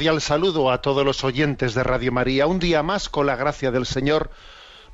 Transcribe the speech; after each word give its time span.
Cordial 0.00 0.22
saludo 0.22 0.70
a 0.70 0.80
todos 0.80 1.04
los 1.04 1.24
oyentes 1.24 1.74
de 1.74 1.82
Radio 1.82 2.10
María. 2.10 2.46
Un 2.46 2.58
día 2.58 2.82
más, 2.82 3.10
con 3.10 3.26
la 3.26 3.36
gracia 3.36 3.70
del 3.70 3.84
Señor, 3.84 4.30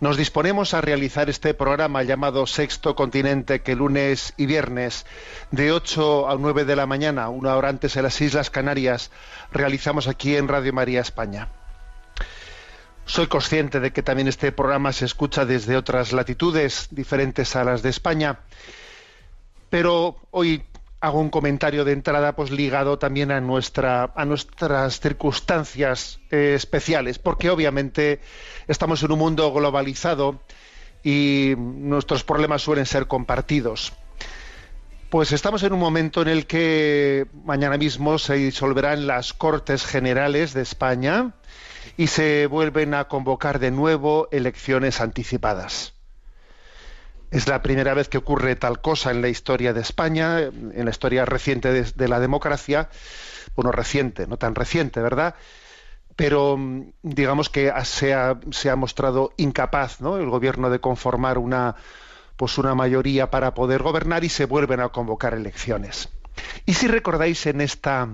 nos 0.00 0.16
disponemos 0.16 0.74
a 0.74 0.80
realizar 0.80 1.30
este 1.30 1.54
programa 1.54 2.02
llamado 2.02 2.44
Sexto 2.48 2.96
Continente, 2.96 3.62
que 3.62 3.76
lunes 3.76 4.34
y 4.36 4.46
viernes, 4.46 5.06
de 5.52 5.70
8 5.70 6.28
a 6.28 6.34
9 6.34 6.64
de 6.64 6.74
la 6.74 6.86
mañana, 6.86 7.28
una 7.28 7.54
hora 7.54 7.68
antes 7.68 7.94
en 7.94 8.02
las 8.02 8.20
Islas 8.20 8.50
Canarias, 8.50 9.12
realizamos 9.52 10.08
aquí 10.08 10.34
en 10.34 10.48
Radio 10.48 10.72
María 10.72 11.02
España. 11.02 11.50
Soy 13.04 13.28
consciente 13.28 13.78
de 13.78 13.92
que 13.92 14.02
también 14.02 14.26
este 14.26 14.50
programa 14.50 14.92
se 14.92 15.04
escucha 15.04 15.44
desde 15.44 15.76
otras 15.76 16.12
latitudes 16.12 16.88
diferentes 16.90 17.54
a 17.54 17.62
las 17.62 17.80
de 17.80 17.90
España, 17.90 18.40
pero 19.70 20.16
hoy 20.32 20.64
hago 21.00 21.20
un 21.20 21.30
comentario 21.30 21.84
de 21.84 21.92
entrada 21.92 22.34
pues 22.34 22.50
ligado 22.50 22.98
también 22.98 23.30
a 23.30 23.40
nuestra 23.40 24.12
a 24.14 24.24
nuestras 24.24 25.00
circunstancias 25.00 26.20
eh, 26.30 26.54
especiales 26.54 27.18
porque 27.18 27.50
obviamente 27.50 28.20
estamos 28.66 29.02
en 29.02 29.12
un 29.12 29.18
mundo 29.18 29.52
globalizado 29.52 30.40
y 31.02 31.54
nuestros 31.56 32.24
problemas 32.24 32.62
suelen 32.62 32.86
ser 32.86 33.06
compartidos 33.06 33.92
pues 35.10 35.32
estamos 35.32 35.62
en 35.62 35.72
un 35.72 35.78
momento 35.78 36.22
en 36.22 36.28
el 36.28 36.46
que 36.46 37.26
mañana 37.44 37.78
mismo 37.78 38.18
se 38.18 38.34
disolverán 38.34 39.06
las 39.06 39.32
Cortes 39.32 39.86
Generales 39.86 40.52
de 40.52 40.62
España 40.62 41.32
y 41.96 42.08
se 42.08 42.46
vuelven 42.46 42.92
a 42.94 43.04
convocar 43.04 43.60
de 43.60 43.70
nuevo 43.70 44.28
elecciones 44.32 45.00
anticipadas. 45.00 45.95
Es 47.30 47.48
la 47.48 47.62
primera 47.62 47.94
vez 47.94 48.08
que 48.08 48.18
ocurre 48.18 48.56
tal 48.56 48.80
cosa 48.80 49.10
en 49.10 49.20
la 49.20 49.28
historia 49.28 49.72
de 49.72 49.80
España, 49.80 50.40
en 50.40 50.84
la 50.84 50.90
historia 50.90 51.24
reciente 51.24 51.72
de, 51.72 52.08
la 52.08 52.20
democracia. 52.20 52.88
Bueno, 53.54 53.72
reciente, 53.72 54.26
no 54.26 54.36
tan 54.36 54.54
reciente, 54.54 55.00
¿verdad? 55.00 55.34
Pero 56.14 56.56
mm, 56.56 56.92
digamos 57.02 57.48
que 57.50 57.72
se 57.84 58.14
ha, 58.14 58.38
se 58.50 58.70
ha 58.70 58.76
mostrado 58.76 59.32
incapaz 59.36 60.00
¿no? 60.00 60.18
el 60.18 60.28
gobierno 60.28 60.70
de 60.70 60.80
conformar 60.80 61.38
una, 61.38 61.76
pues 62.36 62.58
una 62.58 62.74
mayoría 62.74 63.30
para 63.30 63.54
poder 63.54 63.82
gobernar 63.82 64.24
y 64.24 64.28
se 64.28 64.44
vuelven 64.44 64.80
a 64.80 64.88
convocar 64.90 65.34
elecciones. 65.34 66.08
Y 66.64 66.74
si 66.74 66.86
recordáis 66.86 67.46
en 67.46 67.60
esta 67.60 68.08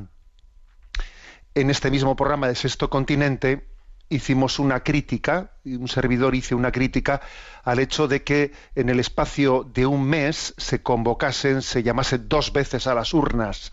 en 1.55 1.71
este 1.71 1.91
mismo 1.91 2.17
programa 2.17 2.49
de 2.49 2.55
Sexto 2.55 2.89
Continente 2.89 3.72
hicimos 4.12 4.59
una 4.59 4.81
crítica, 4.81 5.53
un 5.65 5.89
servidor 5.89 6.34
hizo 6.34 6.56
una 6.56 6.71
crítica 6.71 7.21
al 7.65 7.78
hecho 7.78 8.09
de 8.09 8.23
que 8.23 8.53
en 8.75 8.89
el 8.89 9.00
espacio 9.00 9.69
de 9.73 9.87
un 9.87 10.05
mes 10.05 10.55
se 10.59 10.83
convocasen, 10.83 11.62
se 11.62 11.83
llamase 11.83 12.19
dos 12.19 12.53
veces 12.53 12.87
a 12.87 12.95
las 12.95 13.15
urnas. 13.15 13.73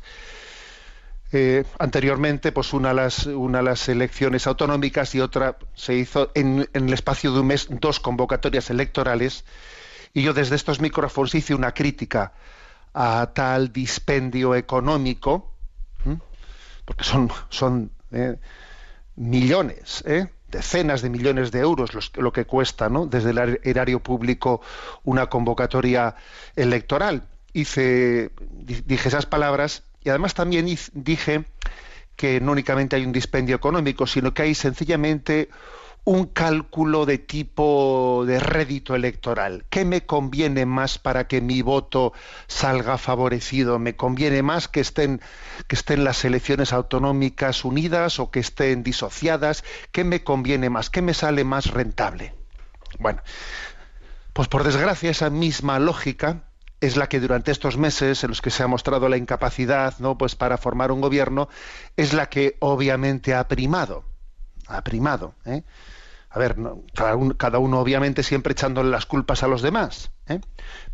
Eh, 1.31 1.63
anteriormente, 1.77 2.51
pues 2.51 2.73
una 2.73 2.89
a, 2.89 2.93
las, 2.93 3.27
una 3.27 3.59
a 3.59 3.61
las 3.61 3.87
elecciones 3.87 4.47
autonómicas 4.47 5.13
y 5.13 5.19
otra 5.19 5.57
se 5.75 5.93
hizo 5.93 6.31
en, 6.33 6.67
el 6.73 6.91
espacio 6.93 7.31
de 7.31 7.41
un 7.41 7.47
mes 7.47 7.67
dos 7.69 7.99
convocatorias 7.99 8.71
electorales 8.71 9.45
y 10.13 10.23
yo 10.23 10.33
desde 10.33 10.55
estos 10.55 10.79
micrófonos 10.79 11.35
hice 11.35 11.53
una 11.53 11.73
crítica 11.73 12.33
a 12.95 13.29
tal 13.35 13.71
dispendio 13.71 14.55
económico, 14.55 15.53
porque 16.85 17.03
son, 17.03 17.29
son 17.49 17.91
eh, 18.11 18.37
millones, 19.19 20.03
¿eh? 20.07 20.27
decenas 20.47 21.01
de 21.03 21.09
millones 21.11 21.51
de 21.51 21.59
euros 21.59 21.91
lo 22.17 22.33
que 22.33 22.45
cuesta 22.45 22.89
¿no? 22.89 23.05
desde 23.05 23.29
el 23.31 23.37
er- 23.37 23.59
erario 23.63 23.99
público 23.99 24.61
una 25.03 25.27
convocatoria 25.27 26.15
electoral. 26.55 27.23
Hice, 27.53 28.31
di- 28.51 28.81
dije 28.85 29.09
esas 29.09 29.25
palabras 29.25 29.83
y 30.03 30.09
además 30.09 30.33
también 30.33 30.65
dije 30.93 31.43
que 32.15 32.39
no 32.41 32.53
únicamente 32.53 32.95
hay 32.95 33.05
un 33.05 33.11
dispendio 33.11 33.55
económico, 33.55 34.07
sino 34.07 34.33
que 34.33 34.43
hay 34.43 34.55
sencillamente 34.55 35.49
un 36.03 36.25
cálculo 36.25 37.05
de 37.05 37.17
tipo 37.17 38.23
de 38.25 38.39
rédito 38.39 38.95
electoral. 38.95 39.65
¿Qué 39.69 39.85
me 39.85 40.05
conviene 40.05 40.65
más 40.65 40.97
para 40.97 41.27
que 41.27 41.41
mi 41.41 41.61
voto 41.61 42.13
salga 42.47 42.97
favorecido? 42.97 43.79
¿Me 43.79 43.95
conviene 43.95 44.41
más 44.41 44.67
que 44.67 44.79
estén, 44.79 45.21
que 45.67 45.75
estén 45.75 46.03
las 46.03 46.25
elecciones 46.25 46.73
autonómicas 46.73 47.63
unidas 47.63 48.19
o 48.19 48.31
que 48.31 48.39
estén 48.39 48.83
disociadas? 48.83 49.63
¿Qué 49.91 50.03
me 50.03 50.23
conviene 50.23 50.69
más? 50.69 50.89
¿Qué 50.89 51.01
me 51.01 51.13
sale 51.13 51.43
más 51.43 51.67
rentable? 51.67 52.33
Bueno, 52.97 53.21
pues 54.33 54.47
por 54.47 54.63
desgracia 54.63 55.11
esa 55.11 55.29
misma 55.29 55.79
lógica 55.79 56.43
es 56.81 56.95
la 56.95 57.09
que 57.09 57.19
durante 57.19 57.51
estos 57.51 57.77
meses 57.77 58.23
en 58.23 58.29
los 58.29 58.41
que 58.41 58.51
se 58.51 58.63
ha 58.63 58.67
mostrado 58.67 59.09
la 59.09 59.17
incapacidad, 59.17 59.95
¿no? 59.99 60.17
Pues 60.17 60.35
para 60.35 60.57
formar 60.57 60.91
un 60.91 61.01
gobierno 61.01 61.49
es 61.97 62.13
la 62.13 62.29
que 62.29 62.55
obviamente 62.59 63.33
ha 63.33 63.47
primado, 63.47 64.05
ha 64.69 64.83
primado, 64.83 65.33
¿eh? 65.45 65.63
A 66.31 66.37
ver, 66.37 66.55
cada, 66.93 67.57
uno, 67.57 67.79
obviamente 67.79 68.21
siempre 68.21 68.53
echándole 68.53 68.89
las 68.91 69.07
culpas 69.07 69.41
a 69.41 69.47
los 69.47 69.63
demás, 69.63 70.11
¿eh? 70.27 70.39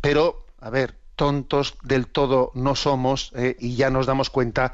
pero 0.00 0.46
a 0.60 0.70
ver, 0.70 0.98
tontos 1.14 1.76
del 1.82 2.06
todo 2.06 2.52
no 2.54 2.74
somos 2.74 3.32
¿eh? 3.36 3.54
y 3.60 3.76
ya 3.76 3.90
nos 3.90 4.06
damos 4.06 4.30
cuenta 4.30 4.72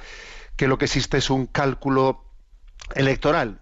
que 0.57 0.69
lo 0.69 0.79
que 0.79 0.85
existe 0.85 1.19
es 1.19 1.31
un 1.31 1.47
cálculo 1.47 2.25
electoral. 2.95 3.61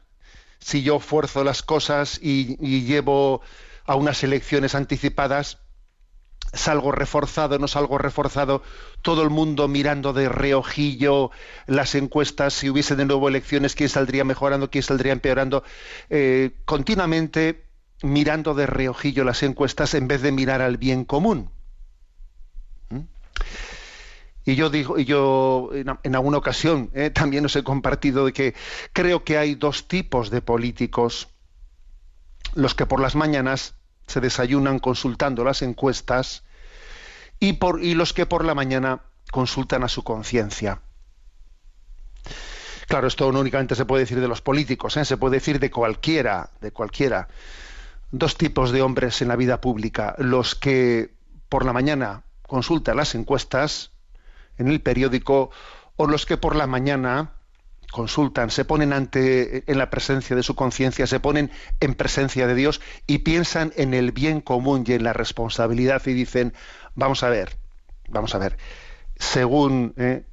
Si 0.59 0.83
yo 0.83 1.01
fuerzo 1.01 1.43
las 1.43 1.63
cosas 1.63 2.19
y 2.21 2.85
llevo 2.85 3.41
a 3.87 3.95
unas 3.95 4.23
elecciones 4.23 4.75
anticipadas, 4.75 5.59
salgo 6.53 6.93
reforzado, 6.93 7.59
no 7.59 7.69
salgo 7.69 7.99
reforzado, 7.99 8.63
todo 9.03 9.23
el 9.23 9.31
mundo 9.31 9.69
mirando 9.69 10.13
de 10.13 10.29
reojillo 10.29 11.31
las 11.67 11.95
encuestas, 11.95 12.55
si 12.55 12.71
hubiese 12.71 12.97
de 12.97 13.05
nuevo 13.05 13.29
elecciones, 13.29 13.75
quién 13.75 13.89
saldría 13.89 14.25
mejorando, 14.25 14.71
quién 14.71 14.83
saldría 14.83 15.13
empeorando, 15.13 15.63
eh, 16.09 16.51
continuamente 16.65 17.65
mirando 18.03 18.55
de 18.55 18.67
reojillo 18.67 19.25
las 19.25 19.43
encuestas 19.43 19.95
en 19.95 20.09
vez 20.09 20.23
de 20.23 20.33
mirar 20.33 20.63
al 20.63 20.77
bien 20.77 21.05
común. 21.05 21.51
¿Mm? 22.89 23.01
Y 24.47 24.55
yo 24.57 24.71
digo, 24.71 24.99
yo 24.99 25.71
en, 25.73 25.87
en 26.03 26.15
alguna 26.15 26.39
ocasión 26.39 26.91
eh, 26.95 27.11
también 27.11 27.45
os 27.45 27.55
he 27.55 27.63
compartido 27.63 28.27
de 28.27 28.33
que 28.33 28.55
creo 28.93 29.23
que 29.23 29.39
hay 29.39 29.55
dos 29.55 29.87
tipos 29.87 30.31
de 30.31 30.43
políticos, 30.43 31.29
los 32.55 32.75
que 32.75 32.87
por 32.87 33.01
las 33.01 33.15
mañanas 33.15 33.75
se 34.11 34.21
desayunan 34.21 34.79
consultando 34.79 35.45
las 35.45 35.63
encuestas 35.63 36.45
y, 37.39 37.55
por, 37.55 37.83
y 37.83 37.95
los 37.95 38.13
que 38.13 38.27
por 38.27 38.45
la 38.45 38.55
mañana 38.55 39.01
consultan 39.31 39.85
a 39.85 39.89
su 39.89 40.03
conciencia. 40.03 40.81
Claro, 42.89 43.07
esto 43.07 43.31
no 43.31 43.41
únicamente 43.41 43.77
se 43.77 43.85
puede 43.85 44.03
decir 44.03 44.21
de 44.21 44.29
los 44.29 44.43
políticos, 44.43 44.97
¿eh? 44.97 45.05
se 45.05 45.17
puede 45.17 45.37
decir 45.37 45.61
de 45.61 45.71
cualquiera, 45.71 46.51
de 46.61 46.73
cualquiera. 46.73 47.29
Dos 48.11 48.37
tipos 48.37 48.73
de 48.73 48.83
hombres 48.83 49.23
en 49.23 49.29
la 49.29 49.37
vida 49.37 49.61
pública, 49.61 50.17
los 50.19 50.57
que 50.57 51.15
por 51.49 51.65
la 51.65 51.73
mañana 51.73 52.25
consultan 52.43 52.97
las 52.97 53.15
encuestas 53.15 53.93
en 54.59 54.67
el 54.67 54.81
periódico 54.81 55.51
o 55.95 56.09
los 56.09 56.27
que 56.27 56.37
por 56.37 56.57
la 56.57 56.67
mañana 56.67 57.35
consultan, 57.91 58.51
se 58.51 58.65
ponen 58.65 58.93
ante 58.93 59.71
en 59.71 59.79
la 59.79 59.91
presencia 59.91 60.37
de 60.37 60.43
su 60.43 60.55
conciencia, 60.55 61.07
se 61.07 61.21
ponen 61.21 61.51
en 61.81 61.95
presencia 61.95 62.47
de 62.47 62.55
Dios 62.55 62.81
y 63.07 63.19
piensan 63.19 63.73
en 63.77 63.95
el 63.95 64.13
bien 64.13 64.41
común 64.41 64.85
y 64.87 64.93
en 64.93 65.05
la 65.05 65.13
responsabilidad 65.13 66.03
y 66.07 66.13
dicen, 66.13 66.55
vamos 66.95 67.23
a 67.23 67.29
ver, 67.29 67.57
vamos 68.09 68.35
a 68.35 68.39
ver, 68.39 68.57
según 69.17 69.95
eh, 69.97 70.25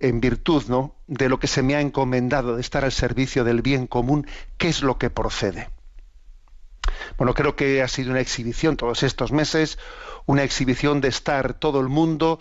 en 0.00 0.20
virtud 0.20 0.64
¿no? 0.68 0.96
de 1.06 1.28
lo 1.28 1.38
que 1.38 1.46
se 1.46 1.62
me 1.62 1.76
ha 1.76 1.80
encomendado 1.80 2.56
de 2.56 2.60
estar 2.60 2.84
al 2.84 2.92
servicio 2.92 3.44
del 3.44 3.62
bien 3.62 3.86
común, 3.86 4.26
¿qué 4.58 4.68
es 4.68 4.82
lo 4.82 4.98
que 4.98 5.10
procede? 5.10 5.68
Bueno, 7.16 7.34
creo 7.34 7.56
que 7.56 7.82
ha 7.82 7.88
sido 7.88 8.10
una 8.10 8.20
exhibición 8.20 8.76
todos 8.76 9.02
estos 9.02 9.32
meses, 9.32 9.78
una 10.26 10.42
exhibición 10.42 11.00
de 11.00 11.08
estar 11.08 11.54
todo 11.54 11.80
el 11.80 11.88
mundo 11.88 12.38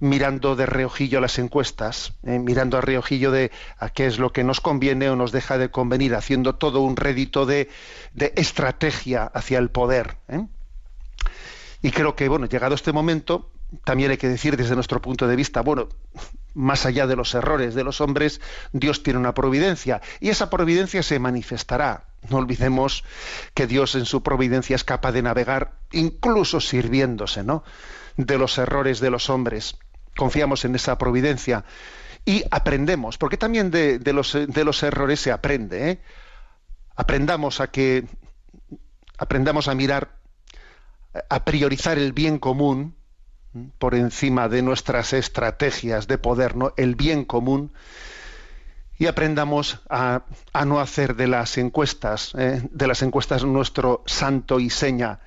mirando 0.00 0.56
de 0.56 0.66
reojillo 0.66 1.20
las 1.20 1.38
encuestas, 1.38 2.14
eh, 2.24 2.38
mirando 2.38 2.78
a 2.78 2.80
reojillo 2.80 3.30
de 3.30 3.50
a 3.78 3.90
qué 3.90 4.06
es 4.06 4.18
lo 4.18 4.32
que 4.32 4.44
nos 4.44 4.60
conviene 4.60 5.08
o 5.10 5.16
nos 5.16 5.32
deja 5.32 5.58
de 5.58 5.70
convenir, 5.70 6.14
haciendo 6.14 6.56
todo 6.56 6.80
un 6.80 6.96
rédito 6.96 7.46
de, 7.46 7.70
de 8.12 8.32
estrategia 8.36 9.24
hacia 9.24 9.58
el 9.58 9.70
poder. 9.70 10.16
¿eh? 10.28 10.46
Y 11.82 11.90
creo 11.90 12.16
que, 12.16 12.28
bueno, 12.28 12.46
llegado 12.46 12.74
este 12.74 12.92
momento, 12.92 13.50
también 13.84 14.10
hay 14.10 14.16
que 14.16 14.28
decir 14.28 14.56
desde 14.56 14.74
nuestro 14.74 15.00
punto 15.00 15.26
de 15.26 15.36
vista, 15.36 15.60
bueno, 15.62 15.88
más 16.54 16.86
allá 16.86 17.06
de 17.06 17.16
los 17.16 17.34
errores 17.34 17.74
de 17.74 17.84
los 17.84 18.00
hombres, 18.00 18.40
Dios 18.72 19.02
tiene 19.02 19.18
una 19.18 19.34
providencia 19.34 20.00
y 20.20 20.30
esa 20.30 20.50
providencia 20.50 21.02
se 21.02 21.18
manifestará. 21.18 22.04
No 22.30 22.38
olvidemos 22.38 23.04
que 23.52 23.66
Dios 23.66 23.94
en 23.96 24.06
su 24.06 24.22
providencia 24.22 24.76
es 24.76 24.84
capaz 24.84 25.12
de 25.12 25.22
navegar 25.22 25.72
incluso 25.92 26.60
sirviéndose, 26.60 27.42
¿no? 27.42 27.64
de 28.16 28.38
los 28.38 28.56
errores 28.58 29.00
de 29.00 29.10
los 29.10 29.28
hombres. 29.28 29.76
Confiamos 30.16 30.64
en 30.64 30.74
esa 30.76 30.96
providencia 30.96 31.64
y 32.24 32.44
aprendemos, 32.50 33.18
porque 33.18 33.36
también 33.36 33.70
de, 33.70 34.00
los, 34.12 34.32
de 34.32 34.64
los, 34.64 34.82
errores 34.82 35.20
se 35.20 35.32
aprende. 35.32 35.90
¿eh? 35.90 36.00
Aprendamos 36.96 37.60
a 37.60 37.66
que 37.66 38.04
aprendamos 39.18 39.68
a 39.68 39.74
mirar, 39.74 40.16
a 41.28 41.44
priorizar 41.44 41.98
el 41.98 42.12
bien 42.12 42.38
común 42.38 42.96
por 43.78 43.94
encima 43.94 44.48
de 44.48 44.62
nuestras 44.62 45.12
estrategias 45.12 46.06
de 46.06 46.18
poder, 46.18 46.56
¿no? 46.56 46.72
el 46.76 46.94
bien 46.94 47.24
común, 47.24 47.72
y 48.98 49.06
aprendamos 49.06 49.80
a, 49.88 50.22
no 50.66 50.80
hacer 50.80 51.16
de 51.16 51.26
las 51.26 51.58
encuestas, 51.58 52.32
¿eh? 52.38 52.62
de 52.70 52.86
las 52.86 53.02
encuestas 53.02 53.44
nuestro 53.44 54.02
santo 54.06 54.60
y 54.60 54.70
seña, 54.70 55.20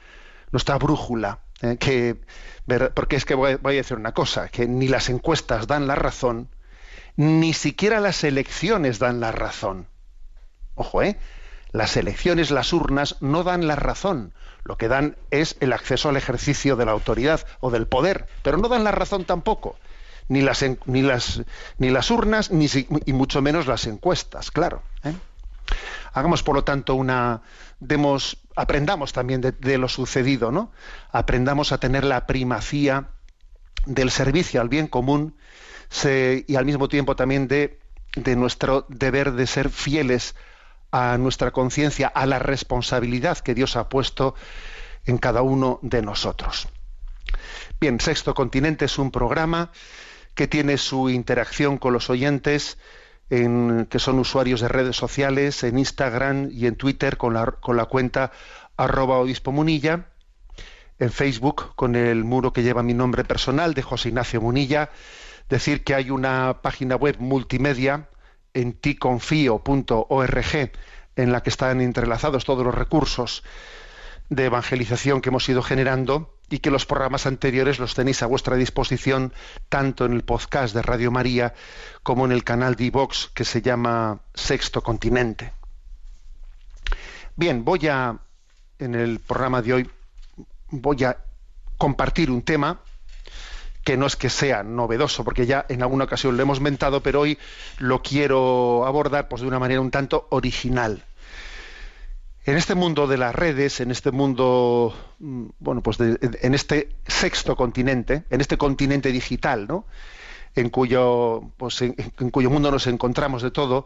nuestra 0.52 0.78
brújula, 0.78 1.40
¿eh? 1.62 1.78
que, 1.78 2.18
porque 2.94 3.18
es 3.18 3.26
que 3.26 3.36
voy, 3.36 3.56
voy, 3.56 3.74
a 3.74 3.78
decir 3.78 3.98
una 3.98 4.14
cosa, 4.14 4.48
que 4.48 4.68
ni 4.68 4.88
las 4.88 5.10
encuestas 5.10 5.68
dan 5.68 5.88
la 5.88 5.96
razón, 5.96 6.50
ni 7.18 7.54
siquiera 7.54 8.00
las 8.00 8.24
elecciones 8.24 9.00
dan 9.00 9.20
la 9.20 9.32
razón. 9.32 9.88
Ojo, 10.76 11.02
¿eh? 11.02 11.18
Las 11.72 11.98
elecciones, 11.98 12.52
las 12.52 12.72
urnas, 12.72 13.18
no 13.20 13.44
dan 13.44 13.68
la 13.68 13.76
razón. 13.76 14.34
Lo 14.68 14.78
que 14.78 14.90
dan 14.90 15.16
es 15.32 15.56
el 15.62 15.72
acceso 15.72 16.10
al 16.10 16.18
ejercicio 16.18 16.76
de 16.76 16.86
la 16.86 16.92
autoridad 16.92 17.48
o 17.62 17.72
del 17.72 17.88
poder, 17.88 18.28
pero 18.44 18.58
no 18.58 18.68
dan 18.68 18.84
la 18.84 18.92
razón 18.92 19.24
tampoco. 19.24 19.78
Ni 20.28 20.42
las, 20.42 20.62
ni 20.86 21.02
las, 21.02 21.42
ni 21.78 21.90
las 21.90 22.12
urnas, 22.12 22.52
ni, 22.52 22.68
y 23.06 23.14
mucho 23.14 23.42
menos 23.42 23.66
las 23.66 23.88
encuestas, 23.88 24.52
claro. 24.52 24.84
¿eh? 25.06 25.14
Hagamos, 26.12 26.44
por 26.44 26.54
lo 26.54 26.66
tanto, 26.66 26.96
una. 26.96 27.44
Demos, 27.80 28.40
aprendamos 28.58 29.14
también 29.14 29.40
de, 29.40 29.78
lo 29.78 29.88
sucedido, 29.88 30.52
¿no? 30.52 30.74
Aprendamos 31.14 31.72
a 31.72 31.78
tener 31.78 32.04
la 32.04 32.28
primacía 32.28 33.12
del 33.86 34.12
servicio 34.12 34.60
al 34.60 34.68
bien 34.68 34.88
común 34.88 35.38
y 36.46 36.56
al 36.58 36.66
mismo 36.66 36.90
tiempo 36.90 37.16
también 37.16 37.48
de, 37.48 37.80
de 38.18 38.36
nuestro 38.36 38.86
deber 38.90 39.32
de 39.32 39.48
ser 39.48 39.70
fieles 39.70 40.36
a 40.92 41.18
nuestra 41.18 41.52
conciencia, 41.52 42.08
a 42.08 42.26
la 42.26 42.40
responsabilidad 42.40 43.38
que 43.40 43.54
Dios 43.54 43.76
ha 43.76 43.90
puesto 43.90 44.36
en 45.06 45.18
cada 45.18 45.42
uno 45.42 45.80
de 45.82 46.02
nosotros. 46.02 46.68
Bien, 47.80 48.00
Sexto 48.00 48.34
Continente 48.34 48.86
es 48.86 48.98
un 48.98 49.12
programa 49.12 49.72
que 50.34 50.48
tiene 50.48 50.78
su 50.78 51.10
interacción 51.10 51.78
con 51.78 51.94
los 51.94 52.10
oyentes, 52.10 52.78
en, 53.30 53.88
que 53.90 54.00
son 54.00 54.20
usuarios 54.20 54.62
de 54.62 54.68
redes 54.68 54.96
sociales, 54.96 55.64
en 55.64 55.78
Instagram 55.78 56.50
y 56.52 56.68
en 56.68 56.76
Twitter 56.76 57.18
con 57.18 57.34
la, 57.34 57.86
cuenta 57.86 58.32
arroba 58.78 59.24
munilla, 59.46 60.06
en 61.00 61.12
Facebook 61.12 61.76
con 61.76 61.96
el 61.96 62.24
muro 62.24 62.54
que 62.54 62.64
lleva 62.64 62.84
mi 62.84 62.94
nombre 62.94 63.24
personal 63.24 63.74
de 63.74 63.82
José 63.82 64.10
Ignacio 64.10 64.42
Munilla, 64.42 64.92
decir 65.50 65.84
que 65.84 65.96
hay 65.96 66.10
una 66.10 66.62
página 66.62 66.96
web 66.96 67.18
multimedia 67.20 68.10
en 68.58 68.74
ticonfío.org, 68.74 70.72
en 71.16 71.32
la 71.32 71.44
que 71.44 71.50
están 71.52 71.80
entrelazados 71.80 72.44
todos 72.44 72.66
los 72.66 72.74
recursos 72.74 73.44
de 74.30 74.46
evangelización 74.46 75.22
que 75.22 75.30
hemos 75.30 75.48
ido 75.48 75.62
generando 75.62 76.34
y 76.50 76.58
que 76.60 76.72
los 76.72 76.88
programas 76.88 77.28
anteriores 77.28 77.78
los 77.78 77.94
tenéis 77.94 78.24
a 78.24 78.26
vuestra 78.26 78.56
disposición 78.56 79.32
tanto 79.70 80.06
en 80.06 80.14
el 80.14 80.24
podcast 80.24 80.74
de 80.74 80.82
Radio 80.82 81.12
María 81.12 81.54
como 82.02 82.26
en 82.26 82.32
el 82.32 82.44
canal 82.44 82.76
de 82.76 82.86
iVox 82.86 83.30
que 83.36 83.46
se 83.46 83.62
llama 83.62 84.22
Sexto 84.34 84.82
Continente. 84.82 85.54
Bien, 87.36 87.64
voy 87.64 87.88
a, 87.88 88.18
en 88.80 88.96
el 88.96 89.20
programa 89.20 89.62
de 89.62 89.74
hoy, 89.74 89.90
voy 90.72 91.04
a 91.04 91.16
compartir 91.78 92.32
un 92.32 92.42
tema 92.42 92.82
que 93.88 93.96
no 93.96 94.06
es 94.06 94.18
que 94.18 94.30
sea 94.30 94.64
novedoso, 94.64 95.24
porque 95.24 95.46
ya 95.46 95.66
en 95.70 95.82
alguna 95.82 96.04
ocasión 96.04 96.36
lo 96.36 96.44
hemos 96.44 96.60
mentado, 96.60 97.02
pero 97.02 97.22
hoy 97.22 97.38
lo 97.78 98.02
quiero 98.02 98.86
abordar 98.86 99.30
pues, 99.30 99.42
de 99.42 99.48
una 99.48 99.60
manera 99.60 99.80
un 99.80 99.92
tanto 99.92 100.28
original. 100.30 101.06
En 102.44 102.58
este 102.58 102.76
mundo 102.76 103.08
de 103.08 103.16
las 103.16 103.34
redes, 103.34 103.80
en 103.80 103.90
este 103.92 104.12
mundo, 104.12 104.94
mm, 105.20 105.46
bueno, 105.60 105.82
pues 105.82 106.02
en 106.02 106.54
este 106.54 106.98
sexto 107.08 107.56
continente, 107.56 108.26
en 108.30 108.42
este 108.42 108.58
continente 108.58 109.10
digital, 109.14 109.68
¿no? 109.70 109.86
En 110.54 110.70
cuyo, 110.70 111.54
pues 111.56 111.82
en 111.82 112.30
cuyo 112.30 112.50
mundo 112.50 112.70
nos 112.70 112.88
encontramos 112.88 113.42
de 113.42 113.52
todo, 113.52 113.86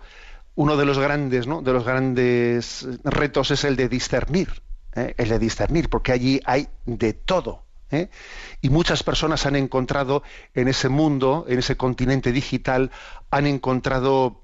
uno 0.56 0.78
de 0.78 0.86
los 0.86 0.98
grandes, 0.98 1.46
¿no? 1.46 1.62
De 1.62 1.74
los 1.74 1.86
grandes 1.86 2.88
retos 3.04 3.52
es 3.52 3.66
el 3.66 3.76
de 3.76 3.88
discernir, 3.88 4.64
¿eh? 4.96 5.14
el 5.20 5.30
de 5.30 5.38
discernir, 5.38 5.92
porque 5.92 6.12
allí 6.12 6.42
hay 6.44 6.70
de 6.88 7.14
todo. 7.14 7.66
¿Eh? 7.92 8.10
Y 8.62 8.70
muchas 8.70 9.04
personas 9.04 9.46
han 9.46 9.56
encontrado 9.56 10.24
en 10.54 10.68
ese 10.68 10.90
mundo, 10.90 11.46
en 11.48 11.60
ese 11.60 11.78
continente 11.78 12.32
digital, 12.32 12.92
han 13.30 13.48
encontrado 13.48 14.42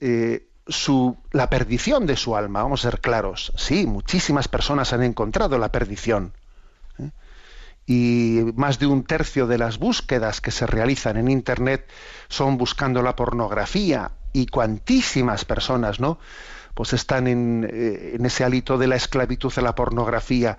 eh, 0.00 0.48
la 1.32 1.50
perdición 1.50 2.06
de 2.06 2.16
su 2.16 2.36
alma. 2.36 2.62
Vamos 2.62 2.84
a 2.84 2.90
ser 2.90 3.00
claros. 3.00 3.52
Sí, 3.56 3.86
muchísimas 3.86 4.48
personas 4.48 4.92
han 4.92 5.02
encontrado 5.02 5.58
la 5.58 5.72
perdición. 5.72 6.34
¿eh? 6.98 7.10
Y 7.86 8.40
más 8.54 8.78
de 8.78 8.86
un 8.86 9.04
tercio 9.04 9.46
de 9.46 9.58
las 9.58 9.78
búsquedas 9.78 10.40
que 10.40 10.50
se 10.50 10.66
realizan 10.66 11.16
en 11.16 11.28
Internet 11.28 11.88
son 12.28 12.58
buscando 12.58 13.02
la 13.02 13.16
pornografía 13.16 14.12
y 14.32 14.46
cuantísimas 14.46 15.44
personas, 15.46 16.00
¿no? 16.00 16.18
Pues 16.78 16.92
están 16.92 17.26
en, 17.26 17.68
eh, 17.68 18.12
en, 18.14 18.24
ese 18.24 18.44
hálito 18.44 18.78
de 18.78 18.86
la 18.86 18.94
esclavitud 18.94 19.52
de 19.52 19.62
la 19.62 19.74
pornografía. 19.74 20.58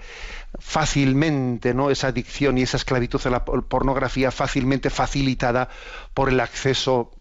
Fácilmente, 0.59 1.73
¿no? 1.73 1.91
Esa 1.91 2.07
adicción 2.07 2.57
y 2.57 2.63
esa 2.63 2.75
esclavitud 2.75 3.21
de 3.21 3.29
la 3.29 3.45
pornografía 3.45 4.29
fácilmente 4.29 4.89
facilitada 4.89 5.69
por 6.13 6.27
el 6.27 6.41
acceso 6.41 7.13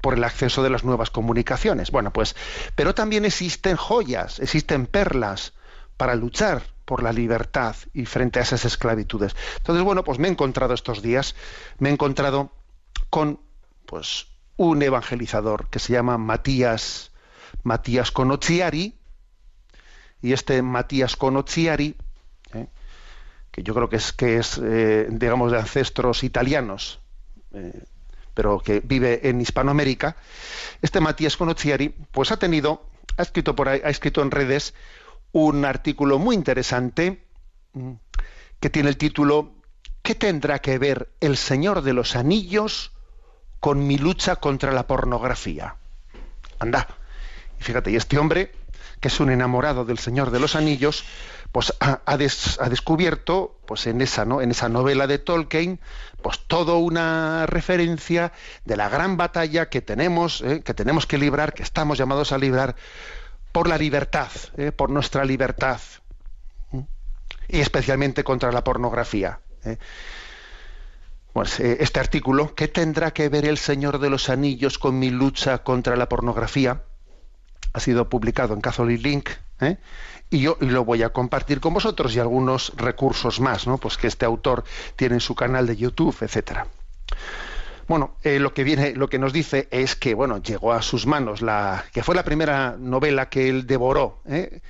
por 0.00 0.14
el 0.14 0.22
acceso 0.22 0.62
de 0.62 0.70
las 0.70 0.84
nuevas 0.84 1.10
comunicaciones. 1.10 1.90
Bueno, 1.90 2.12
pues, 2.12 2.36
pero 2.76 2.94
también 2.94 3.24
existen 3.24 3.74
joyas, 3.74 4.38
existen 4.38 4.86
perlas 4.86 5.52
para 5.96 6.14
luchar 6.14 6.62
por 6.84 7.02
la 7.02 7.12
libertad 7.12 7.74
y 7.92 8.06
frente 8.06 8.38
a 8.38 8.42
esas 8.42 8.64
esclavitudes. 8.64 9.34
Entonces, 9.56 9.82
bueno, 9.82 10.04
pues 10.04 10.20
me 10.20 10.28
he 10.28 10.30
encontrado 10.30 10.74
estos 10.74 11.02
días, 11.02 11.34
me 11.80 11.88
he 11.88 11.92
encontrado 11.92 12.52
con 13.10 13.40
pues 13.84 14.28
un 14.56 14.80
evangelizador 14.80 15.66
que 15.70 15.80
se 15.80 15.92
llama 15.92 16.18
Matías 16.18 17.10
Matías 17.62 18.10
Conociari, 18.10 18.94
y 20.22 20.32
este 20.32 20.62
Matías 20.62 21.16
Conociari, 21.16 21.96
¿eh? 22.54 22.66
que 23.50 23.62
yo 23.62 23.74
creo 23.74 23.88
que 23.88 23.96
es, 23.96 24.12
que 24.12 24.38
es 24.38 24.58
eh, 24.62 25.06
digamos, 25.10 25.52
de 25.52 25.58
ancestros 25.58 26.24
italianos, 26.24 27.00
eh, 27.52 27.84
pero 28.32 28.58
que 28.58 28.80
vive 28.80 29.28
en 29.28 29.40
Hispanoamérica, 29.40 30.16
este 30.82 31.00
Matías 31.00 31.36
Conociari, 31.36 31.90
pues 32.10 32.32
ha 32.32 32.38
tenido, 32.38 32.88
ha 33.16 33.22
escrito 33.22 33.54
por 33.54 33.68
ha 33.68 33.74
escrito 33.74 34.22
en 34.22 34.30
redes 34.30 34.74
un 35.32 35.64
artículo 35.64 36.18
muy 36.18 36.34
interesante 36.34 37.24
que 38.60 38.70
tiene 38.70 38.88
el 38.88 38.96
título 38.96 39.52
¿qué 40.04 40.14
tendrá 40.14 40.60
que 40.60 40.78
ver 40.78 41.08
el 41.20 41.36
Señor 41.36 41.82
de 41.82 41.94
los 41.94 42.14
Anillos 42.14 42.92
con 43.58 43.86
mi 43.86 43.98
lucha 43.98 44.36
contra 44.36 44.70
la 44.70 44.86
pornografía? 44.86 45.76
Anda. 46.58 46.86
Y 47.60 47.62
fíjate, 47.62 47.90
y 47.90 47.96
este 47.96 48.18
hombre, 48.18 48.52
que 49.00 49.08
es 49.08 49.20
un 49.20 49.30
enamorado 49.30 49.84
del 49.84 49.98
Señor 49.98 50.30
de 50.30 50.40
los 50.40 50.56
Anillos, 50.56 51.04
pues 51.52 51.72
ha, 51.80 52.00
ha 52.04 52.16
des- 52.16 52.58
ha 52.60 52.68
descubierto, 52.68 53.58
pues 53.66 53.86
en 53.86 54.00
esa, 54.00 54.24
novela 54.24 55.06
de 55.06 55.18
Tolkien, 55.18 55.78
pues 56.22 56.40
toda 56.46 56.74
una 56.74 57.46
referencia 57.46 58.32
de 58.64 58.76
la 58.76 58.88
gran 58.88 59.16
batalla 59.16 59.68
que 59.68 59.80
tenemos, 59.82 60.40
¿eh? 60.42 60.62
que 60.64 60.74
tenemos 60.74 61.06
que 61.06 61.18
librar, 61.18 61.52
que 61.54 61.62
estamos 61.62 61.98
llamados 61.98 62.32
a 62.32 62.38
librar 62.38 62.74
por 63.52 63.68
la 63.68 63.78
libertad, 63.78 64.30
¿eh? 64.56 64.72
por 64.72 64.90
nuestra 64.90 65.24
libertad, 65.24 65.80
¿eh? 66.72 66.84
y 67.48 67.60
especialmente 67.60 68.24
contra 68.24 68.50
la 68.50 68.64
pornografía. 68.64 69.38
Pues, 71.32 71.58
este 71.60 71.98
artículo, 72.00 72.54
¿qué 72.54 72.68
tendrá 72.68 73.12
que 73.12 73.28
ver 73.28 73.44
el 73.44 73.58
Señor 73.58 73.98
de 73.98 74.08
los 74.10 74.28
Anillos 74.28 74.78
con 74.78 74.98
mi 74.98 75.10
lucha 75.10 75.58
contra 75.64 75.96
la 75.96 76.08
pornografía? 76.08 76.82
Ha 77.74 77.80
sido 77.80 78.08
publicado 78.08 78.54
en 78.54 78.62
Catholic 78.62 79.02
Link 79.02 79.30
¿eh? 79.60 79.76
y 80.30 80.40
yo 80.40 80.56
lo 80.60 80.84
voy 80.84 81.02
a 81.02 81.10
compartir 81.10 81.60
con 81.60 81.74
vosotros 81.74 82.14
y 82.14 82.20
algunos 82.20 82.72
recursos 82.76 83.40
más, 83.40 83.66
¿no? 83.66 83.78
Pues 83.78 83.96
que 83.96 84.06
este 84.06 84.24
autor 84.24 84.64
tiene 84.96 85.16
en 85.16 85.20
su 85.20 85.34
canal 85.34 85.66
de 85.66 85.76
YouTube, 85.76 86.16
etcétera. 86.20 86.66
Bueno, 87.86 88.16
eh, 88.22 88.38
lo 88.38 88.54
que 88.54 88.64
viene, 88.64 88.94
lo 88.94 89.08
que 89.08 89.18
nos 89.18 89.32
dice 89.32 89.68
es 89.70 89.94
que 89.94 90.14
bueno 90.14 90.38
llegó 90.38 90.72
a 90.72 90.80
sus 90.80 91.06
manos 91.06 91.42
la 91.42 91.84
que 91.92 92.02
fue 92.02 92.14
la 92.14 92.24
primera 92.24 92.76
novela 92.78 93.28
que 93.28 93.48
él 93.48 93.66
devoró, 93.66 94.20
¿eh? 94.26 94.60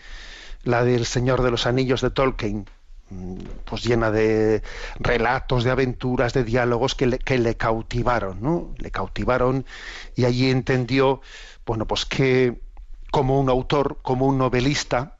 la 0.64 0.84
del 0.84 1.06
Señor 1.06 1.42
de 1.42 1.50
los 1.50 1.66
Anillos 1.66 2.00
de 2.00 2.10
Tolkien, 2.10 2.66
mm, 3.10 3.36
pues 3.64 3.84
llena 3.84 4.10
de 4.10 4.62
relatos, 4.98 5.62
de 5.62 5.70
aventuras, 5.70 6.32
de 6.32 6.42
diálogos 6.42 6.94
que 6.94 7.06
le, 7.06 7.18
que 7.18 7.38
le 7.38 7.56
cautivaron, 7.56 8.42
¿no? 8.42 8.74
Le 8.78 8.90
cautivaron 8.90 9.64
y 10.16 10.24
allí 10.24 10.50
entendió, 10.50 11.20
bueno, 11.64 11.86
pues 11.86 12.06
que 12.06 12.58
como 13.14 13.38
un 13.38 13.48
autor, 13.48 13.98
como 14.02 14.26
un 14.26 14.38
novelista, 14.38 15.18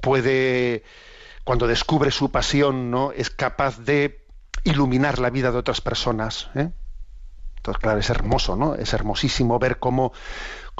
puede, 0.00 0.84
cuando 1.42 1.66
descubre 1.66 2.12
su 2.12 2.30
pasión, 2.30 2.92
¿no? 2.92 3.10
Es 3.10 3.30
capaz 3.30 3.80
de 3.80 4.24
iluminar 4.62 5.18
la 5.18 5.30
vida 5.30 5.50
de 5.50 5.58
otras 5.58 5.80
personas. 5.80 6.50
¿eh? 6.54 6.70
Entonces, 7.56 7.82
claro, 7.82 7.98
es 7.98 8.08
hermoso, 8.10 8.54
¿no? 8.54 8.76
Es 8.76 8.92
hermosísimo 8.92 9.58
ver 9.58 9.80
cómo 9.80 10.12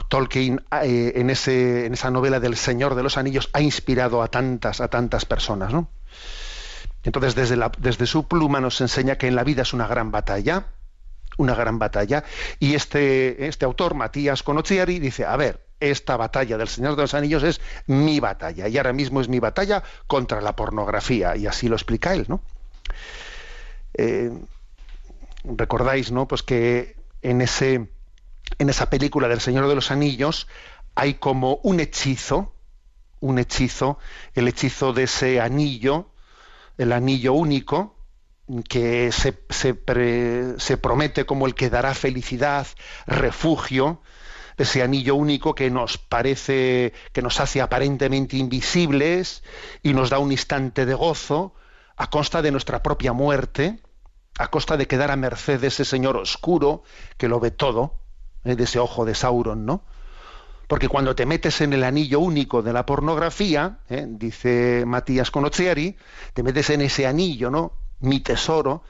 Tolkien 0.09 0.65
eh, 0.85 1.15
en, 1.17 1.31
ese, 1.31 1.87
en 1.87 1.95
esa 1.95 2.13
novela 2.13 2.39
del 2.39 2.57
Señor 2.57 2.95
de 2.95 3.03
los 3.03 3.19
Anillos 3.19 3.51
ha 3.53 3.61
inspirado 3.61 4.23
a 4.23 4.29
tantas, 4.29 4.81
a 4.81 4.87
tantas 4.87 5.25
personas, 5.25 5.73
¿no? 5.73 5.91
Entonces, 7.03 7.35
desde, 7.35 7.59
desde 7.79 8.07
su 8.07 8.29
pluma 8.29 8.61
nos 8.61 8.81
enseña 8.81 9.19
que 9.19 9.27
en 9.27 9.35
la 9.35 9.43
vida 9.43 9.63
es 9.63 9.73
una 9.73 9.89
gran 9.89 10.13
batalla, 10.13 10.67
una 11.39 11.57
gran 11.57 11.81
batalla, 11.81 12.23
y 12.61 12.77
este, 12.77 13.49
este 13.49 13.65
autor, 13.65 13.95
Matías 13.95 14.45
Conocchiari, 14.45 15.01
dice, 15.01 15.25
a 15.25 15.37
ver, 15.37 15.67
esta 15.81 16.17
batalla 16.17 16.57
del 16.59 16.69
Señor 16.69 16.97
de 16.97 17.03
los 17.03 17.15
Anillos 17.15 17.43
es 17.43 17.61
mi 17.87 18.21
batalla, 18.21 18.69
y 18.69 18.77
ahora 18.77 18.93
mismo 18.93 19.21
es 19.21 19.29
mi 19.29 19.39
batalla 19.39 19.83
contra 20.07 20.41
la 20.41 20.57
pornografía, 20.57 21.37
y 21.37 21.47
así 21.47 21.69
lo 21.69 21.77
explica 21.77 22.15
él, 22.15 22.27
¿no? 22.29 22.41
Eh, 23.95 24.31
recordáis, 25.45 26.11
¿no? 26.13 26.27
Pues 26.29 26.43
que 26.43 26.97
en 27.23 27.41
ese 27.41 27.89
en 28.59 28.71
esa 28.71 28.91
película 28.91 29.29
del 29.29 29.41
Señor 29.41 29.69
de 29.69 29.75
los 29.75 29.91
Anillos 29.91 30.49
hay 30.95 31.15
como 31.15 31.61
un 31.63 31.81
hechizo, 31.81 32.55
un 33.21 33.39
hechizo, 33.39 33.99
el 34.35 34.49
hechizo 34.49 34.93
de 34.93 35.05
ese 35.05 35.41
anillo, 35.41 36.11
el 36.79 36.93
anillo 36.93 37.35
único, 37.35 37.95
que 38.69 39.13
se, 39.13 39.39
se 39.51 39.75
pre- 39.75 40.59
se 40.59 40.77
promete 40.79 41.27
como 41.27 41.47
el 41.47 41.55
que 41.55 41.69
dará 41.71 41.95
felicidad, 41.95 42.67
refugio, 43.07 44.01
ese 44.59 44.83
anillo 44.83 45.15
único 45.15 45.55
que 45.55 45.71
nos 45.71 45.99
parece, 45.99 46.93
que 47.13 47.23
nos 47.23 47.41
hace 47.41 47.61
aparentemente 47.61 48.37
invisibles 48.37 49.43
y 49.83 49.95
nos 49.95 50.11
da 50.11 50.19
un 50.19 50.33
instante 50.33 50.85
de 50.85 50.95
gozo 50.95 51.55
a 51.97 52.11
costa 52.11 52.43
de 52.43 52.51
nuestra 52.51 52.83
propia 52.83 53.13
muerte, 53.13 53.81
a 54.39 54.49
costa 54.49 54.77
de 54.77 54.87
quedar 54.87 55.11
a 55.11 55.17
merced 55.17 55.61
de 55.61 55.69
ese 55.69 55.85
señor 55.85 56.17
oscuro 56.17 56.83
que 57.17 57.29
lo 57.29 57.41
ve 57.41 57.51
todo, 57.51 57.95
¿eh? 58.45 58.57
de 58.57 58.65
ese 58.65 58.79
ojo 58.79 59.05
de 59.05 59.15
Sauron, 59.15 59.65
¿no? 59.65 59.83
Porque 60.69 60.89
cuando 60.89 61.15
te 61.15 61.25
metes 61.25 61.61
en 61.61 61.73
el 61.73 61.83
anillo 61.83 62.21
único 62.21 62.63
de 62.63 62.73
la 62.73 62.85
pornografía, 62.85 63.79
¿eh? 63.89 64.05
dice 64.07 64.85
Matías 64.87 65.31
Conocchiari, 65.31 65.97
te 66.35 66.43
metes 66.43 66.71
en 66.71 66.83
ese 66.83 67.07
anillo, 67.07 67.51
¿no? 67.51 67.73
Mi 68.01 68.21
tesoro, 68.21 68.83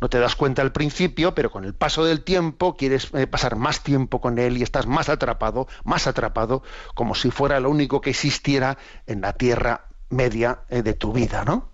no 0.00 0.08
te 0.08 0.18
das 0.18 0.36
cuenta 0.36 0.62
al 0.62 0.72
principio, 0.72 1.34
pero 1.34 1.50
con 1.50 1.64
el 1.64 1.74
paso 1.74 2.04
del 2.04 2.22
tiempo 2.22 2.76
quieres 2.76 3.08
eh, 3.14 3.26
pasar 3.26 3.56
más 3.56 3.82
tiempo 3.82 4.20
con 4.20 4.38
él 4.38 4.58
y 4.58 4.62
estás 4.62 4.86
más 4.86 5.08
atrapado, 5.08 5.68
más 5.84 6.06
atrapado, 6.06 6.62
como 6.94 7.14
si 7.14 7.30
fuera 7.30 7.60
lo 7.60 7.70
único 7.70 8.00
que 8.00 8.10
existiera 8.10 8.76
en 9.06 9.22
la 9.22 9.32
tierra 9.32 9.86
media 10.10 10.60
eh, 10.68 10.82
de 10.82 10.94
tu 10.94 11.12
vida, 11.12 11.44
¿no? 11.44 11.70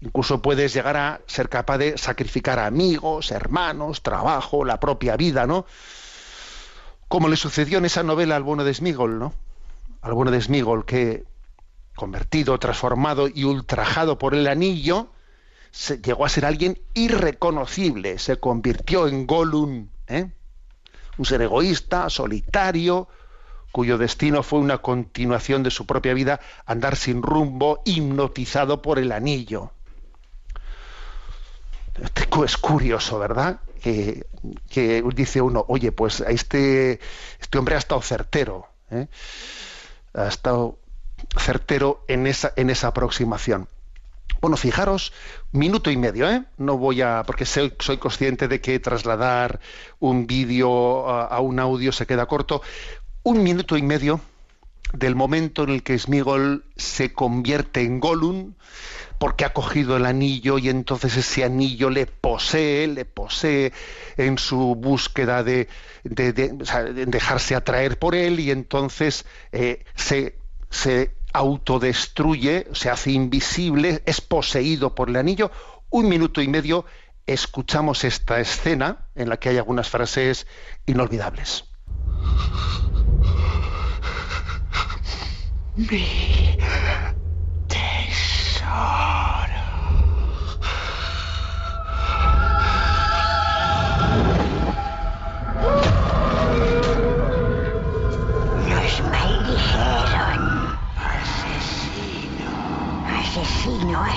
Incluso 0.00 0.42
puedes 0.42 0.72
llegar 0.72 0.96
a 0.96 1.20
ser 1.26 1.48
capaz 1.48 1.78
de 1.78 1.98
sacrificar 1.98 2.58
amigos, 2.58 3.32
hermanos, 3.32 4.02
trabajo, 4.02 4.64
la 4.64 4.78
propia 4.78 5.16
vida, 5.16 5.46
¿no? 5.46 5.66
Como 7.08 7.28
le 7.28 7.36
sucedió 7.36 7.78
en 7.78 7.84
esa 7.84 8.02
novela 8.02 8.36
al 8.36 8.42
bueno 8.42 8.64
de 8.64 8.74
Smigol, 8.74 9.18
¿no? 9.18 9.34
Al 10.02 10.14
bueno 10.14 10.30
de 10.30 10.84
que, 10.86 11.24
convertido, 11.96 12.58
transformado 12.58 13.28
y 13.28 13.44
ultrajado 13.44 14.18
por 14.18 14.34
el 14.34 14.46
anillo, 14.46 15.08
llegó 16.02 16.24
a 16.24 16.28
ser 16.28 16.44
alguien 16.44 16.80
irreconocible, 16.94 18.18
se 18.18 18.38
convirtió 18.38 19.06
en 19.06 19.26
Gollum, 19.26 19.88
¿eh? 20.06 20.30
un 21.16 21.24
ser 21.24 21.42
egoísta, 21.42 22.08
solitario, 22.10 23.08
cuyo 23.72 23.98
destino 23.98 24.42
fue 24.42 24.60
una 24.60 24.78
continuación 24.78 25.62
de 25.62 25.70
su 25.70 25.86
propia 25.86 26.14
vida, 26.14 26.40
andar 26.66 26.96
sin 26.96 27.22
rumbo, 27.22 27.82
hipnotizado 27.84 28.82
por 28.82 28.98
el 28.98 29.12
anillo. 29.12 29.72
Es 32.44 32.56
curioso, 32.56 33.18
¿verdad? 33.18 33.60
Que, 33.82 34.26
que 34.70 35.02
dice 35.14 35.40
uno, 35.40 35.64
oye, 35.68 35.92
pues 35.92 36.20
a 36.20 36.30
este, 36.30 37.00
este 37.40 37.58
hombre 37.58 37.74
ha 37.74 37.78
estado 37.78 38.00
certero, 38.02 38.68
¿eh? 38.90 39.08
ha 40.14 40.28
estado 40.28 40.78
certero 41.36 42.04
en 42.08 42.26
esa, 42.26 42.52
en 42.56 42.70
esa 42.70 42.88
aproximación. 42.88 43.68
Bueno, 44.40 44.56
fijaros, 44.56 45.12
minuto 45.50 45.90
y 45.90 45.96
medio, 45.96 46.30
¿eh? 46.30 46.44
No 46.58 46.78
voy 46.78 47.02
a, 47.02 47.24
porque 47.26 47.44
soy, 47.44 47.72
consciente 47.98 48.46
de 48.46 48.60
que 48.60 48.78
trasladar 48.78 49.58
un 49.98 50.28
vídeo 50.28 51.08
a, 51.08 51.40
un 51.40 51.58
audio 51.58 51.90
se 51.90 52.06
queda 52.06 52.26
corto. 52.26 52.62
Un 53.24 53.42
minuto 53.42 53.76
y 53.76 53.82
medio 53.82 54.20
del 54.92 55.16
momento 55.16 55.64
en 55.64 55.70
el 55.70 55.82
que 55.82 55.98
Smigol 55.98 56.64
se 56.76 57.12
convierte 57.12 57.82
en 57.82 57.98
Gollum, 57.98 58.54
porque 59.18 59.44
ha 59.44 59.52
cogido 59.52 59.96
el 59.96 60.06
anillo 60.06 60.58
y 60.58 60.68
entonces 60.68 61.16
ese 61.16 61.42
anillo 61.42 61.90
le 61.90 62.06
posee, 62.06 62.86
le 62.86 63.04
posee 63.04 63.72
en 64.16 64.38
su 64.38 64.76
búsqueda 64.76 65.42
de 65.42 65.68
dejarse 66.04 67.56
atraer 67.56 67.98
por 67.98 68.14
él 68.14 68.38
y 68.38 68.52
entonces 68.52 69.26
eh, 69.50 69.84
se, 69.96 70.37
se 70.70 71.16
autodestruye, 71.32 72.66
se 72.72 72.90
hace 72.90 73.12
invisible, 73.12 74.02
es 74.06 74.20
poseído 74.20 74.94
por 74.94 75.08
el 75.08 75.16
anillo. 75.16 75.50
Un 75.90 76.08
minuto 76.08 76.40
y 76.40 76.48
medio 76.48 76.84
escuchamos 77.26 78.04
esta 78.04 78.40
escena 78.40 79.08
en 79.14 79.28
la 79.28 79.36
que 79.38 79.50
hay 79.50 79.58
algunas 79.58 79.88
frases 79.88 80.46
inolvidables. 80.86 81.64
Nos 85.76 85.88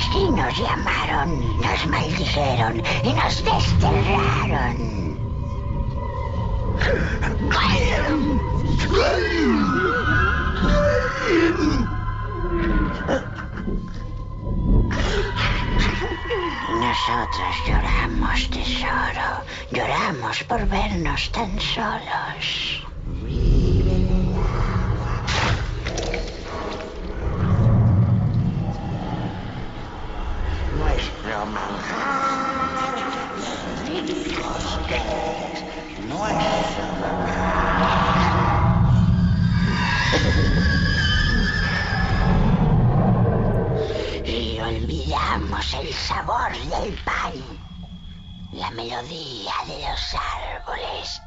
Así 0.02 0.32
nos 0.32 0.58
llamaron. 0.58 1.30
Nos 1.62 1.88
maldijeron 1.88 2.82
y 3.04 3.14
nos 3.14 3.44
desterraron. 3.46 4.78
Nosotros 16.80 17.56
lloramos, 17.68 18.50
tesoro. 18.50 19.30
Lloramos 19.72 20.44
por 20.46 20.66
vernos 20.68 21.32
tan 21.32 21.60
solos. 21.60 22.91
Y 44.26 44.60
olvidamos 44.60 45.74
el 45.76 45.94
sabor 45.94 46.52
del 46.52 46.94
pan, 47.06 47.32
la 48.52 48.70
melodía 48.72 49.54
de 49.66 49.80
los 49.80 50.16
árboles, 50.16 51.22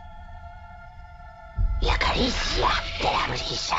la 1.80 1.96
caricia 1.96 2.68
de 2.98 3.04
la 3.04 3.26
brisa. 3.28 3.76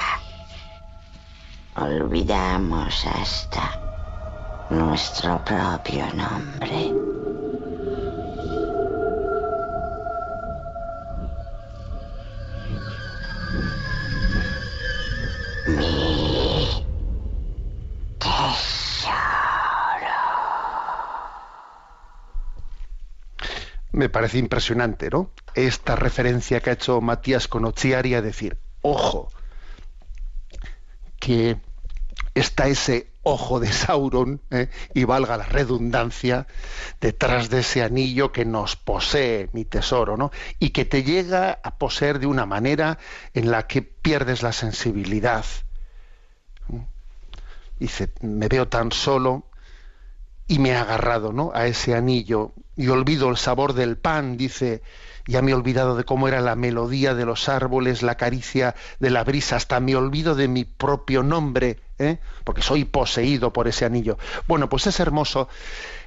Olvidamos 1.75 3.05
hasta 3.05 3.79
nuestro 4.71 5.43
propio 5.45 6.07
nombre. 6.15 7.14
Me 24.05 24.09
parece 24.09 24.38
impresionante, 24.38 25.09
¿no? 25.09 25.31
Esta 25.55 25.95
referencia 25.95 26.59
que 26.59 26.69
ha 26.69 26.74
hecho 26.74 27.01
Matías 27.01 27.47
Conocchiari 27.47 28.13
a 28.13 28.21
decir, 28.21 28.55
ojo, 28.83 29.31
que 31.19 31.57
está 32.35 32.67
ese 32.67 33.07
ojo 33.24 33.59
de 33.59 33.71
Sauron, 33.74 34.41
¿eh? 34.51 34.69
y 34.93 35.05
valga 35.05 35.38
la 35.38 35.45
redundancia, 35.45 36.45
detrás 37.01 37.50
de 37.50 37.62
ese 37.62 37.81
anillo 37.81 38.31
que 38.31 38.45
nos 38.45 38.75
posee, 38.75 39.50
mi 39.53 39.65
tesoro, 39.65 40.17
¿no? 40.17 40.31
Y 40.59 40.69
que 40.69 40.85
te 40.85 41.01
llega 41.01 41.59
a 41.63 41.79
poseer 41.79 42.19
de 42.19 42.27
una 42.27 42.45
manera 42.45 43.00
en 43.33 43.50
la 43.50 43.65
que 43.65 43.81
pierdes 43.81 44.43
la 44.43 44.51
sensibilidad. 44.51 45.45
Dice, 47.79 48.13
me 48.21 48.50
veo 48.50 48.67
tan 48.67 48.91
solo 48.91 49.47
y 50.47 50.59
me 50.59 50.69
he 50.69 50.75
agarrado 50.75 51.33
¿no? 51.33 51.51
a 51.53 51.67
ese 51.67 51.95
anillo 51.95 52.51
y 52.75 52.87
olvido 52.89 53.29
el 53.29 53.37
sabor 53.37 53.73
del 53.73 53.97
pan, 53.97 54.37
dice, 54.37 54.81
ya 55.27 55.41
me 55.41 55.51
he 55.51 55.53
olvidado 55.53 55.95
de 55.95 56.03
cómo 56.03 56.27
era 56.27 56.41
la 56.41 56.55
melodía 56.55 57.15
de 57.15 57.25
los 57.25 57.49
árboles, 57.49 58.03
la 58.03 58.15
caricia 58.15 58.75
de 58.99 59.09
la 59.09 59.23
brisa, 59.23 59.55
hasta 59.55 59.79
me 59.79 59.95
olvido 59.95 60.35
de 60.35 60.47
mi 60.47 60.65
propio 60.65 61.23
nombre, 61.23 61.79
¿eh? 61.97 62.19
porque 62.43 62.61
soy 62.61 62.85
poseído 62.85 63.53
por 63.53 63.67
ese 63.67 63.85
anillo. 63.85 64.17
Bueno, 64.47 64.69
pues 64.69 64.87
es 64.87 64.99
hermoso 64.99 65.47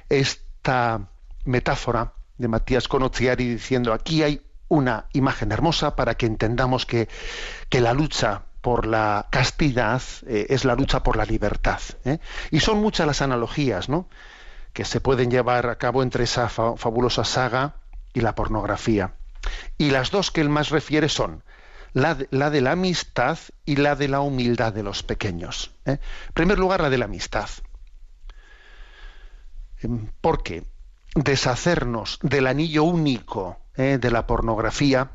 esta 0.07 1.09
metáfora 1.45 2.13
de 2.37 2.47
Matías 2.47 2.87
Conociari 2.87 3.49
diciendo, 3.49 3.93
aquí 3.93 4.23
hay 4.23 4.41
una 4.69 5.07
imagen 5.13 5.51
hermosa 5.51 5.95
para 5.95 6.15
que 6.15 6.27
entendamos 6.27 6.85
que, 6.85 7.09
que 7.69 7.81
la 7.81 7.93
lucha 7.93 8.43
por 8.61 8.85
la 8.85 9.27
castidad 9.31 10.01
eh, 10.27 10.47
es 10.49 10.65
la 10.65 10.75
lucha 10.75 11.03
por 11.03 11.15
la 11.15 11.25
libertad. 11.25 11.79
¿eh? 12.05 12.19
Y 12.51 12.59
son 12.59 12.79
muchas 12.79 13.07
las 13.07 13.21
analogías 13.21 13.89
¿no? 13.89 14.09
que 14.73 14.85
se 14.85 15.01
pueden 15.01 15.31
llevar 15.31 15.67
a 15.67 15.77
cabo 15.77 16.03
entre 16.03 16.25
esa 16.25 16.49
fa- 16.49 16.75
fabulosa 16.77 17.23
saga 17.23 17.75
y 18.13 18.21
la 18.21 18.35
pornografía. 18.35 19.13
Y 19.77 19.91
las 19.91 20.11
dos 20.11 20.31
que 20.31 20.41
él 20.41 20.49
más 20.49 20.69
refiere 20.69 21.09
son 21.09 21.43
la 21.93 22.13
de 22.15 22.61
la, 22.61 22.71
amistad 22.71 23.39
y 23.65 23.77
la 23.77 23.95
de 23.95 24.07
la 24.09 24.19
humildad 24.19 24.73
de 24.73 24.83
los 24.83 25.01
pequeños. 25.03 25.71
¿eh? 25.85 25.91
En 26.27 26.33
primer 26.33 26.59
lugar, 26.59 26.81
la 26.81 26.89
de 26.89 26.97
la 26.97 27.05
amistad. 27.05 27.49
Em, 29.81 30.11
Porque 30.21 30.65
deshacernos 31.15 32.19
del 32.21 32.47
anillo 32.47 32.83
único 32.83 33.57
de 33.75 34.11
la 34.11 34.27
pornografía 34.27 35.11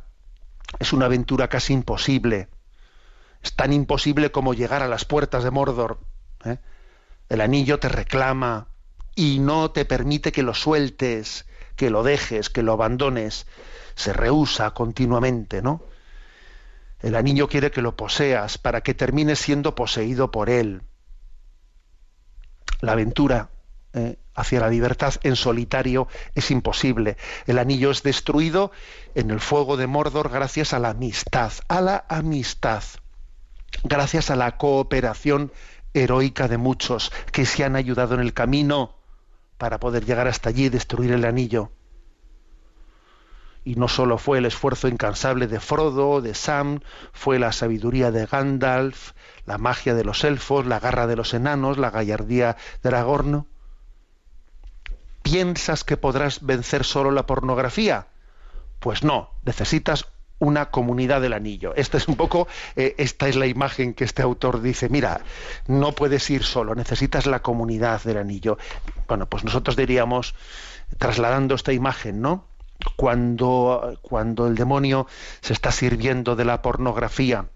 es 0.78 0.94
una 0.94 1.04
aventura 1.04 1.48
casi 1.48 1.74
imposible. 1.74 2.48
Es 3.44 3.54
tan 3.54 3.74
imposible 3.74 4.32
como 4.32 4.54
llegar 4.54 4.82
a 4.82 4.88
las 4.88 5.04
puertas 5.04 5.44
de 5.44 5.50
Mordor. 5.50 5.98
¿eh? 6.46 6.56
El 7.28 7.42
anillo 7.42 7.78
te 7.78 7.90
reclama 7.90 8.68
y 9.14 9.38
no 9.38 9.70
te 9.70 9.84
permite 9.84 10.32
que 10.32 10.42
lo 10.42 10.54
sueltes, 10.54 11.44
que 11.76 11.90
lo 11.90 12.02
dejes, 12.02 12.48
que 12.48 12.62
lo 12.62 12.72
abandones. 12.72 13.46
Se 13.96 14.14
rehúsa 14.14 14.70
continuamente, 14.70 15.60
¿no? 15.60 15.82
El 17.00 17.16
anillo 17.16 17.46
quiere 17.46 17.70
que 17.70 17.82
lo 17.82 17.96
poseas 17.96 18.56
para 18.56 18.80
que 18.80 18.94
termines 18.94 19.38
siendo 19.40 19.74
poseído 19.74 20.30
por 20.30 20.48
él. 20.48 20.80
La 22.80 22.92
aventura 22.92 23.50
eh, 23.92 24.16
hacia 24.34 24.60
la 24.60 24.70
libertad 24.70 25.12
en 25.22 25.36
solitario 25.36 26.08
es 26.34 26.50
imposible. 26.50 27.18
El 27.46 27.58
anillo 27.58 27.90
es 27.90 28.02
destruido 28.02 28.72
en 29.14 29.30
el 29.30 29.40
fuego 29.40 29.76
de 29.76 29.86
Mordor 29.86 30.30
gracias 30.30 30.72
a 30.72 30.78
la 30.78 30.90
amistad, 30.90 31.52
a 31.68 31.82
la 31.82 32.06
amistad, 32.08 32.82
gracias 33.82 34.30
a 34.30 34.36
la 34.36 34.56
cooperación 34.56 35.52
heroica 35.94 36.48
de 36.48 36.58
muchos 36.58 37.12
que 37.32 37.46
se 37.46 37.64
han 37.64 37.76
ayudado 37.76 38.14
en 38.14 38.20
el 38.20 38.34
camino 38.34 38.96
para 39.58 39.78
poder 39.78 40.04
llegar 40.04 40.28
hasta 40.28 40.50
allí 40.50 40.66
y 40.66 40.68
destruir 40.68 41.12
el 41.12 41.24
anillo. 41.24 41.70
Y 43.64 43.76
no 43.76 43.88
solo 43.88 44.18
fue 44.18 44.38
el 44.38 44.44
esfuerzo 44.44 44.88
incansable 44.88 45.46
de 45.46 45.58
Frodo, 45.58 46.20
de 46.20 46.34
Sam, 46.34 46.80
fue 47.12 47.38
la 47.38 47.50
sabiduría 47.50 48.10
de 48.10 48.26
Gandalf, 48.26 49.12
la 49.46 49.56
magia 49.56 49.94
de 49.94 50.04
los 50.04 50.22
elfos, 50.24 50.66
la 50.66 50.80
garra 50.80 51.06
de 51.06 51.16
los 51.16 51.32
enanos, 51.32 51.78
la 51.78 51.90
gallardía 51.90 52.56
de 52.82 52.88
Aragorn. 52.88 53.46
¿Piensas 55.22 55.84
que 55.84 55.96
podrás 55.96 56.44
vencer 56.44 56.84
solo 56.84 57.10
la 57.10 57.24
pornografía? 57.24 58.08
Pues 58.80 59.02
no, 59.02 59.30
necesitas 59.44 60.08
una 60.44 60.66
comunidad 60.66 61.20
del 61.20 61.32
anillo. 61.32 61.74
Esta 61.74 61.96
es 61.96 62.06
un 62.08 62.16
poco, 62.16 62.46
eh, 62.76 62.94
esta 62.98 63.28
es 63.28 63.36
la 63.36 63.46
imagen 63.46 63.94
que 63.94 64.04
este 64.04 64.22
autor 64.22 64.60
dice, 64.60 64.88
mira, 64.88 65.20
no 65.66 65.92
puedes 65.92 66.28
ir 66.30 66.44
solo, 66.44 66.74
necesitas 66.74 67.26
la 67.26 67.40
comunidad 67.40 68.02
del 68.02 68.18
anillo. 68.18 68.58
Bueno, 69.08 69.26
pues 69.26 69.44
nosotros 69.44 69.76
diríamos, 69.76 70.34
trasladando 70.98 71.54
esta 71.54 71.72
imagen, 71.72 72.20
¿no? 72.20 72.46
Cuando, 72.96 73.98
cuando 74.02 74.46
el 74.46 74.54
demonio 74.54 75.06
se 75.40 75.52
está 75.52 75.72
sirviendo 75.72 76.36
de 76.36 76.44
la 76.44 76.60
pornografía 76.60 77.46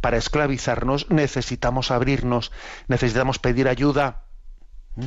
para 0.00 0.16
esclavizarnos, 0.16 1.10
necesitamos 1.10 1.90
abrirnos, 1.90 2.52
necesitamos 2.86 3.38
pedir 3.38 3.68
ayuda. 3.68 4.22
¿Mm? 4.96 5.04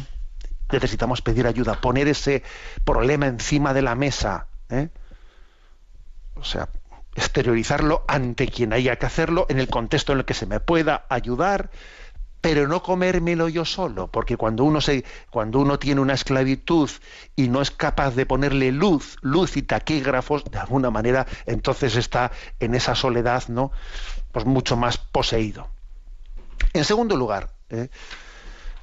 Necesitamos 0.71 1.21
pedir 1.21 1.47
ayuda, 1.47 1.82
poner 1.82 2.08
ese 2.08 2.43
problema 2.86 3.27
encima 3.27 3.73
de 3.73 3.82
la 3.82 3.95
mesa. 3.95 4.47
¿eh? 4.69 4.88
O 6.36 6.43
sea, 6.43 6.69
exteriorizarlo 7.15 8.04
ante 8.08 8.47
quien 8.47 8.74
haya 8.74 8.95
que 8.97 9.06
hacerlo, 9.06 9.45
en 9.50 9.60
el 9.60 9.67
contexto 9.67 10.13
en 10.13 10.19
el 10.19 10.26
que 10.26 10.34
se 10.34 10.45
me 10.45 10.60
pueda 10.60 11.06
ayudar, 11.10 11.69
pero 12.41 12.67
no 12.67 12.82
comérmelo 12.82 13.47
yo 13.50 13.65
solo, 13.65 14.08
porque 14.08 14.36
cuando 14.36 14.63
uno 14.63 14.82
se, 14.82 15.06
cuando 15.30 15.60
uno 15.60 15.78
tiene 15.78 16.02
una 16.02 16.13
esclavitud 16.13 16.89
y 17.36 17.50
no 17.50 17.62
es 17.62 17.69
capaz 17.69 18.15
de 18.15 18.26
ponerle 18.26 18.71
luz, 18.71 19.17
luz 19.21 19.58
y 19.58 19.62
taquígrafos, 19.62 20.43
de 20.45 20.58
alguna 20.58 20.89
manera, 20.89 21.28
entonces 21.45 21.95
está 21.95 22.32
en 22.60 22.74
esa 22.74 22.95
soledad, 22.95 23.43
¿no? 23.47 23.71
Pues 24.32 24.45
mucho 24.45 24.76
más 24.76 24.97
poseído. 24.97 25.69
En 26.74 26.84
segundo 26.84 27.15
lugar, 27.15 27.54
¿eh? 27.69 27.89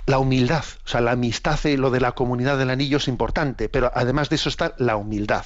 la 0.06 0.18
humildad, 0.18 0.64
o 0.84 0.88
sea, 0.88 1.00
la 1.00 1.12
amistad 1.12 1.58
y 1.64 1.76
lo 1.76 1.90
de 1.90 2.00
la 2.00 2.12
comunidad 2.12 2.58
del 2.58 2.70
anillo 2.70 2.98
es 2.98 3.08
importante, 3.08 3.68
pero 3.68 3.90
además 3.92 4.30
de 4.30 4.36
eso 4.36 4.48
está 4.48 4.74
la 4.78 4.96
humildad. 4.96 5.44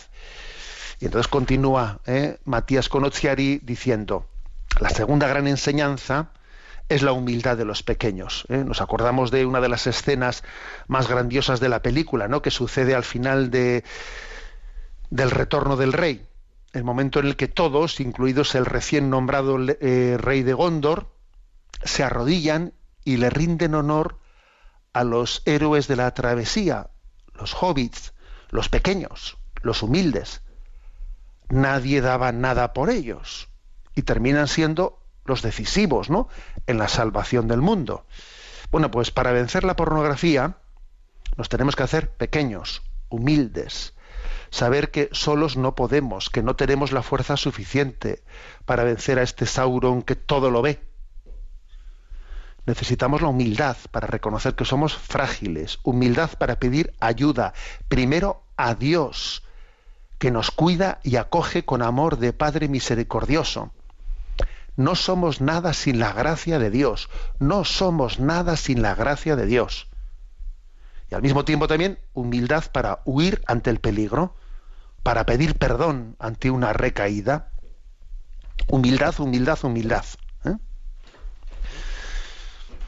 Y 1.02 1.06
entonces 1.06 1.26
continúa 1.26 1.98
¿eh? 2.06 2.38
Matías 2.44 2.88
Conociari 2.88 3.58
diciendo, 3.60 4.28
la 4.78 4.88
segunda 4.88 5.26
gran 5.26 5.48
enseñanza 5.48 6.30
es 6.88 7.02
la 7.02 7.10
humildad 7.10 7.56
de 7.56 7.64
los 7.64 7.82
pequeños. 7.82 8.44
¿eh? 8.48 8.62
Nos 8.64 8.80
acordamos 8.80 9.32
de 9.32 9.44
una 9.44 9.60
de 9.60 9.68
las 9.68 9.88
escenas 9.88 10.44
más 10.86 11.08
grandiosas 11.08 11.58
de 11.58 11.68
la 11.68 11.82
película, 11.82 12.28
¿no? 12.28 12.40
que 12.40 12.52
sucede 12.52 12.94
al 12.94 13.02
final 13.02 13.50
de, 13.50 13.82
del 15.10 15.32
retorno 15.32 15.76
del 15.76 15.92
rey, 15.92 16.24
el 16.72 16.84
momento 16.84 17.18
en 17.18 17.26
el 17.26 17.34
que 17.34 17.48
todos, 17.48 17.98
incluidos 17.98 18.54
el 18.54 18.64
recién 18.64 19.10
nombrado 19.10 19.58
eh, 19.58 20.16
rey 20.20 20.44
de 20.44 20.52
Gondor, 20.52 21.08
se 21.82 22.04
arrodillan 22.04 22.74
y 23.02 23.16
le 23.16 23.28
rinden 23.28 23.74
honor 23.74 24.20
a 24.92 25.02
los 25.02 25.42
héroes 25.46 25.88
de 25.88 25.96
la 25.96 26.14
travesía, 26.14 26.90
los 27.34 27.60
hobbits, 27.60 28.14
los 28.50 28.68
pequeños, 28.68 29.36
los 29.62 29.82
humildes. 29.82 30.42
Nadie 31.52 32.00
daba 32.00 32.32
nada 32.32 32.72
por 32.72 32.88
ellos 32.88 33.50
y 33.94 34.04
terminan 34.04 34.48
siendo 34.48 35.02
los 35.26 35.42
decisivos, 35.42 36.08
¿no? 36.08 36.30
En 36.66 36.78
la 36.78 36.88
salvación 36.88 37.46
del 37.46 37.60
mundo. 37.60 38.06
Bueno, 38.70 38.90
pues 38.90 39.10
para 39.10 39.32
vencer 39.32 39.62
la 39.62 39.76
pornografía 39.76 40.56
nos 41.36 41.50
tenemos 41.50 41.76
que 41.76 41.82
hacer 41.82 42.08
pequeños, 42.08 42.80
humildes, 43.10 43.92
saber 44.48 44.90
que 44.90 45.10
solos 45.12 45.58
no 45.58 45.74
podemos, 45.74 46.30
que 46.30 46.42
no 46.42 46.56
tenemos 46.56 46.90
la 46.90 47.02
fuerza 47.02 47.36
suficiente 47.36 48.22
para 48.64 48.84
vencer 48.84 49.18
a 49.18 49.22
este 49.22 49.44
Sauron 49.44 50.00
que 50.00 50.16
todo 50.16 50.50
lo 50.50 50.62
ve. 50.62 50.80
necesitamos 52.64 53.20
la 53.20 53.28
humildad 53.28 53.76
para 53.90 54.06
reconocer 54.06 54.54
que 54.54 54.64
somos 54.64 54.96
frágiles, 54.96 55.80
humildad 55.82 56.30
para 56.38 56.58
pedir 56.58 56.94
ayuda, 56.98 57.52
primero 57.88 58.42
a 58.56 58.74
Dios, 58.74 59.42
que 60.22 60.30
nos 60.30 60.52
cuida 60.52 61.00
y 61.02 61.16
acoge 61.16 61.64
con 61.64 61.82
amor 61.82 62.16
de 62.16 62.32
Padre 62.32 62.68
misericordioso. 62.68 63.72
No 64.76 64.94
somos 64.94 65.40
nada 65.40 65.72
sin 65.72 65.98
la 65.98 66.12
gracia 66.12 66.60
de 66.60 66.70
Dios, 66.70 67.10
no 67.40 67.64
somos 67.64 68.20
nada 68.20 68.56
sin 68.56 68.82
la 68.82 68.94
gracia 68.94 69.34
de 69.34 69.46
Dios. 69.46 69.88
Y 71.10 71.16
al 71.16 71.22
mismo 71.22 71.44
tiempo 71.44 71.66
también 71.66 71.98
humildad 72.12 72.62
para 72.70 73.00
huir 73.04 73.42
ante 73.48 73.70
el 73.70 73.80
peligro, 73.80 74.36
para 75.02 75.26
pedir 75.26 75.58
perdón 75.58 76.14
ante 76.20 76.52
una 76.52 76.72
recaída. 76.72 77.48
Humildad, 78.68 79.18
humildad, 79.18 79.58
humildad. 79.64 80.04
¿eh? 80.44 80.54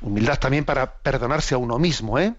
Humildad 0.02 0.38
también 0.38 0.64
para 0.64 0.98
perdonarse 0.98 1.56
a 1.56 1.58
uno 1.58 1.80
mismo, 1.80 2.16
¿eh? 2.16 2.36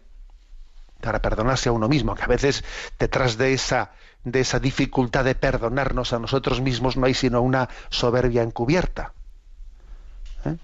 Para 1.05 1.21
perdonarse 1.21 1.69
a 1.69 1.71
uno 1.71 1.87
mismo, 1.87 2.15
que 2.15 2.23
a 2.23 2.27
veces 2.27 2.63
detrás 2.97 3.37
de 3.37 3.53
esa, 3.53 3.91
de 4.23 4.39
esa 4.39 4.59
dificultad 4.59 5.23
de 5.23 5.35
perdonarnos 5.35 6.13
a 6.13 6.19
nosotros 6.19 6.61
mismos 6.61 6.97
no 6.97 7.05
hay 7.05 7.13
sino 7.13 7.41
una 7.43 7.69
soberbia 7.91 8.41
encubierta. 8.41 9.13
¿eh? 10.45 10.55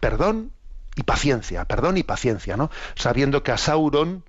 Perdón 0.00 0.50
y 0.96 1.04
paciencia, 1.04 1.64
perdón 1.66 1.96
y 1.98 2.02
paciencia, 2.02 2.56
¿no? 2.56 2.68
Sabiendo 2.96 3.44
que 3.44 3.52
a 3.52 3.56
Sauron, 3.58 4.24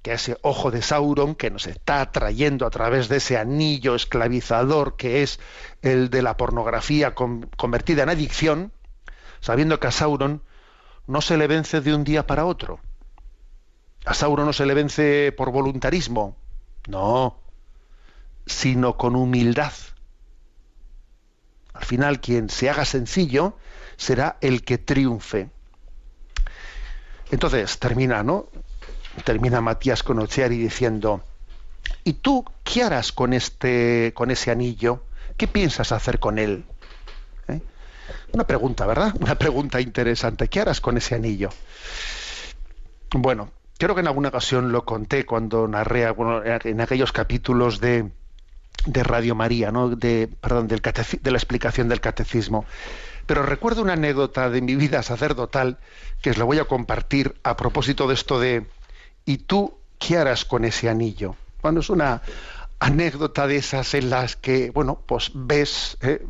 que 0.00 0.12
a 0.12 0.14
ese 0.14 0.38
ojo 0.40 0.70
de 0.70 0.80
Sauron 0.80 1.34
que 1.34 1.50
nos 1.50 1.66
está 1.66 2.00
atrayendo 2.00 2.66
a 2.66 2.70
través 2.70 3.10
de 3.10 3.18
ese 3.18 3.36
anillo 3.36 3.94
esclavizador 3.94 4.96
que 4.96 5.22
es 5.22 5.38
el 5.82 6.08
de 6.08 6.22
la 6.22 6.38
pornografía 6.38 7.14
con- 7.14 7.50
convertida 7.58 8.04
en 8.04 8.08
adicción, 8.08 8.72
sabiendo 9.40 9.78
que 9.80 9.88
a 9.88 9.90
Sauron 9.90 10.40
no 11.06 11.20
se 11.20 11.36
le 11.36 11.46
vence 11.46 11.82
de 11.82 11.94
un 11.94 12.04
día 12.04 12.26
para 12.26 12.46
otro. 12.46 12.80
A 14.04 14.12
Sauron 14.12 14.46
no 14.46 14.52
se 14.52 14.66
le 14.66 14.74
vence 14.74 15.32
por 15.32 15.50
voluntarismo, 15.50 16.36
no, 16.88 17.38
sino 18.46 18.96
con 18.96 19.16
humildad. 19.16 19.72
Al 21.72 21.84
final, 21.84 22.20
quien 22.20 22.50
se 22.50 22.68
haga 22.68 22.84
sencillo 22.84 23.56
será 23.96 24.36
el 24.40 24.62
que 24.62 24.78
triunfe. 24.78 25.48
Entonces, 27.30 27.78
termina, 27.78 28.22
¿no? 28.22 28.48
Termina 29.24 29.60
Matías 29.60 30.02
Conocheari 30.02 30.58
diciendo, 30.58 31.22
¿y 32.04 32.14
tú 32.14 32.44
qué 32.62 32.82
harás 32.82 33.10
con 33.10 33.32
este, 33.32 34.12
con 34.14 34.30
ese 34.30 34.50
anillo? 34.50 35.04
¿Qué 35.36 35.48
piensas 35.48 35.92
hacer 35.92 36.20
con 36.20 36.38
él? 36.38 36.64
¿Eh? 37.48 37.60
Una 38.32 38.46
pregunta, 38.46 38.86
¿verdad? 38.86 39.14
Una 39.18 39.36
pregunta 39.36 39.80
interesante. 39.80 40.48
¿Qué 40.48 40.60
harás 40.60 40.80
con 40.80 40.96
ese 40.96 41.14
anillo? 41.14 41.48
Bueno, 43.12 43.50
creo 43.78 43.94
que 43.94 44.00
en 44.00 44.06
alguna 44.06 44.28
ocasión 44.28 44.72
lo 44.72 44.84
conté 44.84 45.26
cuando 45.26 45.66
narré 45.68 46.10
bueno, 46.10 46.42
en 46.44 46.80
aquellos 46.80 47.12
capítulos 47.12 47.80
de, 47.80 48.10
de 48.86 49.02
Radio 49.02 49.34
María, 49.34 49.70
¿no? 49.70 49.90
de, 49.90 50.28
perdón, 50.40 50.68
del 50.68 50.80
de 50.80 51.30
la 51.30 51.38
explicación 51.38 51.88
del 51.88 52.00
catecismo. 52.00 52.64
Pero 53.26 53.42
recuerdo 53.42 53.82
una 53.82 53.94
anécdota 53.94 54.50
de 54.50 54.60
mi 54.60 54.74
vida 54.74 55.02
sacerdotal 55.02 55.78
que 56.20 56.30
os 56.30 56.38
la 56.38 56.44
voy 56.44 56.58
a 56.58 56.64
compartir 56.64 57.34
a 57.42 57.56
propósito 57.56 58.06
de 58.06 58.14
esto 58.14 58.38
de 58.38 58.66
¿y 59.24 59.38
tú 59.38 59.78
qué 59.98 60.18
harás 60.18 60.44
con 60.44 60.64
ese 60.64 60.88
anillo? 60.88 61.36
Bueno, 61.62 61.80
es 61.80 61.88
una 61.88 62.20
anécdota 62.80 63.46
de 63.46 63.56
esas 63.56 63.94
en 63.94 64.10
las 64.10 64.36
que, 64.36 64.70
bueno, 64.70 65.00
pues 65.06 65.30
ves, 65.32 65.96
eh, 66.02 66.22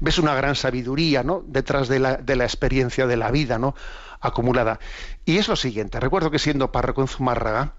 ves 0.00 0.18
una 0.18 0.34
gran 0.34 0.54
sabiduría, 0.54 1.22
¿no? 1.22 1.42
Detrás 1.46 1.88
de 1.88 2.00
la, 2.00 2.16
de 2.16 2.36
la 2.36 2.44
experiencia 2.44 3.06
de 3.06 3.16
la 3.16 3.30
vida, 3.30 3.58
¿no? 3.58 3.74
Acumulada. 4.20 4.78
Y 5.24 5.38
es 5.38 5.48
lo 5.48 5.56
siguiente, 5.56 6.00
recuerdo 6.00 6.30
que 6.30 6.38
siendo 6.38 6.72
párroco 6.72 7.02
en 7.02 7.08
Zumárraga, 7.08 7.74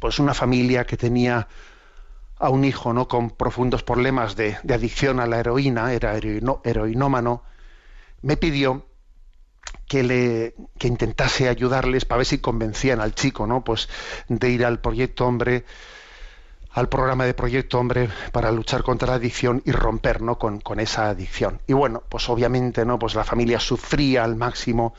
pues 0.00 0.18
una 0.18 0.34
familia 0.34 0.84
que 0.84 0.96
tenía 0.96 1.48
a 2.38 2.50
un 2.50 2.64
hijo 2.64 2.92
¿no? 2.92 3.08
con 3.08 3.30
profundos 3.30 3.82
problemas 3.82 4.36
de, 4.36 4.56
adicción 4.68 5.20
a 5.20 5.26
la 5.26 5.40
heroína, 5.40 5.92
era 5.92 6.14
heroinómano, 6.16 7.42
me 8.22 8.36
pidió 8.36 8.86
que 9.86 10.02
le 10.02 10.54
que 10.78 10.88
intentase 10.88 11.48
ayudarles 11.48 12.04
para 12.04 12.18
ver 12.18 12.26
si 12.26 12.38
convencían 12.38 13.00
al 13.00 13.14
chico, 13.14 13.46
¿no? 13.46 13.64
Pues 13.64 13.88
de 14.28 14.50
ir 14.50 14.64
al 14.64 14.80
proyecto 14.80 15.26
hombre, 15.26 15.64
al 16.74 16.88
programa 16.88 17.24
de 17.24 17.34
proyecto 17.34 17.78
hombre 17.78 18.08
para 18.32 18.50
luchar 18.50 18.82
contra 18.82 19.08
la 19.08 19.14
adicción 19.14 19.62
y 19.64 19.70
romper, 19.70 20.20
¿no? 20.22 20.38
Con, 20.38 20.60
con 20.60 20.80
esa 20.80 21.08
adicción. 21.08 21.62
Y 21.68 21.72
bueno, 21.72 22.02
pues 22.08 22.28
obviamente, 22.28 22.84
¿no? 22.84 22.98
Pues 22.98 23.14
la 23.14 23.22
familia 23.22 23.60
sufría 23.60 24.24
al 24.24 24.34
máximo. 24.34 24.92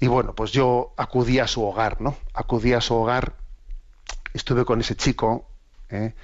Y 0.00 0.08
bueno, 0.08 0.34
pues 0.34 0.50
yo 0.50 0.92
acudí 0.96 1.38
a 1.38 1.46
su 1.46 1.64
hogar, 1.64 2.00
¿no? 2.00 2.16
Acudí 2.34 2.72
a 2.72 2.80
su 2.80 2.94
hogar, 2.96 3.34
estuve 4.34 4.64
con 4.64 4.80
ese 4.80 4.96
chico, 4.96 5.48
¿eh? 5.88 6.14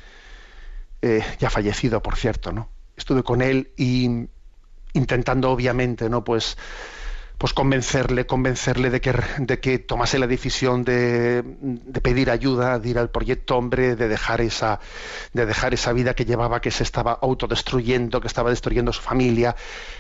Eh, 1.01 1.25
ya 1.39 1.49
fallecido, 1.49 2.03
por 2.03 2.17
cierto, 2.17 2.53
¿no? 2.53 2.69
Estuve 2.97 3.23
con 3.23 3.43
él 3.43 3.73
y 3.77 4.29
intentando, 4.93 5.51
obviamente, 5.51 6.11
¿no? 6.11 6.25
Pues, 6.25 6.59
pues 7.43 7.55
convencerle, 7.55 8.25
convencerle 8.25 8.89
de 8.89 9.01
que, 9.01 9.13
de 9.39 9.59
que 9.59 9.81
tomase 9.81 10.21
la 10.21 10.29
decisión 10.29 10.85
de, 10.85 11.43
de 11.43 12.01
pedir 12.01 12.31
ayuda, 12.31 12.79
de 12.79 12.91
ir 12.91 13.01
al 13.01 13.11
proyecto 13.11 13.57
hombre, 13.57 13.97
de 13.97 14.07
dejar 14.07 14.41
esa, 14.41 14.79
de 15.33 15.45
dejar 15.45 15.75
esa 15.75 15.93
vida 15.93 16.15
que 16.15 16.25
llevaba, 16.25 16.61
que 16.61 16.71
se 16.71 16.85
estaba 16.85 17.19
autodestruyendo, 17.21 18.21
que 18.21 18.29
estaba 18.29 18.51
destruyendo 18.51 18.93
su 18.93 19.03
familia, 19.03 19.57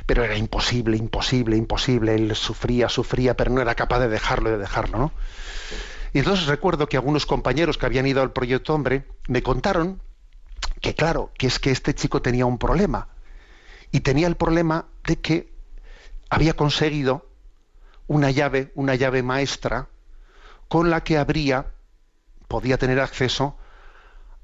pero 0.06 0.22
era 0.22 0.36
imposible, 0.36 0.96
imposible, 0.96 1.56
imposible. 1.56 2.14
Él 2.14 2.36
sufría, 2.36 2.88
sufría, 2.88 3.36
pero 3.36 3.50
no 3.50 3.60
era 3.60 3.74
capaz 3.74 3.98
de 3.98 4.08
dejarlo, 4.08 4.50
de 4.50 4.58
dejarlo, 4.58 4.98
¿no? 4.98 5.12
Y 6.12 6.20
entonces 6.20 6.46
recuerdo 6.46 6.88
que 6.88 6.96
algunos 6.96 7.26
compañeros 7.26 7.76
que 7.76 7.86
habían 7.86 8.06
ido 8.06 8.22
al 8.22 8.30
proyecto 8.30 8.72
hombre 8.72 9.08
me 9.26 9.42
contaron 9.42 10.00
que 10.80 10.94
claro, 10.94 11.32
que 11.36 11.48
es 11.48 11.58
que 11.58 11.72
este 11.72 11.92
chico 11.92 12.22
tenía 12.22 12.46
un 12.46 12.58
problema. 12.58 13.08
Y 13.90 13.98
tenía 14.02 14.28
el 14.28 14.36
problema 14.36 14.86
de 15.02 15.16
que 15.16 15.52
había 16.30 16.54
conseguido 16.54 17.31
una 18.06 18.30
llave, 18.30 18.72
una 18.74 18.94
llave 18.94 19.22
maestra, 19.22 19.88
con 20.68 20.90
la 20.90 21.02
que 21.02 21.18
habría, 21.18 21.66
podía 22.48 22.78
tener 22.78 23.00
acceso 23.00 23.56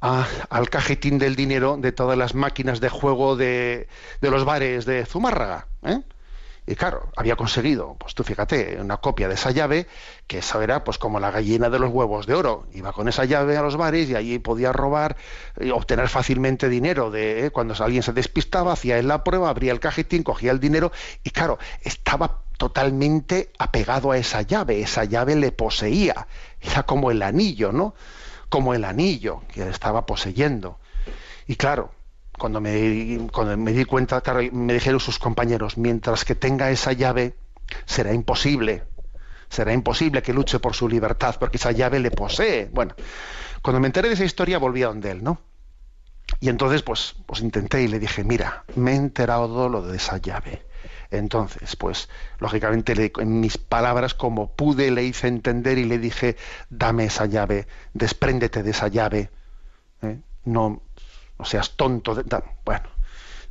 a- 0.00 0.26
al 0.50 0.70
cajetín 0.70 1.18
del 1.18 1.36
dinero 1.36 1.76
de 1.78 1.92
todas 1.92 2.16
las 2.16 2.34
máquinas 2.34 2.80
de 2.80 2.88
juego 2.88 3.36
de, 3.36 3.88
de 4.20 4.30
los 4.30 4.44
bares 4.44 4.84
de 4.84 5.04
Zumárraga. 5.06 5.66
¿eh? 5.82 6.02
Y 6.66 6.74
claro, 6.76 7.10
había 7.16 7.34
conseguido, 7.34 7.96
pues 7.98 8.14
tú 8.14 8.24
fíjate, 8.24 8.78
una 8.80 8.98
copia 8.98 9.26
de 9.26 9.34
esa 9.34 9.50
llave, 9.50 9.86
que 10.26 10.38
esa 10.38 10.62
era 10.62 10.84
pues 10.84 10.98
como 10.98 11.18
la 11.18 11.30
gallina 11.30 11.70
de 11.70 11.78
los 11.78 11.90
huevos 11.90 12.26
de 12.26 12.34
oro. 12.34 12.66
Iba 12.74 12.92
con 12.92 13.08
esa 13.08 13.24
llave 13.24 13.56
a 13.56 13.62
los 13.62 13.76
bares 13.78 14.08
y 14.10 14.14
allí 14.14 14.38
podía 14.38 14.70
robar 14.72 15.16
y 15.58 15.70
obtener 15.70 16.08
fácilmente 16.10 16.68
dinero. 16.68 17.10
De, 17.10 17.46
¿eh? 17.46 17.50
Cuando 17.50 17.74
alguien 17.82 18.02
se 18.02 18.12
despistaba, 18.12 18.72
hacía 18.74 18.98
él 18.98 19.08
la 19.08 19.24
prueba, 19.24 19.48
abría 19.48 19.72
el 19.72 19.80
cajetín, 19.80 20.22
cogía 20.22 20.50
el 20.52 20.60
dinero 20.60 20.92
y 21.24 21.30
claro, 21.30 21.58
estaba 21.80 22.42
totalmente 22.58 23.52
apegado 23.58 24.12
a 24.12 24.18
esa 24.18 24.42
llave. 24.42 24.82
Esa 24.82 25.04
llave 25.04 25.36
le 25.36 25.52
poseía. 25.52 26.26
Era 26.60 26.82
como 26.82 27.10
el 27.10 27.22
anillo, 27.22 27.72
¿no? 27.72 27.94
Como 28.50 28.74
el 28.74 28.84
anillo 28.84 29.42
que 29.52 29.66
estaba 29.68 30.04
poseyendo. 30.04 30.78
Y 31.46 31.56
claro, 31.56 31.92
cuando 32.36 32.60
me, 32.60 33.26
cuando 33.32 33.56
me 33.56 33.72
di 33.72 33.84
cuenta, 33.84 34.20
claro, 34.20 34.40
me 34.52 34.74
dijeron 34.74 35.00
sus 35.00 35.18
compañeros, 35.18 35.78
mientras 35.78 36.24
que 36.24 36.34
tenga 36.34 36.70
esa 36.70 36.92
llave, 36.92 37.36
será 37.86 38.12
imposible, 38.12 38.84
será 39.48 39.72
imposible 39.72 40.22
que 40.22 40.32
luche 40.32 40.58
por 40.58 40.74
su 40.74 40.88
libertad, 40.88 41.36
porque 41.38 41.56
esa 41.56 41.72
llave 41.72 42.00
le 42.00 42.10
posee. 42.10 42.68
Bueno, 42.72 42.94
cuando 43.62 43.80
me 43.80 43.86
enteré 43.86 44.08
de 44.08 44.14
esa 44.14 44.24
historia, 44.24 44.58
volví 44.58 44.82
a 44.82 44.88
donde 44.88 45.12
él, 45.12 45.22
¿no? 45.22 45.40
Y 46.40 46.48
entonces, 46.48 46.82
pues, 46.82 47.14
pues 47.24 47.40
intenté 47.40 47.82
y 47.82 47.88
le 47.88 47.98
dije, 47.98 48.24
mira, 48.24 48.64
me 48.74 48.92
he 48.92 48.96
enterado 48.96 49.64
de 49.64 49.70
lo 49.70 49.82
de 49.82 49.96
esa 49.96 50.18
llave. 50.18 50.67
Entonces, 51.10 51.74
pues, 51.76 52.08
lógicamente, 52.38 53.12
en 53.18 53.40
mis 53.40 53.56
palabras, 53.56 54.14
como 54.14 54.52
pude, 54.54 54.90
le 54.90 55.04
hice 55.04 55.28
entender 55.28 55.78
y 55.78 55.84
le 55.84 55.98
dije, 55.98 56.36
dame 56.68 57.06
esa 57.06 57.24
llave, 57.26 57.66
despréndete 57.94 58.62
de 58.62 58.70
esa 58.70 58.88
llave. 58.88 59.30
¿eh? 60.02 60.18
No, 60.44 60.82
no 61.38 61.44
seas 61.44 61.76
tonto. 61.76 62.22
bueno, 62.64 62.88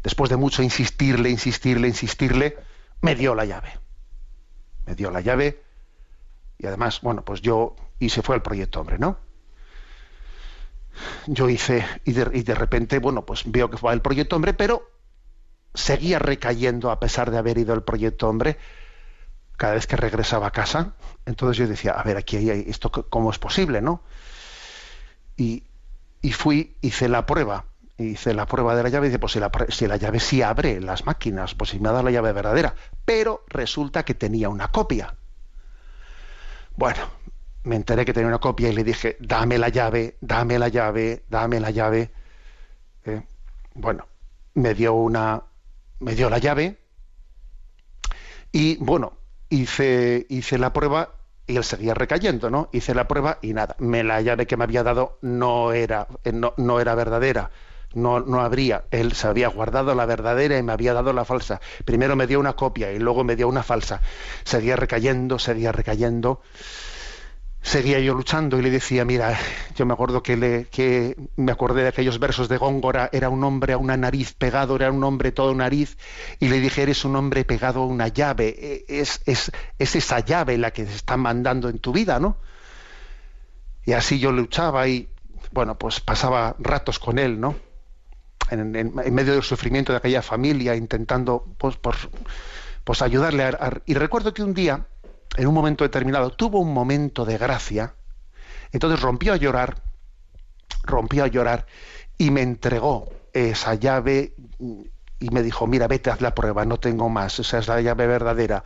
después 0.03 0.29
de 0.29 0.37
mucho 0.37 0.61
insistirle, 0.61 1.29
insistirle, 1.29 1.87
insistirle, 1.87 2.57
me 3.01 3.15
dio 3.15 3.33
la 3.33 3.45
llave. 3.45 3.79
Me 4.85 4.93
dio 4.93 5.09
la 5.09 5.21
llave 5.21 5.63
y 6.59 6.67
además, 6.67 7.01
bueno, 7.01 7.23
pues 7.23 7.41
yo, 7.41 7.75
y 7.99 8.09
se 8.09 8.21
fue 8.21 8.35
al 8.35 8.41
proyecto 8.41 8.81
hombre, 8.81 8.97
¿no? 8.97 9.17
Yo 11.27 11.49
hice, 11.49 11.85
y 12.05 12.13
de, 12.13 12.29
y 12.33 12.43
de 12.43 12.55
repente, 12.55 12.99
bueno, 12.99 13.25
pues 13.25 13.43
veo 13.45 13.69
que 13.69 13.77
fue 13.77 13.91
al 13.91 14.01
proyecto 14.01 14.35
hombre, 14.35 14.53
pero 14.53 14.89
seguía 15.73 16.19
recayendo 16.19 16.91
a 16.91 16.99
pesar 16.99 17.31
de 17.31 17.37
haber 17.37 17.57
ido 17.57 17.73
al 17.73 17.83
proyecto 17.83 18.27
hombre 18.27 18.57
cada 19.57 19.73
vez 19.73 19.87
que 19.87 19.95
regresaba 19.95 20.47
a 20.47 20.51
casa. 20.51 20.93
Entonces 21.25 21.57
yo 21.57 21.67
decía, 21.67 21.91
a 21.91 22.03
ver, 22.03 22.17
aquí 22.17 22.37
hay 22.37 22.65
esto, 22.67 22.91
¿cómo 22.91 23.31
es 23.31 23.39
posible, 23.39 23.81
no? 23.81 24.01
Y, 25.35 25.63
y 26.21 26.31
fui, 26.31 26.77
hice 26.81 27.09
la 27.09 27.25
prueba. 27.25 27.65
Hice 27.99 28.35
la 28.35 28.45
prueba 28.45 28.75
de 28.75 28.83
la 28.83 28.89
llave 28.89 29.07
y 29.07 29.09
dice, 29.09 29.19
pues 29.19 29.33
si 29.33 29.39
la, 29.39 29.51
si 29.69 29.87
la 29.87 29.97
llave 29.97 30.19
sí 30.19 30.43
abre 30.43 30.79
las 30.79 31.07
máquinas, 31.07 31.55
pues 31.55 31.71
si 31.71 31.79
me 31.79 31.89
ha 31.89 31.93
dado 31.93 32.03
la 32.03 32.11
llave 32.11 32.31
verdadera. 32.31 32.75
Pero 33.05 33.43
resulta 33.47 34.05
que 34.05 34.13
tenía 34.13 34.49
una 34.49 34.67
copia. 34.67 35.15
Bueno, 36.75 37.09
me 37.63 37.75
enteré 37.75 38.05
que 38.05 38.13
tenía 38.13 38.27
una 38.27 38.37
copia 38.37 38.69
y 38.69 38.73
le 38.73 38.83
dije, 38.83 39.17
dame 39.19 39.57
la 39.57 39.69
llave, 39.69 40.17
dame 40.21 40.59
la 40.59 40.67
llave, 40.67 41.23
dame 41.27 41.59
la 41.59 41.71
llave. 41.71 42.11
Eh, 43.03 43.23
bueno, 43.73 44.05
me 44.53 44.75
dio 44.75 44.93
una, 44.93 45.41
me 45.99 46.15
dio 46.15 46.29
la 46.29 46.37
llave 46.37 46.77
y 48.51 48.77
bueno, 48.77 49.13
hice, 49.49 50.25
hice 50.29 50.57
la 50.57 50.73
prueba 50.73 51.15
y 51.45 51.57
él 51.57 51.63
seguía 51.63 51.93
recayendo, 51.93 52.49
¿no? 52.49 52.69
Hice 52.73 52.93
la 52.93 53.07
prueba 53.07 53.39
y 53.41 53.53
nada, 53.53 53.75
me 53.79 54.03
la 54.03 54.21
llave 54.21 54.47
que 54.47 54.57
me 54.57 54.65
había 54.65 54.83
dado 54.83 55.17
no 55.21 55.71
era, 55.71 56.07
eh, 56.23 56.31
no, 56.31 56.53
no 56.57 56.79
era 56.79 56.95
verdadera. 56.95 57.51
No, 57.93 58.19
no 58.19 58.41
habría, 58.41 58.83
él 58.91 59.13
se 59.13 59.27
había 59.27 59.47
guardado 59.47 59.95
la 59.95 60.05
verdadera 60.05 60.57
y 60.57 60.61
me 60.63 60.73
había 60.73 60.93
dado 60.93 61.13
la 61.13 61.23
falsa. 61.23 61.61
Primero 61.85 62.17
me 62.17 62.27
dio 62.27 62.37
una 62.39 62.53
copia 62.53 62.91
y 62.91 62.99
luego 62.99 63.23
me 63.23 63.37
dio 63.37 63.47
una 63.47 63.63
falsa. 63.63 64.01
Seguía 64.43 64.75
recayendo, 64.75 65.39
seguía 65.39 65.71
recayendo 65.71 66.41
seguía 67.61 67.99
yo 67.99 68.13
luchando 68.13 68.57
y 68.57 68.61
le 68.61 68.69
decía, 68.69 69.03
mira, 69.03 69.37
yo 69.75 69.85
me 69.85 69.93
acuerdo 69.93 70.23
que, 70.23 70.37
le, 70.37 70.65
que 70.65 71.15
me 71.35 71.51
acordé 71.51 71.81
de 71.83 71.89
aquellos 71.89 72.19
versos 72.19 72.47
de 72.47 72.57
Góngora, 72.57 73.09
era 73.11 73.29
un 73.29 73.43
hombre 73.43 73.73
a 73.73 73.77
una 73.77 73.97
nariz 73.97 74.33
pegado, 74.33 74.75
era 74.75 74.91
un 74.91 75.03
hombre 75.03 75.31
todo 75.31 75.53
nariz, 75.53 75.97
y 76.39 76.47
le 76.47 76.59
dije, 76.61 76.83
eres 76.83 77.03
un 77.03 77.15
hombre 77.15 77.43
pegado 77.43 77.81
a 77.81 77.85
una 77.85 78.07
llave, 78.07 78.55
e- 78.57 78.85
es, 79.01 79.21
es, 79.25 79.51
es 79.79 79.95
esa 79.95 80.19
llave 80.21 80.57
la 80.57 80.71
que 80.71 80.85
te 80.85 80.93
está 80.93 81.17
mandando 81.17 81.67
en 81.69 81.79
tu 81.79 81.91
vida, 81.91 82.19
¿no? 82.19 82.37
Y 83.85 83.93
así 83.93 84.19
yo 84.19 84.31
luchaba 84.31 84.87
y, 84.87 85.09
bueno, 85.51 85.77
pues 85.77 85.99
pasaba 85.99 86.55
ratos 86.59 86.99
con 86.99 87.19
él, 87.19 87.39
¿no? 87.39 87.55
En, 88.49 88.71
medio 89.13 89.33
del 89.33 89.43
sufrimiento 89.43 89.91
de 89.91 89.97
aquella 89.97 90.21
familia, 90.21 90.75
intentando, 90.75 91.43
pues, 91.57 91.77
pues 92.83 93.01
ayudarle 93.01 93.43
a- 93.43 93.81
y 93.85 93.93
recuerdo 93.93 94.33
que 94.33 94.43
un 94.43 94.53
día 94.53 94.85
en 95.35 95.47
un 95.47 95.53
momento 95.53 95.83
determinado 95.83 96.31
tuvo 96.31 96.59
un 96.59 96.73
momento 96.73 97.25
de 97.25 97.37
gracia 97.37 97.95
entonces 98.71 99.01
rompió 99.01 99.33
a 99.33 99.37
llorar 99.37 99.81
rompió 100.83 101.23
a 101.23 101.27
llorar 101.27 101.65
y 102.17 102.31
me 102.31 102.41
entregó 102.41 103.09
esa 103.33 103.75
llave 103.75 104.33
y 105.19 105.29
me 105.29 105.43
dijo 105.43 105.67
mira 105.67 105.87
vete 105.87 106.09
haz 106.09 106.21
la 106.21 106.33
prueba 106.33 106.65
no 106.65 106.79
tengo 106.79 107.09
más 107.09 107.39
esa 107.39 107.59
es 107.59 107.67
la 107.67 107.81
llave 107.81 108.07
verdadera 108.07 108.63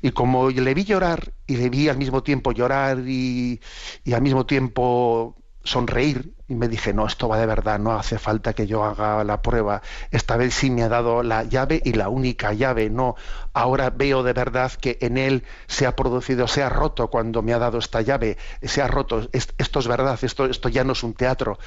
y 0.00 0.12
como 0.12 0.50
le 0.50 0.74
vi 0.74 0.84
llorar 0.84 1.32
y 1.46 1.56
le 1.56 1.68
vi 1.70 1.88
al 1.88 1.98
mismo 1.98 2.22
tiempo 2.22 2.52
llorar 2.52 3.00
y, 3.06 3.60
y 4.04 4.12
al 4.12 4.22
mismo 4.22 4.46
tiempo 4.46 5.36
sonreír 5.64 6.34
y 6.48 6.54
me 6.54 6.68
dije, 6.68 6.94
no, 6.94 7.06
esto 7.06 7.28
va 7.28 7.38
de 7.38 7.44
verdad, 7.46 7.78
no 7.78 7.92
hace 7.92 8.18
falta 8.18 8.54
que 8.54 8.66
yo 8.66 8.84
haga 8.84 9.22
la 9.24 9.42
prueba. 9.42 9.82
Esta 10.10 10.36
vez 10.36 10.54
sí 10.54 10.70
me 10.70 10.82
ha 10.82 10.88
dado 10.88 11.22
la 11.22 11.42
llave 11.44 11.82
y 11.84 11.92
la 11.92 12.08
única 12.08 12.52
llave, 12.54 12.88
no. 12.88 13.16
Ahora 13.52 13.90
veo 13.90 14.22
de 14.22 14.32
verdad 14.32 14.72
que 14.72 14.96
en 15.02 15.18
él 15.18 15.44
se 15.66 15.86
ha 15.86 15.94
producido, 15.94 16.48
se 16.48 16.62
ha 16.62 16.68
roto 16.70 17.08
cuando 17.08 17.42
me 17.42 17.52
ha 17.52 17.58
dado 17.58 17.78
esta 17.78 18.00
llave, 18.00 18.38
se 18.62 18.80
ha 18.80 18.88
roto, 18.88 19.28
Es- 19.32 19.52
esto 19.58 19.78
es 19.80 19.88
verdad, 19.88 20.18
esto, 20.22 20.46
esto 20.46 20.68
ya 20.70 20.84
no 20.84 20.92
es 20.92 21.02
un 21.02 21.12
teatro. 21.14 21.58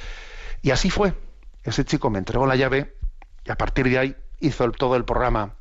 Y 0.62 0.70
así 0.72 0.90
fue. 0.90 1.14
Ese 1.62 1.84
chico 1.84 2.10
me 2.10 2.18
entregó 2.18 2.46
la 2.46 2.56
llave 2.56 2.96
y 3.44 3.50
a 3.52 3.56
partir 3.56 3.88
de 3.88 3.98
ahí 3.98 4.16
hizo 4.40 4.68
todo 4.72 4.96
el 4.96 5.04
programa 5.04 5.54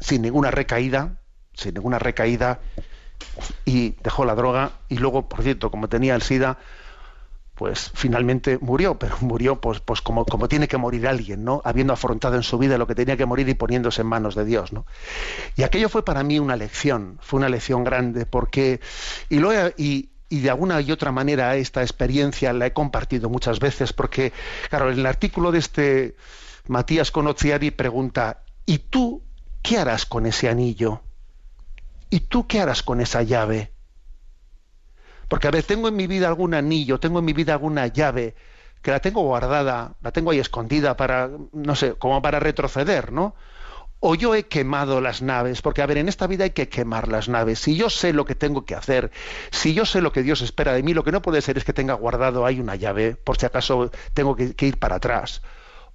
sin 0.00 0.22
ninguna 0.22 0.50
recaída, 0.50 1.20
sin 1.54 1.74
ninguna 1.74 2.00
recaída 2.00 2.58
y 3.64 3.90
dejó 4.02 4.24
la 4.24 4.34
droga 4.34 4.72
y 4.88 4.98
luego, 4.98 5.28
por 5.28 5.42
cierto, 5.42 5.70
como 5.70 5.88
tenía 5.88 6.14
el 6.14 6.22
SIDA, 6.22 6.58
pues 7.58 7.90
finalmente 7.94 8.58
murió, 8.60 8.98
pero 8.98 9.16
murió 9.20 9.60
pues, 9.60 9.80
pues 9.80 10.00
como, 10.00 10.24
como 10.24 10.48
tiene 10.48 10.68
que 10.68 10.76
morir 10.78 11.06
alguien, 11.08 11.44
¿no? 11.44 11.60
Habiendo 11.64 11.92
afrontado 11.92 12.36
en 12.36 12.42
su 12.44 12.56
vida 12.56 12.78
lo 12.78 12.86
que 12.86 12.94
tenía 12.94 13.16
que 13.16 13.26
morir 13.26 13.48
y 13.48 13.54
poniéndose 13.54 14.02
en 14.02 14.06
manos 14.06 14.34
de 14.36 14.44
Dios, 14.44 14.72
¿no? 14.72 14.86
Y 15.56 15.62
aquello 15.64 15.88
fue 15.88 16.04
para 16.04 16.22
mí 16.22 16.38
una 16.38 16.56
lección, 16.56 17.18
fue 17.20 17.38
una 17.38 17.48
lección 17.48 17.84
grande, 17.84 18.26
porque, 18.26 18.80
y, 19.28 19.38
lo 19.40 19.52
he- 19.52 19.74
y, 19.76 20.10
y 20.28 20.40
de 20.40 20.50
alguna 20.50 20.80
y 20.80 20.92
otra 20.92 21.12
manera 21.12 21.56
esta 21.56 21.82
experiencia 21.82 22.52
la 22.52 22.66
he 22.66 22.72
compartido 22.72 23.28
muchas 23.28 23.58
veces, 23.60 23.92
porque, 23.92 24.32
claro, 24.70 24.90
en 24.92 24.98
el 25.00 25.06
artículo 25.06 25.50
de 25.52 25.58
este 25.58 26.16
Matías 26.68 27.10
Conoziari 27.10 27.70
pregunta, 27.72 28.42
¿y 28.66 28.78
tú 28.78 29.22
qué 29.62 29.78
harás 29.78 30.06
con 30.06 30.26
ese 30.26 30.48
anillo? 30.48 31.02
¿Y 32.10 32.20
tú 32.20 32.46
qué 32.46 32.60
harás 32.60 32.82
con 32.82 33.00
esa 33.00 33.22
llave? 33.22 33.72
Porque, 35.28 35.48
a 35.48 35.50
ver, 35.50 35.62
tengo 35.64 35.88
en 35.88 35.96
mi 35.96 36.06
vida 36.06 36.28
algún 36.28 36.54
anillo, 36.54 36.98
tengo 36.98 37.18
en 37.18 37.24
mi 37.26 37.32
vida 37.34 37.52
alguna 37.52 37.86
llave 37.86 38.34
que 38.82 38.90
la 38.90 39.00
tengo 39.00 39.22
guardada, 39.22 39.94
la 40.02 40.12
tengo 40.12 40.30
ahí 40.30 40.38
escondida 40.38 40.96
para, 40.96 41.30
no 41.52 41.74
sé, 41.74 41.94
como 41.94 42.22
para 42.22 42.40
retroceder, 42.40 43.12
¿no? 43.12 43.34
O 44.00 44.14
yo 44.14 44.36
he 44.36 44.44
quemado 44.44 45.00
las 45.00 45.22
naves, 45.22 45.60
porque, 45.60 45.82
a 45.82 45.86
ver, 45.86 45.98
en 45.98 46.08
esta 46.08 46.28
vida 46.28 46.44
hay 46.44 46.50
que 46.50 46.68
quemar 46.68 47.08
las 47.08 47.28
naves. 47.28 47.58
Si 47.58 47.76
yo 47.76 47.90
sé 47.90 48.12
lo 48.12 48.24
que 48.24 48.36
tengo 48.36 48.64
que 48.64 48.76
hacer, 48.76 49.10
si 49.50 49.74
yo 49.74 49.84
sé 49.84 50.00
lo 50.00 50.12
que 50.12 50.22
Dios 50.22 50.40
espera 50.40 50.72
de 50.72 50.84
mí, 50.84 50.94
lo 50.94 51.02
que 51.02 51.10
no 51.10 51.20
puede 51.20 51.42
ser 51.42 51.58
es 51.58 51.64
que 51.64 51.72
tenga 51.72 51.94
guardado 51.94 52.46
ahí 52.46 52.60
una 52.60 52.76
llave, 52.76 53.16
por 53.16 53.38
si 53.38 53.46
acaso 53.46 53.90
tengo 54.14 54.36
que, 54.36 54.54
que 54.54 54.66
ir 54.66 54.78
para 54.78 54.96
atrás. 54.96 55.42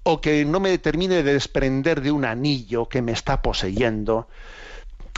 O 0.04 0.20
que 0.20 0.44
no 0.44 0.60
me 0.60 0.78
termine 0.80 1.24
de 1.24 1.34
desprender 1.34 2.02
de 2.02 2.12
un 2.12 2.26
anillo 2.26 2.90
que 2.90 3.02
me 3.02 3.14
está 3.14 3.42
poseyendo. 3.42 4.28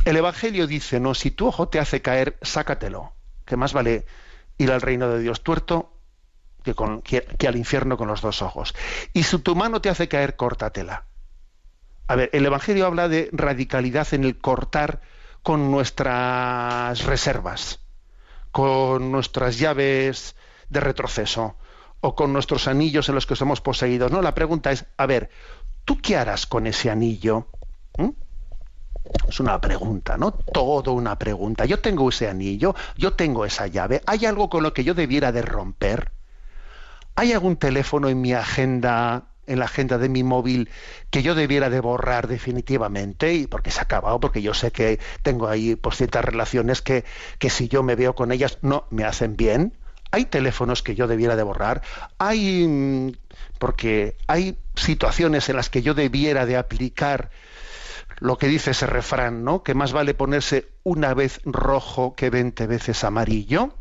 El 0.05 0.17
Evangelio 0.17 0.67
dice, 0.67 0.99
no, 0.99 1.15
si 1.15 1.31
tu 1.31 1.47
ojo 1.47 1.67
te 1.67 1.79
hace 1.79 2.03
caer, 2.03 2.37
sácatelo, 2.43 3.14
que 3.45 3.57
más 3.57 3.73
vale 3.73 4.05
ir 4.57 4.71
al 4.71 4.81
reino 4.81 5.09
de 5.09 5.19
Dios 5.19 5.43
tuerto 5.43 5.95
que, 6.63 7.47
al 7.47 7.55
infierno 7.55 7.97
con 7.97 8.07
los 8.07 8.21
dos 8.21 8.41
ojos. 8.41 8.73
Y 9.13 9.23
si 9.23 9.37
tu 9.39 9.55
mano 9.55 9.81
te 9.81 9.89
hace 9.89 10.07
caer, 10.07 10.35
córtatela. 10.35 11.05
A 12.07 12.15
ver, 12.15 12.29
el 12.33 12.45
Evangelio 12.45 12.85
habla 12.85 13.07
de 13.07 13.29
radicalidad 13.31 14.07
en 14.13 14.23
el 14.23 14.37
cortar 14.37 15.01
con 15.43 15.71
nuestras 15.71 17.03
reservas, 17.03 17.79
con 18.51 19.11
nuestras 19.11 19.59
llaves 19.59 20.35
de 20.69 20.79
retroceso 20.79 21.55
o 22.01 22.15
con 22.15 22.33
nuestros 22.33 22.67
anillos 22.67 23.09
en 23.09 23.15
los 23.15 23.25
que 23.25 23.35
somos 23.35 23.61
poseídos. 23.61 24.11
No, 24.11 24.21
la 24.21 24.35
pregunta 24.35 24.71
es, 24.71 24.85
a 24.97 25.05
ver, 25.05 25.29
¿tú 25.83 25.99
qué 25.99 26.17
harás 26.17 26.45
con 26.45 26.67
ese 26.67 26.89
anillo? 26.89 27.47
¿Mm? 27.97 28.09
Es 29.27 29.39
una 29.39 29.59
pregunta, 29.61 30.17
¿no? 30.17 30.31
Todo 30.31 30.93
una 30.93 31.17
pregunta. 31.17 31.65
Yo 31.65 31.79
tengo 31.79 32.09
ese 32.09 32.27
anillo, 32.27 32.75
yo 32.97 33.13
tengo 33.13 33.45
esa 33.45 33.67
llave. 33.67 34.01
¿Hay 34.05 34.25
algo 34.25 34.49
con 34.49 34.63
lo 34.63 34.73
que 34.73 34.83
yo 34.83 34.93
debiera 34.93 35.31
de 35.31 35.41
romper? 35.41 36.11
¿Hay 37.15 37.31
algún 37.31 37.55
teléfono 37.55 38.09
en 38.09 38.21
mi 38.21 38.33
agenda, 38.33 39.25
en 39.47 39.59
la 39.59 39.65
agenda 39.65 39.97
de 39.97 40.09
mi 40.09 40.23
móvil, 40.23 40.69
que 41.09 41.23
yo 41.23 41.33
debiera 41.35 41.69
de 41.69 41.79
borrar 41.79 42.27
definitivamente? 42.27 43.33
Y 43.33 43.47
porque 43.47 43.71
se 43.71 43.79
ha 43.79 43.83
acabado, 43.83 44.19
porque 44.19 44.41
yo 44.41 44.53
sé 44.53 44.71
que 44.71 44.99
tengo 45.21 45.47
ahí 45.47 45.75
pues, 45.75 45.97
ciertas 45.97 46.25
relaciones 46.25 46.81
que, 46.81 47.05
que 47.39 47.49
si 47.49 47.67
yo 47.67 47.83
me 47.83 47.95
veo 47.95 48.15
con 48.15 48.31
ellas 48.31 48.57
no 48.61 48.85
me 48.89 49.05
hacen 49.05 49.37
bien. 49.37 49.73
Hay 50.11 50.25
teléfonos 50.25 50.83
que 50.83 50.95
yo 50.95 51.07
debiera 51.07 51.35
de 51.35 51.43
borrar. 51.43 51.81
Hay 52.17 52.67
mm, 52.67 53.11
porque 53.59 54.17
hay 54.27 54.57
situaciones 54.75 55.47
en 55.49 55.55
las 55.55 55.69
que 55.69 55.81
yo 55.81 55.93
debiera 55.93 56.45
de 56.45 56.57
aplicar 56.57 57.29
lo 58.19 58.37
que 58.37 58.47
dice 58.47 58.71
ese 58.71 58.87
refrán, 58.87 59.43
¿no? 59.43 59.63
Que 59.63 59.73
más 59.73 59.91
vale 59.93 60.13
ponerse 60.13 60.69
una 60.83 61.13
vez 61.13 61.41
rojo 61.45 62.15
que 62.15 62.29
20 62.29 62.67
veces 62.67 63.03
amarillo. 63.03 63.75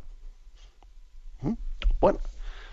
¿Mm? 1.41 1.55
Bueno, 2.01 2.19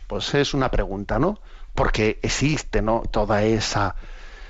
pues 0.07 0.33
es 0.33 0.53
una 0.53 0.71
pregunta, 0.71 1.19
¿no? 1.19 1.39
Porque 1.75 2.19
existe, 2.21 2.81
¿no? 2.81 3.03
Toda 3.11 3.43
esa 3.43 3.95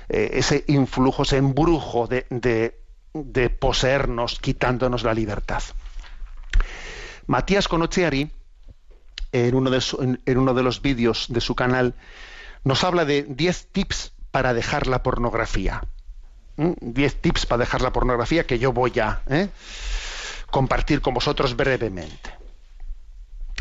eh, 0.08 0.38
ese 0.38 0.64
influjo, 0.68 1.22
ese 1.22 1.38
embrujo 1.38 2.06
de, 2.06 2.26
de, 2.28 3.50
poseernos, 3.50 4.38
quitándonos 4.40 5.04
la 5.04 5.14
libertad. 5.14 5.62
Matías 7.26 7.66
Conochiari, 7.66 8.30
en 9.32 9.54
uno 9.54 9.70
de, 9.70 9.82
en 10.26 10.38
uno 10.38 10.52
de 10.52 10.62
los 10.62 10.82
vídeos 10.82 11.26
de 11.30 11.40
su 11.40 11.54
canal, 11.54 11.94
nos 12.62 12.84
habla 12.84 13.06
de 13.06 13.22
10 13.22 13.68
tips 13.72 14.12
para 14.30 14.52
dejar 14.52 14.86
la 14.86 15.02
pornografía. 15.02 15.82
¿Mm? 16.56 16.72
10 16.80 17.20
tips 17.20 17.46
para 17.46 17.60
dejar 17.60 17.80
la 17.80 17.92
pornografía 17.92 18.46
que 18.46 18.58
yo 18.58 18.72
voy 18.72 18.98
a 19.00 19.22
¿eh? 19.28 19.48
compartir 20.50 21.00
con 21.00 21.14
vosotros 21.14 21.56
brevemente. 21.56 22.30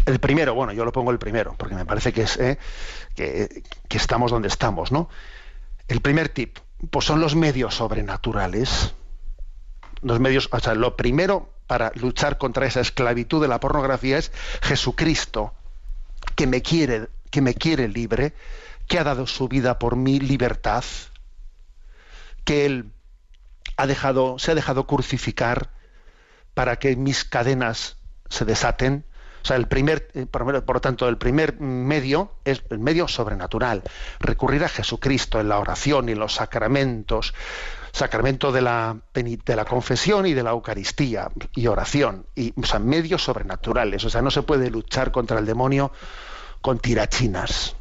El 0.06 0.20
primero, 0.20 0.54
bueno, 0.56 0.74
yo 0.74 0.84
lo 0.84 0.92
pongo 0.92 1.12
el 1.12 1.20
primero, 1.20 1.56
porque 1.58 1.76
me 1.76 1.86
parece 1.86 2.12
que 2.12 2.24
es 2.24 2.38
¿eh? 2.38 2.58
que, 3.16 3.64
que 3.88 3.98
estamos 3.98 4.32
donde 4.32 4.48
estamos, 4.48 4.92
¿no? 4.92 5.10
El 5.88 6.02
primer 6.02 6.30
tip, 6.30 6.58
pues 6.90 7.06
son 7.06 7.22
los 7.22 7.36
medios 7.36 7.76
sobrenaturales. 7.76 8.94
Los 10.02 10.20
medios, 10.20 10.50
o 10.52 10.60
sea, 10.60 10.74
lo 10.74 10.96
primero 10.96 11.54
para 11.68 11.92
luchar 11.96 12.38
contra 12.38 12.66
esa 12.66 12.82
esclavitud 12.82 13.42
de 13.42 13.48
la 13.48 13.60
pornografía 13.60 14.18
es 14.18 14.32
Jesucristo, 14.62 15.54
que 16.36 16.48
me 16.48 16.62
quiere, 16.62 17.08
que 17.30 17.42
me 17.42 17.54
quiere 17.54 17.88
libre, 17.88 18.34
que 18.88 19.00
ha 19.00 19.04
dado 19.04 19.28
su 19.28 19.48
vida 19.48 19.80
por 19.80 19.96
mi 19.96 20.20
libertad, 20.20 20.84
que 22.44 22.66
él 22.66 22.92
ha 23.78 23.88
dejado, 23.88 24.40
se 24.40 24.52
ha 24.52 24.56
dejado 24.56 24.88
crucificar 24.88 25.72
para 26.54 26.78
que 26.78 26.96
mis 26.96 27.24
cadenas 27.26 27.98
se 28.30 28.46
desaten, 28.46 29.06
O 29.44 29.46
sea, 29.46 29.58
el 29.58 29.68
primer, 29.68 30.10
eh, 30.14 30.28
por, 30.28 30.46
lo 30.46 30.82
tanto, 30.82 31.10
el 31.10 31.18
primer 31.18 31.60
medio 31.60 32.34
es 32.46 32.62
el 32.70 32.78
medio 32.78 33.08
sobrenatural. 33.08 33.82
Recurrir 34.20 34.64
a 34.64 34.70
Jesucristo 34.70 35.40
en 35.40 35.50
la 35.50 35.58
oración 35.58 36.10
y 36.10 36.16
los 36.16 36.36
sacramentos, 36.36 37.34
sacramento 37.92 38.52
de 38.52 38.62
la, 38.62 38.98
de 39.14 39.56
la 39.56 39.66
confesión 39.66 40.28
y 40.28 40.34
de 40.34 40.44
la 40.44 40.52
Eucaristía 40.52 41.32
y 41.56 41.66
oración, 41.68 42.28
y, 42.36 42.54
o 42.56 42.66
sea, 42.66 42.80
medios 42.80 43.24
sobrenaturales. 43.24 44.06
O 44.06 44.10
sea, 44.10 44.22
no 44.22 44.30
se 44.30 44.44
puede 44.44 44.70
luchar 44.70 45.12
contra 45.12 45.40
el 45.40 45.46
demonio 45.46 45.92
con 46.62 46.78
tirachinas. 46.78 47.76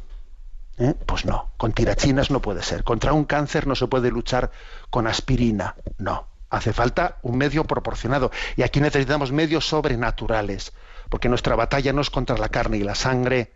¿Eh? 0.77 0.95
Pues 1.05 1.25
no, 1.25 1.51
con 1.57 1.73
tirachinas 1.73 2.31
no 2.31 2.41
puede 2.41 2.63
ser. 2.63 2.83
Contra 2.83 3.13
un 3.13 3.25
cáncer 3.25 3.67
no 3.67 3.75
se 3.75 3.87
puede 3.87 4.09
luchar 4.09 4.51
con 4.89 5.07
aspirina. 5.07 5.75
No, 5.97 6.27
hace 6.49 6.73
falta 6.73 7.19
un 7.21 7.37
medio 7.37 7.65
proporcionado. 7.65 8.31
Y 8.55 8.63
aquí 8.63 8.79
necesitamos 8.79 9.31
medios 9.31 9.67
sobrenaturales, 9.67 10.73
porque 11.09 11.29
nuestra 11.29 11.55
batalla 11.55 11.93
no 11.93 12.01
es 12.01 12.09
contra 12.09 12.37
la 12.37 12.49
carne 12.49 12.77
y 12.77 12.83
la 12.83 12.95
sangre. 12.95 13.53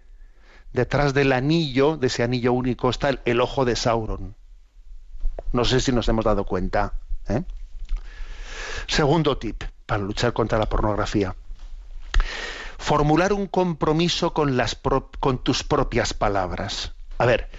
Detrás 0.74 1.14
del 1.14 1.32
anillo, 1.32 1.98
de 1.98 2.08
ese 2.08 2.24
anillo 2.24 2.54
único, 2.54 2.90
está 2.90 3.10
el, 3.24 3.42
ojo 3.42 3.66
de 3.66 3.76
Sauron. 3.76 4.36
No 5.54 5.64
sé 5.64 5.80
si 5.80 5.92
nos 5.92 6.08
hemos 6.10 6.26
dado 6.26 6.46
cuenta. 6.46 6.94
¿eh? 7.30 7.44
Segundo 8.88 9.38
tip 9.38 9.64
para 9.86 10.04
luchar 10.04 10.34
contra 10.34 10.60
la 10.60 10.68
pornografía. 10.68 11.36
Formular 12.78 13.34
un 13.34 13.48
compromiso 13.48 14.34
con 14.34 15.44
tus 15.44 15.64
propias 15.64 16.14
palabras. 16.14 16.95
A 17.18 17.26
ver, 17.26 17.50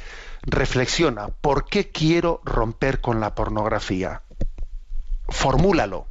reflexiona, 0.44 1.28
¿por 1.28 1.68
qué 1.68 1.90
quiero 1.90 2.40
romper 2.44 3.00
con 3.00 3.20
la 3.20 3.34
pornografía? 3.34 4.22
Formúlalo, 5.28 6.06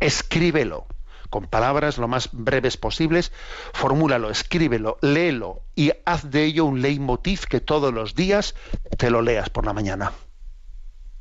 escríbelo, 0.00 0.86
con 1.30 1.46
palabras 1.46 1.98
lo 1.98 2.08
más 2.08 2.30
breves 2.32 2.76
posibles, 2.76 3.32
formúlalo, 3.72 4.30
escríbelo, 4.30 4.98
léelo 5.02 5.62
y 5.74 5.92
haz 6.04 6.30
de 6.30 6.44
ello 6.44 6.64
un 6.64 6.82
leitmotiv 6.82 7.44
que 7.46 7.60
todos 7.60 7.92
los 7.92 8.14
días 8.14 8.54
te 8.96 9.10
lo 9.10 9.22
leas 9.22 9.50
por 9.50 9.64
la 9.64 9.72
mañana 9.72 10.12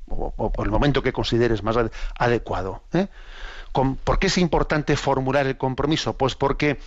o, 0.09 0.31
por 0.51 0.65
el 0.65 0.71
momento 0.71 1.01
que 1.03 1.13
consideres 1.13 1.63
más 1.63 1.75
ade- 1.75 1.91
adecuado. 2.17 2.83
¿eh? 2.93 3.07
¿Por 4.03 4.19
qué 4.19 4.27
es 4.27 4.37
importante 4.37 4.95
formular 4.95 5.45
el 5.45 5.57
compromiso? 5.57 6.17
Pues 6.17 6.35
porque 6.35 6.79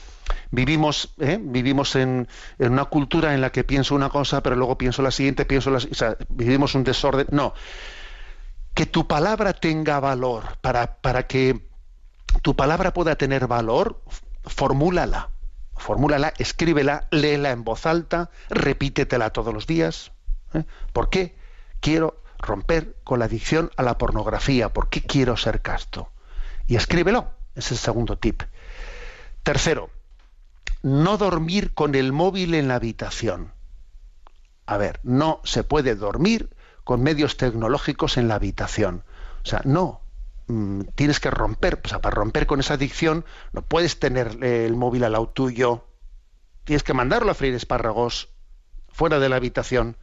vivimos, 0.51 1.15
¿eh? 1.21 1.39
vivimos 1.41 1.95
en, 1.95 2.27
una 2.59 2.85
cultura 2.87 3.35
en 3.35 3.41
la 3.41 3.51
que 3.51 3.63
pienso 3.65 3.95
una 3.95 4.09
cosa, 4.09 4.43
pero 4.43 4.57
luego 4.57 4.77
pienso 4.77 5.03
la 5.03 5.11
siguiente, 5.11 5.45
pienso 5.45 5.71
la 5.71 5.79
o 5.79 5.95
sea, 5.95 6.17
vivimos 6.29 6.75
un 6.75 6.85
desorden. 6.85 7.27
No. 7.31 7.55
Que 8.75 8.87
tu 8.87 9.07
palabra 9.07 9.53
tenga 9.53 10.01
valor, 10.01 10.59
para, 10.61 10.97
para 10.97 11.27
que 11.27 11.61
tu 12.43 12.57
palabra 12.57 12.93
pueda 12.93 13.17
tener 13.17 13.47
valor, 13.47 14.03
formúlala. 14.45 15.31
Formúlala, 15.77 16.35
escríbela, 16.39 17.07
léela 17.11 17.53
en 17.53 17.65
voz 17.65 17.87
alta, 17.87 18.31
repítetela 18.51 19.31
todos 19.31 19.55
los 19.55 19.67
días. 19.67 20.13
¿eh? 20.55 20.65
¿Por 20.93 21.09
qué 21.09 21.37
quiero 21.81 22.21
romper 22.39 22.97
con 23.05 23.21
la 23.21 23.27
adicción 23.27 23.71
a 23.77 23.83
la 23.83 23.97
pornografía? 23.97 24.69
¿Por 24.71 24.89
qué 24.89 25.03
quiero 25.03 25.37
ser 25.37 25.63
casto? 25.63 26.11
Y 26.71 26.77
escríbelo. 26.77 27.33
Es 27.57 27.73
el 27.73 27.79
segundo 27.79 28.17
tip. 28.17 28.45
Tercero, 29.43 29.91
no 30.85 31.19
dormir 31.19 31.75
con 31.75 31.97
el 31.97 32.13
móvil 32.13 32.55
en 32.55 32.69
la 32.69 32.77
habitación. 32.77 33.53
A 34.67 34.77
ver, 34.77 35.01
no 35.03 35.41
se 35.43 35.65
puede 35.65 35.97
dormir 35.97 36.55
con 36.85 37.03
medios 37.03 37.37
tecnológicos 37.37 38.17
en 38.19 38.29
la 38.29 38.37
habitación. 38.37 39.03
O 39.43 39.47
sea, 39.47 39.63
no. 39.65 40.03
Mm, 40.47 40.83
Tienes 40.95 41.19
que 41.19 41.33
romper, 41.33 41.81
o 41.85 41.89
sea, 41.89 42.01
para 42.01 42.15
romper 42.15 42.47
con 42.47 42.61
esa 42.61 42.75
adicción 42.75 43.25
no 43.53 43.63
puedes 43.63 43.99
tener 43.99 44.39
eh, 44.41 44.65
el 44.65 44.77
móvil 44.77 45.03
al 45.03 45.13
lado 45.13 45.29
tuyo. 45.29 45.89
Tienes 46.63 46.85
que 46.85 46.95
mandarlo 46.95 47.33
a 47.33 47.35
freír 47.35 47.57
espárragos 47.57 48.29
fuera 48.89 49.19
de 49.19 49.29
la 49.29 49.35
habitación. 49.35 49.97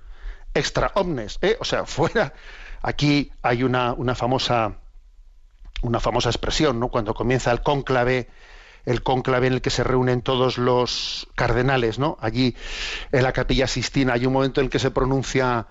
Extra 0.54 0.92
omnes, 0.96 1.40
¿eh? 1.42 1.56
o 1.62 1.64
sea, 1.64 1.86
fuera. 1.86 2.34
Aquí 2.82 3.32
hay 3.42 3.64
una, 3.64 3.94
una 3.94 4.16
famosa 4.16 4.82
una 5.82 6.00
famosa 6.00 6.30
expresión, 6.30 6.80
¿no? 6.80 6.90
Cuando 6.90 7.14
comienza 7.14 7.52
el 7.52 7.62
cónclave, 7.62 8.28
el 8.86 9.04
cónclave 9.04 9.48
en 9.48 9.54
el 9.54 9.62
que 9.62 9.70
se 9.70 9.84
reúnen 9.84 10.22
todos 10.22 10.58
los 10.58 11.28
cardenales, 11.36 12.00
¿no? 12.00 12.18
Allí 12.22 12.56
en 13.12 13.24
la 13.24 13.34
Capilla 13.34 13.68
Sistina 13.68 14.14
hay 14.14 14.26
un 14.26 14.34
momento 14.34 14.62
en 14.62 14.66
el 14.66 14.72
que 14.72 14.80
se 14.80 14.92
pronuncia 14.92 15.68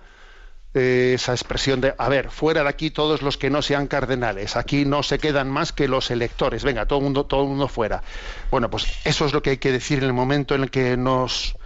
eh, 0.73 1.13
esa 1.15 1.31
expresión 1.31 1.81
de, 1.81 1.95
a 1.97 2.09
ver, 2.09 2.29
fuera 2.29 2.61
de 2.61 2.69
aquí 2.69 2.91
todos 2.91 3.23
los 3.23 3.37
que 3.37 3.49
no 3.49 3.61
sean 3.61 3.87
cardenales, 3.87 4.55
aquí 4.55 4.85
no 4.85 5.01
se 5.01 5.17
quedan 5.17 5.49
más 5.49 5.73
que 5.73 5.87
los 5.87 6.11
electores, 6.11 6.63
venga, 6.63 6.85
todo 6.85 6.99
el 6.99 7.05
mundo, 7.05 7.25
todo 7.25 7.45
mundo 7.45 7.67
fuera. 7.67 8.03
Bueno, 8.51 8.69
pues 8.69 8.85
eso 9.03 9.25
es 9.25 9.33
lo 9.33 9.41
que 9.41 9.51
hay 9.51 9.57
que 9.57 9.71
decir 9.71 9.97
en 9.99 10.03
el 10.03 10.13
momento 10.13 10.53
en 10.53 10.63
el 10.63 10.69
que 10.69 10.95
nos 10.95 11.56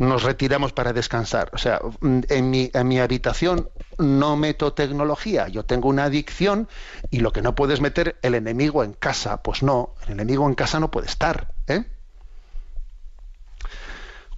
nos 0.00 0.22
retiramos 0.22 0.72
para 0.72 0.94
descansar. 0.94 1.50
O 1.52 1.58
sea, 1.58 1.78
mm, 2.00 2.20
en 2.30 2.50
mi, 2.50 2.70
en 2.72 2.88
mi 2.88 2.98
habitación 2.98 3.68
no 3.98 4.34
meto 4.34 4.72
tecnología, 4.72 5.48
yo 5.48 5.66
tengo 5.66 5.90
una 5.90 6.04
adicción 6.04 6.68
y 7.10 7.20
lo 7.20 7.32
que 7.32 7.42
no 7.42 7.54
puedes 7.54 7.82
meter 7.82 8.18
el 8.22 8.34
enemigo 8.34 8.82
en 8.82 8.94
casa, 8.94 9.42
pues 9.42 9.62
no, 9.62 9.94
el 10.06 10.12
enemigo 10.12 10.48
en 10.48 10.54
casa 10.54 10.80
no 10.80 10.90
puede 10.90 11.06
estar. 11.06 11.52
¿eh? 11.66 11.84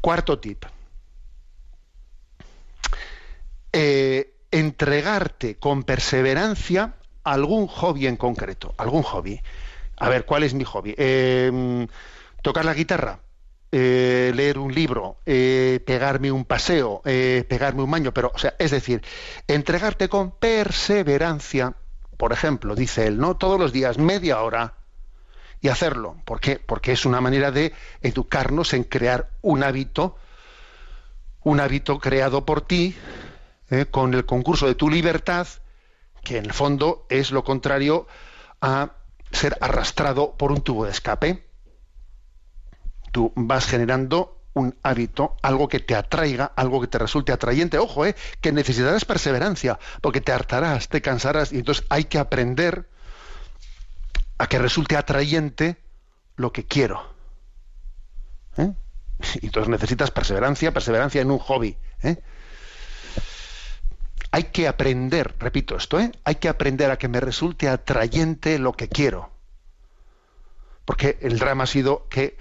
Cuarto 0.00 0.40
tip. 0.40 0.64
Eh, 3.72 4.34
entregarte 4.50 5.58
con 5.58 5.84
perseverancia 5.84 6.96
a 7.22 7.32
algún 7.32 7.68
hobby 7.68 8.08
en 8.08 8.16
concreto, 8.16 8.74
algún 8.78 9.04
hobby. 9.04 9.40
A 9.98 10.08
ver, 10.08 10.26
¿cuál 10.26 10.42
es 10.42 10.54
mi 10.54 10.64
hobby? 10.64 10.92
Eh, 10.98 11.86
tocar 12.42 12.64
la 12.64 12.74
guitarra, 12.74 13.20
eh, 13.74 14.32
leer 14.34 14.58
un 14.58 14.74
libro, 14.74 15.16
eh, 15.24 15.80
pegarme 15.86 16.30
un 16.30 16.44
paseo, 16.44 17.00
eh, 17.06 17.44
pegarme 17.48 17.82
un 17.82 17.90
baño, 17.90 18.12
pero, 18.12 18.30
o 18.34 18.38
sea, 18.38 18.54
es 18.58 18.70
decir, 18.70 19.02
entregarte 19.48 20.10
con 20.10 20.32
perseverancia, 20.32 21.74
por 22.18 22.34
ejemplo, 22.34 22.74
dice 22.74 23.06
él, 23.06 23.18
¿no? 23.18 23.38
Todos 23.38 23.58
los 23.58 23.72
días, 23.72 23.96
media 23.96 24.42
hora, 24.42 24.74
y 25.62 25.68
hacerlo. 25.68 26.16
¿Por 26.26 26.40
qué? 26.40 26.58
Porque 26.58 26.92
es 26.92 27.06
una 27.06 27.22
manera 27.22 27.50
de 27.50 27.72
educarnos 28.02 28.74
en 28.74 28.84
crear 28.84 29.30
un 29.40 29.62
hábito, 29.62 30.16
un 31.42 31.60
hábito 31.60 31.98
creado 31.98 32.44
por 32.44 32.60
ti, 32.60 32.94
¿eh? 33.70 33.86
con 33.86 34.12
el 34.12 34.26
concurso 34.26 34.66
de 34.66 34.74
tu 34.74 34.90
libertad, 34.90 35.46
que 36.22 36.36
en 36.36 36.44
el 36.44 36.52
fondo 36.52 37.06
es 37.08 37.30
lo 37.30 37.42
contrario 37.42 38.06
a 38.60 38.90
ser 39.30 39.56
arrastrado 39.60 40.36
por 40.36 40.52
un 40.52 40.60
tubo 40.60 40.84
de 40.84 40.90
escape 40.90 41.51
tú 43.12 43.32
vas 43.36 43.66
generando 43.66 44.38
un 44.54 44.76
hábito, 44.82 45.36
algo 45.42 45.68
que 45.68 45.80
te 45.80 45.94
atraiga, 45.94 46.52
algo 46.56 46.80
que 46.80 46.86
te 46.86 46.98
resulte 46.98 47.32
atrayente. 47.32 47.78
Ojo, 47.78 48.04
eh, 48.04 48.14
que 48.40 48.52
necesitarás 48.52 49.04
perseverancia, 49.04 49.78
porque 50.00 50.20
te 50.20 50.32
hartarás, 50.32 50.88
te 50.88 51.00
cansarás, 51.00 51.52
y 51.52 51.58
entonces 51.58 51.86
hay 51.88 52.04
que 52.04 52.18
aprender 52.18 52.88
a 54.38 54.46
que 54.46 54.58
resulte 54.58 54.96
atrayente 54.96 55.76
lo 56.36 56.52
que 56.52 56.64
quiero. 56.64 57.14
¿Eh? 58.56 58.72
Y 59.40 59.46
entonces 59.46 59.68
necesitas 59.68 60.10
perseverancia, 60.10 60.72
perseverancia 60.72 61.20
en 61.20 61.30
un 61.30 61.38
hobby. 61.38 61.76
¿eh? 62.02 62.16
Hay 64.30 64.44
que 64.44 64.66
aprender, 64.66 65.34
repito 65.38 65.76
esto, 65.76 66.00
¿eh? 66.00 66.10
hay 66.24 66.36
que 66.36 66.48
aprender 66.48 66.90
a 66.90 66.98
que 66.98 67.08
me 67.08 67.20
resulte 67.20 67.68
atrayente 67.68 68.58
lo 68.58 68.72
que 68.72 68.88
quiero. 68.88 69.30
Porque 70.84 71.18
el 71.20 71.38
drama 71.38 71.64
ha 71.64 71.68
sido 71.68 72.08
que 72.08 72.36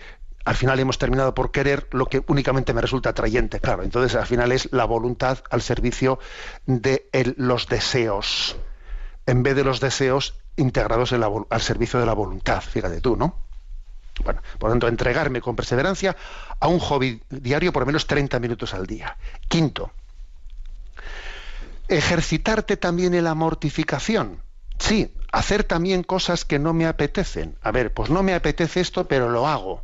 al 0.45 0.55
final 0.55 0.79
hemos 0.79 0.97
terminado 0.97 1.33
por 1.33 1.51
querer 1.51 1.87
lo 1.91 2.07
que 2.07 2.23
únicamente 2.27 2.73
me 2.73 2.81
resulta 2.81 3.09
atrayente, 3.09 3.59
claro. 3.59 3.83
Entonces 3.83 4.15
al 4.15 4.25
final 4.25 4.51
es 4.51 4.69
la 4.71 4.85
voluntad 4.85 5.39
al 5.49 5.61
servicio 5.61 6.19
de 6.65 7.09
los 7.37 7.67
deseos, 7.67 8.55
en 9.25 9.43
vez 9.43 9.55
de 9.55 9.63
los 9.63 9.79
deseos 9.79 10.35
integrados 10.55 11.13
al 11.13 11.61
servicio 11.61 11.99
de 11.99 12.05
la 12.05 12.13
voluntad, 12.13 12.61
fíjate 12.61 13.01
tú, 13.01 13.15
¿no? 13.15 13.39
Bueno, 14.23 14.41
por 14.59 14.69
lo 14.69 14.73
tanto, 14.73 14.87
entregarme 14.87 15.41
con 15.41 15.55
perseverancia 15.55 16.15
a 16.59 16.67
un 16.67 16.79
hobby 16.79 17.23
diario 17.29 17.71
por 17.71 17.85
menos 17.85 18.05
30 18.07 18.39
minutos 18.39 18.73
al 18.73 18.85
día. 18.85 19.17
Quinto, 19.47 19.91
ejercitarte 21.87 22.77
también 22.77 23.13
en 23.13 23.23
la 23.23 23.33
mortificación. 23.33 24.43
Sí, 24.77 25.13
hacer 25.31 25.63
también 25.63 26.03
cosas 26.03 26.45
que 26.45 26.59
no 26.59 26.73
me 26.73 26.85
apetecen. 26.87 27.57
A 27.61 27.71
ver, 27.71 27.93
pues 27.93 28.09
no 28.09 28.23
me 28.23 28.33
apetece 28.33 28.81
esto, 28.81 29.07
pero 29.07 29.29
lo 29.29 29.47
hago. 29.47 29.83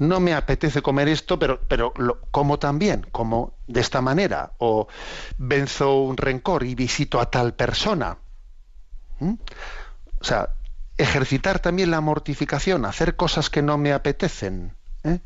No 0.00 0.18
me 0.18 0.32
apetece 0.32 0.80
comer 0.80 1.08
esto, 1.08 1.38
pero, 1.38 1.60
pero 1.68 1.92
lo 1.96 2.22
como 2.30 2.58
también, 2.58 3.06
como 3.12 3.58
de 3.66 3.80
esta 3.80 4.00
manera. 4.00 4.52
O 4.56 4.88
venzo 5.36 6.00
un 6.00 6.16
rencor 6.16 6.64
y 6.64 6.74
visito 6.74 7.20
a 7.20 7.30
tal 7.30 7.52
persona. 7.52 8.16
¿Mm? 9.18 9.34
O 10.18 10.24
sea, 10.24 10.54
ejercitar 10.96 11.58
también 11.58 11.90
la 11.90 12.00
mortificación, 12.00 12.86
hacer 12.86 13.14
cosas 13.14 13.50
que 13.50 13.60
no 13.60 13.76
me 13.76 13.92
apetecen. 13.92 14.74
¿eh? 15.04 15.20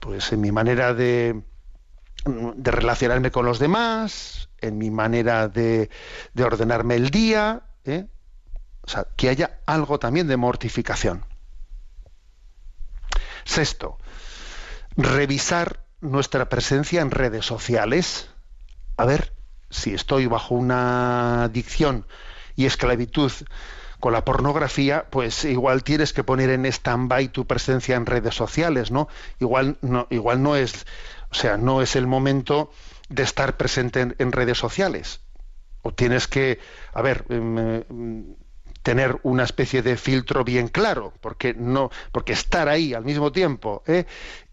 Pues 0.00 0.30
en 0.32 0.42
mi 0.42 0.52
manera 0.52 0.92
de, 0.92 1.42
de 2.26 2.70
relacionarme 2.70 3.30
con 3.30 3.46
los 3.46 3.58
demás, 3.58 4.50
en 4.60 4.76
mi 4.76 4.90
manera 4.90 5.48
de, 5.48 5.88
de 6.34 6.44
ordenarme 6.44 6.96
el 6.96 7.08
día, 7.08 7.62
¿eh? 7.86 8.04
o 8.82 8.90
sea, 8.90 9.06
que 9.16 9.30
haya 9.30 9.60
algo 9.64 9.98
también 9.98 10.28
de 10.28 10.36
mortificación. 10.36 11.24
Sexto, 13.44 13.98
revisar 14.96 15.84
nuestra 16.00 16.48
presencia 16.48 17.00
en 17.00 17.10
redes 17.10 17.46
sociales. 17.46 18.28
A 18.96 19.04
ver, 19.04 19.34
si 19.70 19.94
estoy 19.94 20.26
bajo 20.26 20.54
una 20.54 21.44
adicción 21.44 22.06
y 22.56 22.66
esclavitud 22.66 23.32
con 24.00 24.12
la 24.12 24.24
pornografía, 24.24 25.06
pues 25.10 25.44
igual 25.44 25.82
tienes 25.82 26.12
que 26.12 26.24
poner 26.24 26.50
en 26.50 26.66
stand-by 26.66 27.28
tu 27.28 27.46
presencia 27.46 27.96
en 27.96 28.06
redes 28.06 28.34
sociales, 28.34 28.90
¿no? 28.90 29.08
Igual 29.40 29.78
no, 29.80 30.06
igual 30.10 30.42
no 30.42 30.56
es, 30.56 30.86
o 31.30 31.34
sea, 31.34 31.56
no 31.56 31.80
es 31.80 31.96
el 31.96 32.06
momento 32.06 32.70
de 33.08 33.22
estar 33.22 33.56
presente 33.56 34.00
en, 34.00 34.14
en 34.18 34.32
redes 34.32 34.58
sociales. 34.58 35.20
O 35.82 35.92
tienes 35.92 36.28
que, 36.28 36.60
a 36.92 37.02
ver, 37.02 37.24
em, 37.28 38.36
tener 38.84 39.18
una 39.22 39.44
especie 39.44 39.82
de 39.82 39.96
filtro 39.96 40.44
bien 40.44 40.68
claro, 40.68 41.14
porque 41.22 41.54
no, 41.54 41.90
porque 42.12 42.34
estar 42.34 42.68
ahí 42.68 42.92
al 42.92 43.02
mismo 43.02 43.32
tiempo, 43.32 43.82
¿eh? 43.86 44.04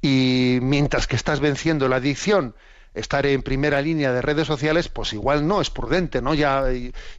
y 0.02 0.58
mientras 0.62 1.06
que 1.06 1.18
estás 1.18 1.42
venciendo 1.42 1.90
la 1.90 1.98
adicción, 1.98 2.56
estar 2.94 3.26
en 3.26 3.42
primera 3.42 3.82
línea 3.82 4.14
de 4.14 4.22
redes 4.22 4.48
sociales, 4.48 4.88
pues 4.88 5.12
igual 5.12 5.46
no 5.46 5.60
es 5.60 5.70
prudente, 5.70 6.22
¿no? 6.22 6.34
Ya 6.34 6.64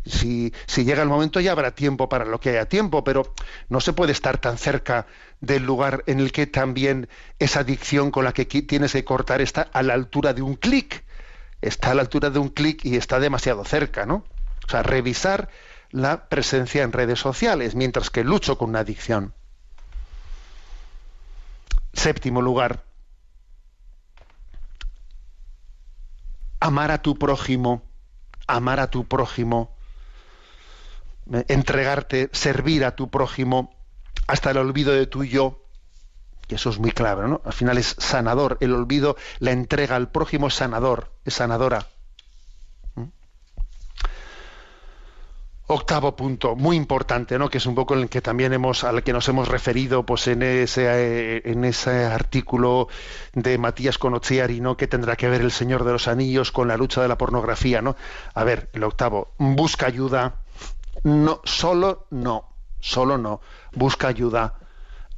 si, 0.07 0.55
si 0.67 0.85
llega 0.85 1.03
el 1.03 1.09
momento 1.11 1.39
ya 1.39 1.53
habrá 1.53 1.75
tiempo 1.75 2.09
para 2.09 2.25
lo 2.25 2.41
que 2.41 2.49
haya 2.49 2.65
tiempo, 2.65 3.05
pero 3.05 3.35
no 3.69 3.81
se 3.81 3.93
puede 3.93 4.13
estar 4.13 4.39
tan 4.39 4.57
cerca 4.57 5.07
del 5.41 5.65
lugar 5.65 6.05
en 6.07 6.19
el 6.19 6.33
que 6.33 6.47
también 6.47 7.11
esa 7.39 7.61
adicción 7.61 8.11
con 8.11 8.25
la 8.25 8.33
que 8.33 8.47
tienes 8.47 8.93
que 8.93 9.05
cortar 9.05 9.43
está 9.43 9.69
a 9.73 9.83
la 9.83 9.93
altura 9.93 10.33
de 10.33 10.41
un 10.41 10.57
clic. 10.57 11.05
Está 11.61 11.91
a 11.91 11.95
la 11.95 12.03
altura 12.03 12.31
de 12.31 12.39
un 12.39 12.49
clic 12.49 12.85
y 12.85 12.97
está 12.97 13.21
demasiado 13.21 13.65
cerca, 13.65 14.07
¿no? 14.07 14.25
O 14.67 14.71
sea, 14.71 14.83
revisar 14.83 15.49
la 15.93 16.29
presencia 16.29 16.83
en 16.83 16.93
redes 16.93 17.21
sociales, 17.21 17.75
mientras 17.75 18.11
que 18.11 18.25
lucho 18.25 18.59
con 18.59 18.71
una 18.71 18.81
adicción. 18.81 19.35
Séptimo 21.93 22.41
lugar, 22.41 22.83
amar 26.59 26.91
a 26.91 27.03
tu 27.03 27.19
prójimo, 27.19 27.83
amar 28.47 28.81
a 28.81 28.91
tu 28.91 29.07
prójimo, 29.07 29.77
entregarte, 31.49 32.31
servir 32.33 32.85
a 32.85 32.97
tu 32.97 33.11
prójimo 33.11 33.75
hasta 34.27 34.51
el 34.51 34.57
olvido 34.57 34.93
de 34.93 35.07
tu 35.07 35.25
yo, 35.25 35.67
que 36.49 36.55
eso 36.55 36.71
es 36.71 36.79
muy 36.79 36.93
clave, 36.93 37.29
¿no? 37.29 37.43
Al 37.45 37.53
final 37.53 37.77
es 37.77 37.95
sanador, 37.99 38.57
el 38.61 38.73
olvido, 38.75 39.17
la 39.41 39.51
entrega 39.51 39.97
al 39.97 40.11
prójimo 40.11 40.49
es 40.49 40.55
sanador, 40.55 41.13
es 41.25 41.35
sanadora. 41.35 41.87
Octavo 45.69 46.17
punto, 46.17 46.57
muy 46.57 46.77
importante, 46.77 47.39
¿no? 47.39 47.49
que 47.49 47.59
es 47.59 47.67
un 47.67 47.75
poco 47.75 47.95
el 47.95 48.09
que 48.09 48.21
también 48.21 48.53
hemos, 48.53 48.83
al 48.83 49.05
que 49.05 49.13
nos 49.13 49.29
hemos 49.29 49.49
referido 49.49 50.05
pues, 50.05 50.27
en, 50.27 50.43
ese, 50.43 50.87
eh, 50.87 51.43
en 51.45 51.65
ese 51.65 52.05
artículo 52.05 52.89
de 53.33 53.59
Matías 53.59 53.97
Conochiari, 53.97 54.61
¿no? 54.61 54.77
que 54.77 54.89
tendrá 54.89 55.15
que 55.15 55.29
ver 55.29 55.41
el 55.41 55.53
Señor 55.53 55.85
de 55.85 55.93
los 55.93 56.09
Anillos 56.09 56.51
con 56.51 56.67
la 56.67 56.77
lucha 56.77 57.01
de 57.01 57.09
la 57.09 57.17
pornografía. 57.17 57.81
¿no? 57.81 57.97
A 58.35 58.43
ver, 58.43 58.71
el 58.73 58.83
octavo, 58.83 59.33
busca 59.39 59.87
ayuda, 59.87 60.41
no, 61.05 61.41
solo 61.45 62.07
no, 62.11 62.49
solo 62.81 63.17
no, 63.17 63.41
busca 63.73 64.09
ayuda 64.09 64.55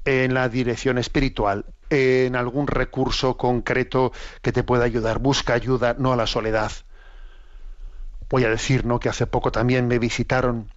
en 0.05 0.35
la 0.35 0.51
dirección 0.51 0.99
espiritual, 0.99 1.65
en 1.89 2.37
algún 2.37 2.67
recurso 2.67 3.39
concreto 3.39 4.13
que 4.43 4.53
te 4.53 4.63
pueda 4.63 4.85
ayudar, 4.85 5.21
busca 5.21 5.55
ayuda, 5.55 5.97
no 5.99 6.13
a 6.13 6.17
la 6.17 6.27
soledad 6.27 6.71
voy 8.35 8.43
a 8.43 8.51
decir, 8.51 8.85
¿no? 8.85 8.99
Que 8.99 9.09
hace 9.09 9.29
poco 9.29 9.53
también 9.53 9.87
me 9.87 10.01
visitaron 10.01 10.69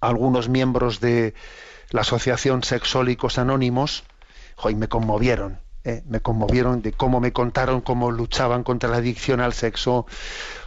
algunos 0.00 0.48
miembros 0.48 1.00
de 1.00 1.34
la 1.90 2.02
Asociación 2.02 2.62
Sexólicos 2.62 3.38
Anónimos, 3.38 4.04
y 4.68 4.76
me 4.76 4.86
conmovieron, 4.86 5.58
¿eh? 5.82 6.04
me 6.06 6.20
conmovieron 6.20 6.80
de 6.80 6.92
cómo 6.92 7.18
me 7.18 7.32
contaron 7.32 7.80
cómo 7.80 8.12
luchaban 8.12 8.62
contra 8.62 8.88
la 8.88 8.98
adicción 8.98 9.40
al 9.40 9.52
sexo, 9.52 10.06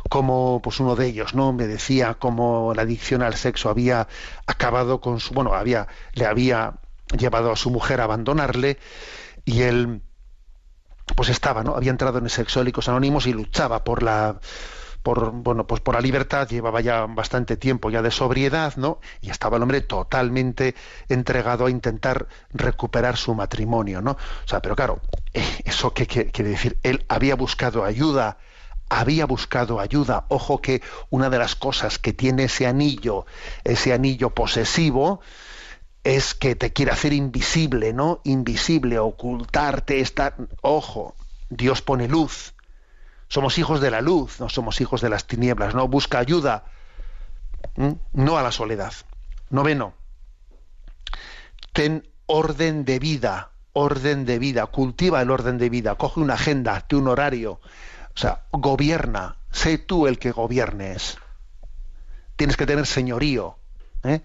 cómo 0.09 0.59
pues 0.61 0.81
uno 0.81 0.97
de 0.97 1.07
ellos, 1.07 1.35
¿no? 1.35 1.53
Me 1.53 1.67
decía 1.67 2.15
cómo 2.15 2.73
la 2.75 2.81
adicción 2.81 3.21
al 3.21 3.35
sexo 3.35 3.69
había 3.69 4.09
acabado 4.45 4.99
con 4.99 5.21
su, 5.21 5.33
bueno, 5.33 5.53
había, 5.53 5.87
le 6.15 6.25
había 6.25 6.81
llevado 7.17 7.49
a 7.49 7.55
su 7.55 7.71
mujer 7.71 8.01
a 8.01 8.03
abandonarle 8.03 8.77
y 9.45 9.61
él 9.61 10.01
pues 11.15 11.29
estaba, 11.29 11.63
¿no? 11.63 11.77
Había 11.77 11.91
entrado 11.91 12.17
en 12.17 12.27
Sexólicos 12.27 12.89
Anónimos 12.89 13.25
y 13.25 13.31
luchaba 13.31 13.85
por 13.85 14.03
la 14.03 14.41
por 15.03 15.31
bueno 15.31 15.67
pues 15.67 15.81
por 15.81 15.95
la 15.95 16.01
libertad 16.01 16.47
llevaba 16.47 16.81
ya 16.81 17.05
bastante 17.05 17.57
tiempo 17.57 17.91
ya 17.91 18.01
de 18.01 18.09
sobriedad 18.09 18.73
no 18.77 18.99
y 19.21 19.29
estaba 19.29 19.57
el 19.57 19.63
hombre 19.63 19.81
totalmente 19.81 20.75
entregado 21.09 21.65
a 21.65 21.69
intentar 21.69 22.27
recuperar 22.53 23.17
su 23.17 23.35
matrimonio 23.35 24.01
no 24.01 24.11
o 24.11 24.47
sea 24.47 24.61
pero 24.61 24.75
claro 24.75 25.01
eh, 25.33 25.43
eso 25.65 25.93
qué 25.93 26.07
quiere 26.07 26.49
decir 26.49 26.77
él 26.83 27.05
había 27.09 27.35
buscado 27.35 27.83
ayuda 27.83 28.37
había 28.89 29.25
buscado 29.25 29.79
ayuda. 29.79 30.25
Ojo 30.27 30.61
que 30.61 30.83
una 31.09 31.31
de 31.31 31.39
las 31.39 31.55
cosas 31.55 31.97
que 31.97 32.13
tiene 32.13 32.43
ese 32.43 32.67
anillo 32.67 33.25
ese 33.63 33.93
anillo 33.93 34.29
posesivo 34.29 35.21
es 36.03 36.35
que 36.35 36.55
te 36.55 36.73
quiere 36.73 36.91
hacer 36.91 37.13
invisible 37.13 37.93
no 37.93 38.19
invisible 38.23 38.99
ocultarte 38.99 39.99
estar 39.99 40.35
ojo 40.61 41.15
Dios 41.49 41.81
pone 41.81 42.07
luz 42.07 42.53
somos 43.33 43.57
hijos 43.57 43.81
de 43.81 43.89
la 43.89 43.99
luz, 43.99 44.39
no 44.39 44.47
somos 44.47 44.79
hijos 44.79 45.01
de 45.01 45.09
las 45.09 45.25
tinieblas, 45.25 45.73
no 45.73 45.87
busca 45.87 46.19
ayuda, 46.19 46.65
no 48.13 48.37
a 48.37 48.43
la 48.43 48.51
soledad. 48.51 48.93
Noveno, 49.49 49.95
ten 51.71 52.07
orden 52.27 52.85
de 52.85 52.99
vida, 52.99 53.49
orden 53.73 54.25
de 54.25 54.37
vida, 54.37 54.67
cultiva 54.67 55.19
el 55.19 55.31
orden 55.31 55.57
de 55.57 55.71
vida, 55.71 55.95
coge 55.95 56.19
una 56.19 56.35
agenda, 56.35 56.75
hazte 56.75 56.95
un 56.95 57.07
horario, 57.07 57.53
o 57.53 58.19
sea, 58.19 58.43
gobierna, 58.51 59.37
sé 59.49 59.79
tú 59.79 60.05
el 60.05 60.19
que 60.19 60.29
gobiernes. 60.29 61.17
Tienes 62.35 62.55
que 62.55 62.67
tener 62.67 62.85
señorío. 62.85 63.57
¿eh? 64.03 64.21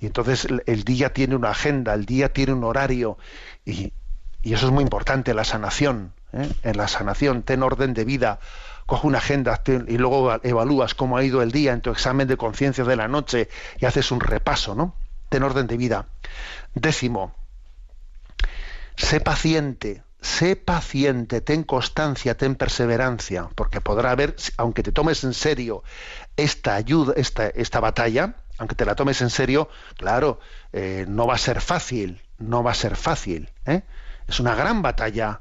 Y 0.00 0.04
entonces 0.04 0.46
el, 0.66 0.84
día 0.84 1.14
tiene 1.14 1.34
una 1.34 1.52
agenda, 1.52 1.94
el 1.94 2.04
día 2.04 2.34
tiene 2.34 2.52
un 2.52 2.64
horario, 2.64 3.16
y 3.64 3.94
eso 4.42 4.66
es 4.66 4.72
muy 4.72 4.82
importante, 4.82 5.32
la 5.32 5.44
sanación. 5.44 6.12
¿Eh? 6.32 6.48
en 6.62 6.76
la 6.76 6.88
sanación, 6.88 7.42
ten 7.42 7.62
orden 7.62 7.94
de 7.94 8.04
vida, 8.04 8.40
coge 8.86 9.06
una 9.06 9.18
agenda 9.18 9.62
y 9.66 9.98
luego 9.98 10.40
evalúas 10.42 10.94
cómo 10.94 11.16
ha 11.16 11.24
ido 11.24 11.42
el 11.42 11.52
día 11.52 11.72
en 11.72 11.80
tu 11.80 11.90
examen 11.90 12.26
de 12.26 12.36
conciencia 12.36 12.84
de 12.84 12.96
la 12.96 13.08
noche 13.08 13.48
y 13.78 13.86
haces 13.86 14.10
un 14.10 14.20
repaso, 14.20 14.74
¿no? 14.74 14.94
Ten 15.28 15.42
orden 15.42 15.66
de 15.66 15.76
vida. 15.76 16.06
Décimo, 16.74 17.34
sé 18.96 19.20
paciente, 19.20 20.02
sé 20.20 20.56
paciente, 20.56 21.40
ten 21.40 21.62
constancia, 21.62 22.36
ten 22.36 22.54
perseverancia, 22.56 23.48
porque 23.54 23.80
podrá 23.80 24.10
haber, 24.10 24.34
aunque 24.56 24.82
te 24.82 24.92
tomes 24.92 25.24
en 25.24 25.34
serio 25.34 25.82
esta 26.36 26.74
ayuda, 26.74 27.14
esta, 27.16 27.46
esta 27.48 27.80
batalla, 27.80 28.34
aunque 28.58 28.74
te 28.74 28.84
la 28.84 28.94
tomes 28.94 29.22
en 29.22 29.30
serio, 29.30 29.68
claro, 29.96 30.40
eh, 30.72 31.06
no 31.08 31.26
va 31.26 31.34
a 31.34 31.38
ser 31.38 31.60
fácil, 31.60 32.20
no 32.38 32.62
va 32.62 32.72
a 32.72 32.74
ser 32.74 32.96
fácil. 32.96 33.48
¿eh? 33.66 33.82
Es 34.28 34.40
una 34.40 34.54
gran 34.54 34.82
batalla 34.82 35.40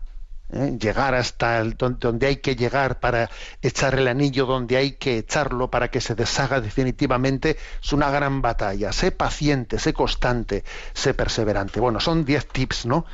¿eh? 0.53 0.77
llegar 0.79 1.15
hasta 1.15 1.59
el, 1.59 1.75
donde 1.77 2.27
hay 2.27 2.37
que 2.37 2.55
llegar 2.55 2.99
para 2.99 3.29
echar 3.61 3.95
el 3.95 4.07
anillo 4.07 4.45
donde 4.45 4.77
hay 4.77 4.93
que 4.93 5.17
echarlo 5.17 5.69
para 5.69 5.89
que 5.89 6.01
se 6.01 6.15
deshaga 6.15 6.61
definitivamente, 6.61 7.57
es 7.83 7.93
una 7.93 8.09
gran 8.11 8.41
batalla. 8.41 8.91
Sé 8.91 9.11
paciente, 9.11 9.79
sé 9.79 9.93
constante, 9.93 10.63
sé 10.93 11.13
perseverante. 11.13 11.79
Bueno, 11.79 11.99
son 11.99 12.25
10 12.25 12.47
tips, 12.47 12.85
¿no? 12.85 13.05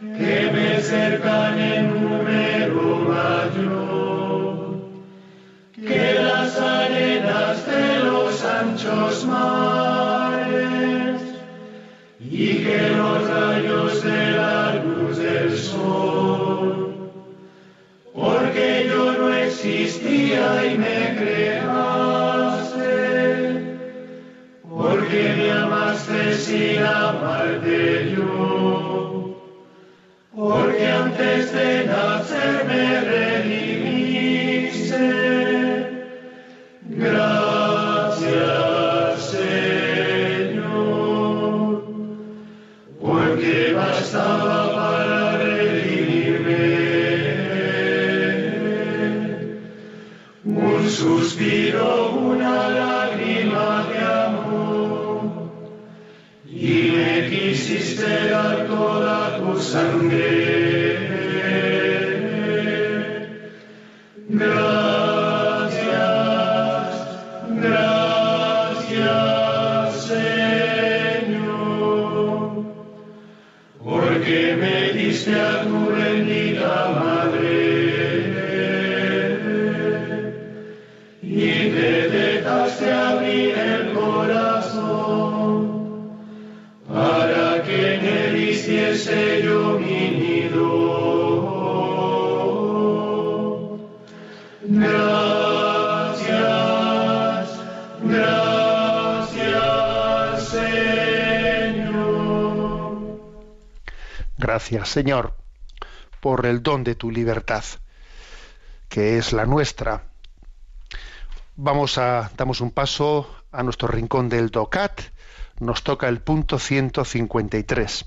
que 0.00 0.50
me 0.52 0.80
cercan 0.80 1.60
en 1.60 1.94
número 1.94 2.98
mayor, 3.08 4.80
que 5.76 6.14
las 6.20 6.58
arenas 6.58 7.64
de 7.66 8.00
los 8.00 8.44
anchos 8.44 9.24
mares, 9.26 11.22
y 12.18 12.64
que 12.64 12.88
los 12.96 13.30
rayos 13.30 14.02
de 14.02 14.32
la 14.32 14.74
luz 14.74 15.18
del 15.18 15.56
sol, 15.56 17.12
porque 18.12 18.88
yo 18.88 19.12
no 19.12 19.32
existía 19.32 20.66
y 20.66 20.76
me 20.76 21.14
creaste, 21.16 21.99
porque 25.10 25.34
me 25.34 25.50
amaste 25.50 26.34
sin 26.34 26.84
amarte 26.84 28.12
yo, 28.14 29.36
porque 30.32 30.86
antes 30.86 31.52
de 31.52 31.84
nacer 31.86 32.64
me 32.68 33.00
redimiste. 33.00 33.80
Gracias, 36.90 38.30
Señor, 39.32 40.72
porque 43.00 43.72
bastaba 43.74 44.49
dar 58.02 58.66
toda 58.66 59.38
tu 59.38 59.60
sangre. 59.60 60.69
Señor, 104.84 105.34
por 106.20 106.46
el 106.46 106.62
don 106.62 106.84
de 106.84 106.94
tu 106.94 107.10
libertad, 107.10 107.64
que 108.88 109.18
es 109.18 109.32
la 109.32 109.44
nuestra. 109.44 110.04
Vamos 111.56 111.98
a 111.98 112.30
damos 112.36 112.60
un 112.60 112.70
paso 112.70 113.28
a 113.50 113.62
nuestro 113.64 113.88
rincón 113.88 114.28
del 114.28 114.50
DOCAT. 114.50 115.00
Nos 115.58 115.82
toca 115.82 116.08
el 116.08 116.20
punto 116.20 116.58
153. 116.58 118.06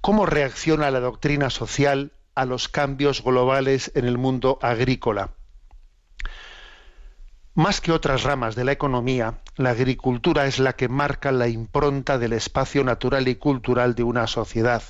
¿Cómo 0.00 0.26
reacciona 0.26 0.90
la 0.90 1.00
doctrina 1.00 1.48
social 1.48 2.12
a 2.34 2.44
los 2.44 2.68
cambios 2.68 3.22
globales 3.22 3.92
en 3.94 4.06
el 4.06 4.18
mundo 4.18 4.58
agrícola? 4.62 5.30
Más 7.54 7.80
que 7.80 7.92
otras 7.92 8.24
ramas 8.24 8.54
de 8.56 8.64
la 8.64 8.72
economía, 8.72 9.38
la 9.56 9.70
agricultura 9.70 10.46
es 10.46 10.58
la 10.58 10.74
que 10.74 10.88
marca 10.88 11.30
la 11.30 11.48
impronta 11.48 12.18
del 12.18 12.32
espacio 12.32 12.82
natural 12.84 13.28
y 13.28 13.36
cultural 13.36 13.94
de 13.94 14.02
una 14.02 14.26
sociedad. 14.26 14.82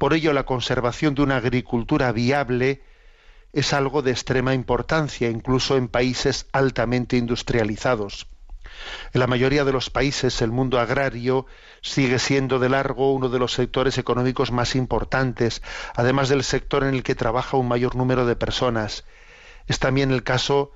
Por 0.00 0.14
ello, 0.14 0.32
la 0.32 0.46
conservación 0.46 1.14
de 1.14 1.20
una 1.20 1.36
agricultura 1.36 2.10
viable 2.10 2.80
es 3.52 3.74
algo 3.74 4.00
de 4.00 4.12
extrema 4.12 4.54
importancia, 4.54 5.28
incluso 5.28 5.76
en 5.76 5.88
países 5.88 6.46
altamente 6.52 7.18
industrializados. 7.18 8.26
En 9.12 9.20
la 9.20 9.26
mayoría 9.26 9.62
de 9.62 9.72
los 9.72 9.90
países 9.90 10.40
el 10.40 10.52
mundo 10.52 10.80
agrario 10.80 11.44
sigue 11.82 12.18
siendo 12.18 12.58
de 12.58 12.70
largo 12.70 13.12
uno 13.12 13.28
de 13.28 13.38
los 13.38 13.52
sectores 13.52 13.98
económicos 13.98 14.52
más 14.52 14.74
importantes, 14.74 15.60
además 15.94 16.30
del 16.30 16.44
sector 16.44 16.82
en 16.82 16.94
el 16.94 17.02
que 17.02 17.14
trabaja 17.14 17.58
un 17.58 17.68
mayor 17.68 17.94
número 17.94 18.24
de 18.24 18.36
personas. 18.36 19.04
Es 19.66 19.80
también 19.80 20.12
el 20.12 20.22
caso 20.22 20.72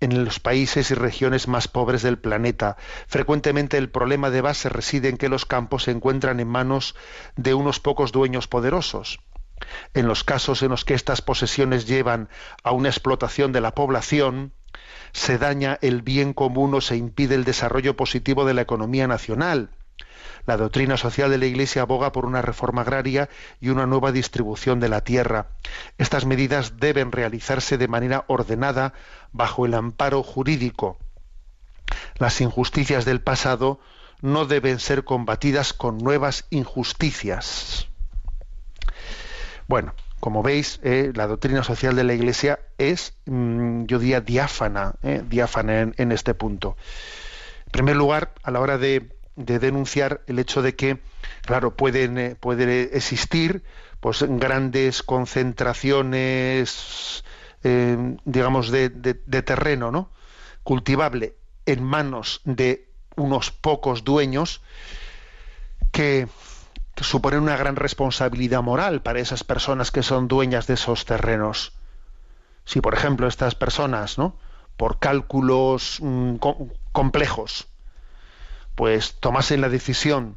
en 0.00 0.24
los 0.24 0.40
países 0.40 0.90
y 0.90 0.94
regiones 0.94 1.48
más 1.48 1.68
pobres 1.68 2.02
del 2.02 2.18
planeta. 2.18 2.76
Frecuentemente 3.06 3.76
el 3.78 3.90
problema 3.90 4.30
de 4.30 4.40
base 4.40 4.68
reside 4.68 5.08
en 5.08 5.16
que 5.16 5.28
los 5.28 5.44
campos 5.44 5.84
se 5.84 5.90
encuentran 5.90 6.40
en 6.40 6.48
manos 6.48 6.94
de 7.36 7.54
unos 7.54 7.80
pocos 7.80 8.12
dueños 8.12 8.48
poderosos. 8.48 9.20
En 9.94 10.06
los 10.06 10.24
casos 10.24 10.62
en 10.62 10.70
los 10.70 10.84
que 10.84 10.94
estas 10.94 11.20
posesiones 11.20 11.86
llevan 11.86 12.28
a 12.62 12.72
una 12.72 12.88
explotación 12.88 13.52
de 13.52 13.60
la 13.60 13.74
población, 13.74 14.52
se 15.12 15.38
daña 15.38 15.78
el 15.82 16.02
bien 16.02 16.32
común 16.32 16.74
o 16.74 16.80
se 16.80 16.96
impide 16.96 17.34
el 17.34 17.44
desarrollo 17.44 17.96
positivo 17.96 18.44
de 18.44 18.54
la 18.54 18.62
economía 18.62 19.08
nacional. 19.08 19.70
La 20.48 20.56
doctrina 20.56 20.96
social 20.96 21.30
de 21.30 21.36
la 21.36 21.44
Iglesia 21.44 21.82
aboga 21.82 22.10
por 22.10 22.24
una 22.24 22.40
reforma 22.40 22.80
agraria 22.80 23.28
y 23.60 23.68
una 23.68 23.84
nueva 23.84 24.12
distribución 24.12 24.80
de 24.80 24.88
la 24.88 25.02
tierra. 25.02 25.48
Estas 25.98 26.24
medidas 26.24 26.80
deben 26.80 27.12
realizarse 27.12 27.76
de 27.76 27.86
manera 27.86 28.24
ordenada 28.28 28.94
bajo 29.30 29.66
el 29.66 29.74
amparo 29.74 30.22
jurídico. 30.22 30.96
Las 32.16 32.40
injusticias 32.40 33.04
del 33.04 33.20
pasado 33.20 33.78
no 34.22 34.46
deben 34.46 34.78
ser 34.78 35.04
combatidas 35.04 35.74
con 35.74 35.98
nuevas 35.98 36.46
injusticias. 36.48 37.86
Bueno, 39.66 39.92
como 40.18 40.42
veis, 40.42 40.80
eh, 40.82 41.12
la 41.14 41.26
doctrina 41.26 41.62
social 41.62 41.94
de 41.94 42.04
la 42.04 42.14
Iglesia 42.14 42.58
es, 42.78 43.12
mm, 43.26 43.84
yo 43.84 43.98
diría, 43.98 44.22
diáfana, 44.22 44.94
eh, 45.02 45.22
diáfana 45.28 45.80
en, 45.80 45.94
en 45.98 46.10
este 46.10 46.32
punto. 46.32 46.78
En 47.66 47.72
primer 47.72 47.96
lugar, 47.96 48.32
a 48.42 48.50
la 48.50 48.60
hora 48.60 48.78
de, 48.78 49.17
de 49.38 49.58
denunciar 49.60 50.22
el 50.26 50.38
hecho 50.38 50.60
de 50.62 50.74
que, 50.74 51.00
claro, 51.42 51.76
pueden, 51.76 52.18
eh, 52.18 52.34
puede 52.38 52.96
existir 52.96 53.62
pues 54.00 54.22
grandes 54.26 55.02
concentraciones, 55.02 57.24
eh, 57.62 58.16
digamos, 58.24 58.70
de, 58.70 58.88
de- 58.90 59.42
terreno, 59.42 59.90
¿no? 59.90 60.10
cultivable 60.64 61.34
en 61.66 61.82
manos 61.82 62.40
de 62.44 62.88
unos 63.16 63.50
pocos 63.50 64.04
dueños 64.04 64.60
que, 65.90 66.28
suponen 67.00 67.40
una 67.40 67.56
gran 67.56 67.76
responsabilidad 67.76 68.60
moral 68.62 69.02
para 69.02 69.20
esas 69.20 69.44
personas 69.44 69.92
que 69.92 70.02
son 70.02 70.26
dueñas 70.26 70.66
de 70.66 70.74
esos 70.74 71.04
terrenos. 71.04 71.72
Si, 72.64 72.80
por 72.80 72.94
ejemplo, 72.94 73.28
estas 73.28 73.54
personas, 73.54 74.18
¿no? 74.18 74.36
por 74.76 74.98
cálculos 74.98 75.98
mm, 76.00 76.36
co- 76.36 76.68
complejos, 76.92 77.68
pues 78.78 79.16
tomasen 79.18 79.60
la 79.60 79.68
decisión 79.68 80.36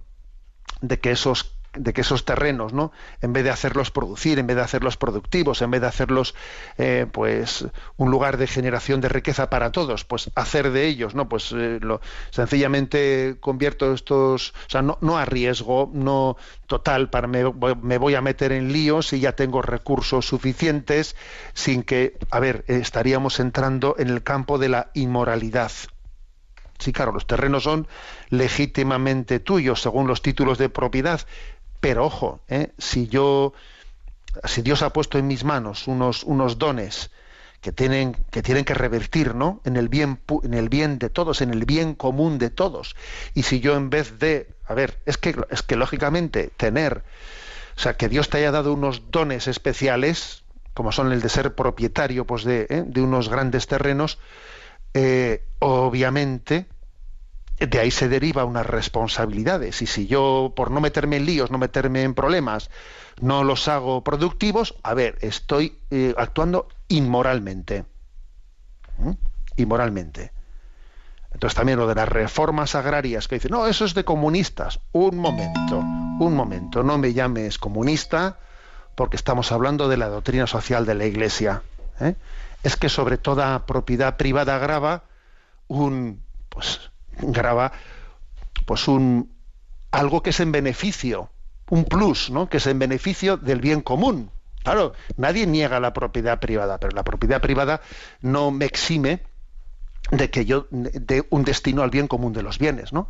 de 0.81 0.99
que 0.99 1.11
esos 1.11 1.55
de 1.73 1.93
que 1.93 2.01
esos 2.01 2.25
terrenos, 2.25 2.73
¿no? 2.73 2.91
En 3.21 3.33
vez 3.33 3.43
de 3.43 3.51
hacerlos 3.51 3.91
producir, 3.91 4.39
en 4.39 4.47
vez 4.47 4.55
de 4.55 4.63
hacerlos 4.63 4.97
productivos, 4.97 5.61
en 5.61 5.69
vez 5.69 5.79
de 5.79 5.87
hacerlos, 5.87 6.33
eh, 6.79 7.05
pues, 7.09 7.67
un 7.97 8.09
lugar 8.09 8.37
de 8.37 8.47
generación 8.47 8.99
de 8.99 9.09
riqueza 9.09 9.51
para 9.51 9.71
todos, 9.71 10.03
pues 10.03 10.31
hacer 10.33 10.71
de 10.71 10.87
ellos, 10.87 11.13
¿no? 11.13 11.29
Pues 11.29 11.53
eh, 11.55 11.77
lo, 11.79 12.01
sencillamente 12.31 13.37
convierto 13.39 13.93
estos, 13.93 14.49
o 14.49 14.69
sea, 14.69 14.81
no, 14.81 14.97
no 15.01 15.19
arriesgo, 15.19 15.91
no 15.93 16.35
total, 16.65 17.11
para 17.11 17.27
me, 17.27 17.43
me 17.81 17.97
voy 17.99 18.15
a 18.15 18.21
meter 18.21 18.51
en 18.53 18.73
líos 18.73 19.13
y 19.13 19.19
ya 19.19 19.33
tengo 19.33 19.61
recursos 19.61 20.25
suficientes, 20.25 21.15
sin 21.53 21.83
que, 21.83 22.17
a 22.31 22.39
ver, 22.39 22.65
estaríamos 22.67 23.39
entrando 23.39 23.95
en 23.99 24.09
el 24.09 24.23
campo 24.23 24.57
de 24.57 24.69
la 24.69 24.89
inmoralidad. 24.95 25.71
Sí, 26.81 26.91
claro, 26.91 27.11
los 27.11 27.27
terrenos 27.27 27.63
son 27.63 27.87
legítimamente 28.29 29.39
tuyos 29.39 29.83
según 29.83 30.07
los 30.07 30.23
títulos 30.23 30.57
de 30.57 30.67
propiedad, 30.67 31.21
pero 31.79 32.05
ojo, 32.05 32.41
¿eh? 32.47 32.71
si 32.79 33.07
yo, 33.07 33.53
si 34.45 34.63
Dios 34.63 34.81
ha 34.81 34.91
puesto 34.91 35.19
en 35.19 35.27
mis 35.27 35.43
manos 35.43 35.87
unos, 35.87 36.23
unos 36.23 36.57
dones 36.57 37.11
que 37.61 37.71
tienen, 37.71 38.15
que 38.33 38.73
revertir, 38.73 39.35
¿no? 39.35 39.61
En 39.63 39.77
el 39.77 39.89
bien, 39.89 40.19
en 40.41 40.55
el 40.55 40.69
bien 40.69 40.97
de 40.97 41.11
todos, 41.11 41.41
en 41.41 41.51
el 41.51 41.65
bien 41.65 41.93
común 41.93 42.39
de 42.39 42.49
todos. 42.49 42.95
Y 43.35 43.43
si 43.43 43.59
yo 43.59 43.75
en 43.75 43.91
vez 43.91 44.17
de, 44.17 44.49
a 44.65 44.73
ver, 44.73 44.97
es 45.05 45.17
que, 45.17 45.35
es 45.51 45.61
que 45.61 45.75
lógicamente 45.75 46.49
tener, 46.57 47.03
o 47.77 47.79
sea, 47.79 47.95
que 47.95 48.09
Dios 48.09 48.29
te 48.29 48.39
haya 48.39 48.49
dado 48.49 48.73
unos 48.73 49.11
dones 49.11 49.47
especiales, 49.47 50.43
como 50.73 50.91
son 50.91 51.11
el 51.11 51.21
de 51.21 51.29
ser 51.29 51.53
propietario, 51.53 52.25
pues 52.25 52.43
de, 52.43 52.65
¿eh? 52.67 52.83
de 52.87 53.01
unos 53.01 53.29
grandes 53.29 53.67
terrenos, 53.67 54.17
eh, 54.93 55.45
obviamente 55.59 56.67
de 57.59 57.79
ahí 57.79 57.91
se 57.91 58.09
deriva 58.09 58.43
unas 58.43 58.65
responsabilidades 58.65 59.81
y 59.81 59.85
si 59.85 60.07
yo 60.07 60.53
por 60.55 60.71
no 60.71 60.81
meterme 60.81 61.17
en 61.17 61.25
líos, 61.25 61.51
no 61.51 61.59
meterme 61.59 62.01
en 62.03 62.15
problemas, 62.15 62.71
no 63.19 63.43
los 63.43 63.67
hago 63.67 64.03
productivos, 64.03 64.75
a 64.81 64.93
ver, 64.93 65.17
estoy 65.21 65.77
eh, 65.91 66.13
actuando 66.17 66.67
inmoralmente. 66.87 67.85
¿Mm? 68.97 69.11
Inmoralmente. 69.57 70.31
Entonces 71.33 71.55
también 71.55 71.77
lo 71.77 71.87
de 71.87 71.95
las 71.95 72.09
reformas 72.09 72.75
agrarias 72.75 73.27
que 73.27 73.35
dicen, 73.35 73.51
no, 73.51 73.67
eso 73.67 73.85
es 73.85 73.93
de 73.93 74.03
comunistas. 74.03 74.79
Un 74.91 75.17
momento, 75.17 75.77
un 75.77 76.33
momento, 76.35 76.83
no 76.83 76.97
me 76.97 77.13
llames 77.13 77.57
comunista 77.57 78.39
porque 78.95 79.15
estamos 79.15 79.51
hablando 79.51 79.87
de 79.87 79.97
la 79.97 80.09
doctrina 80.09 80.47
social 80.47 80.85
de 80.85 80.95
la 80.95 81.05
Iglesia. 81.05 81.61
¿eh? 81.99 82.15
Es 82.63 82.75
que 82.75 82.89
sobre 82.89 83.17
toda 83.17 83.65
propiedad 83.65 84.17
privada 84.17 84.57
grava 84.57 85.03
un, 85.67 86.21
pues, 86.49 86.91
grava, 87.19 87.71
pues 88.65 88.87
un, 88.87 89.31
algo 89.91 90.21
que 90.21 90.31
es 90.31 90.39
en 90.39 90.51
beneficio, 90.51 91.29
un 91.69 91.85
plus, 91.85 92.29
¿no? 92.29 92.49
Que 92.49 92.57
es 92.57 92.67
en 92.67 92.79
beneficio 92.79 93.37
del 93.37 93.61
bien 93.61 93.81
común. 93.81 94.31
Claro, 94.63 94.93
nadie 95.17 95.47
niega 95.47 95.79
la 95.79 95.93
propiedad 95.93 96.39
privada, 96.39 96.77
pero 96.77 96.95
la 96.95 97.03
propiedad 97.03 97.41
privada 97.41 97.81
no 98.21 98.51
me 98.51 98.65
exime 98.65 99.23
de 100.11 100.29
que 100.29 100.45
yo 100.45 100.67
de 100.69 101.25
un 101.29 101.43
destino 101.43 101.83
al 101.83 101.89
bien 101.89 102.07
común 102.07 102.33
de 102.33 102.43
los 102.43 102.59
bienes, 102.59 102.93
¿no? 102.93 103.07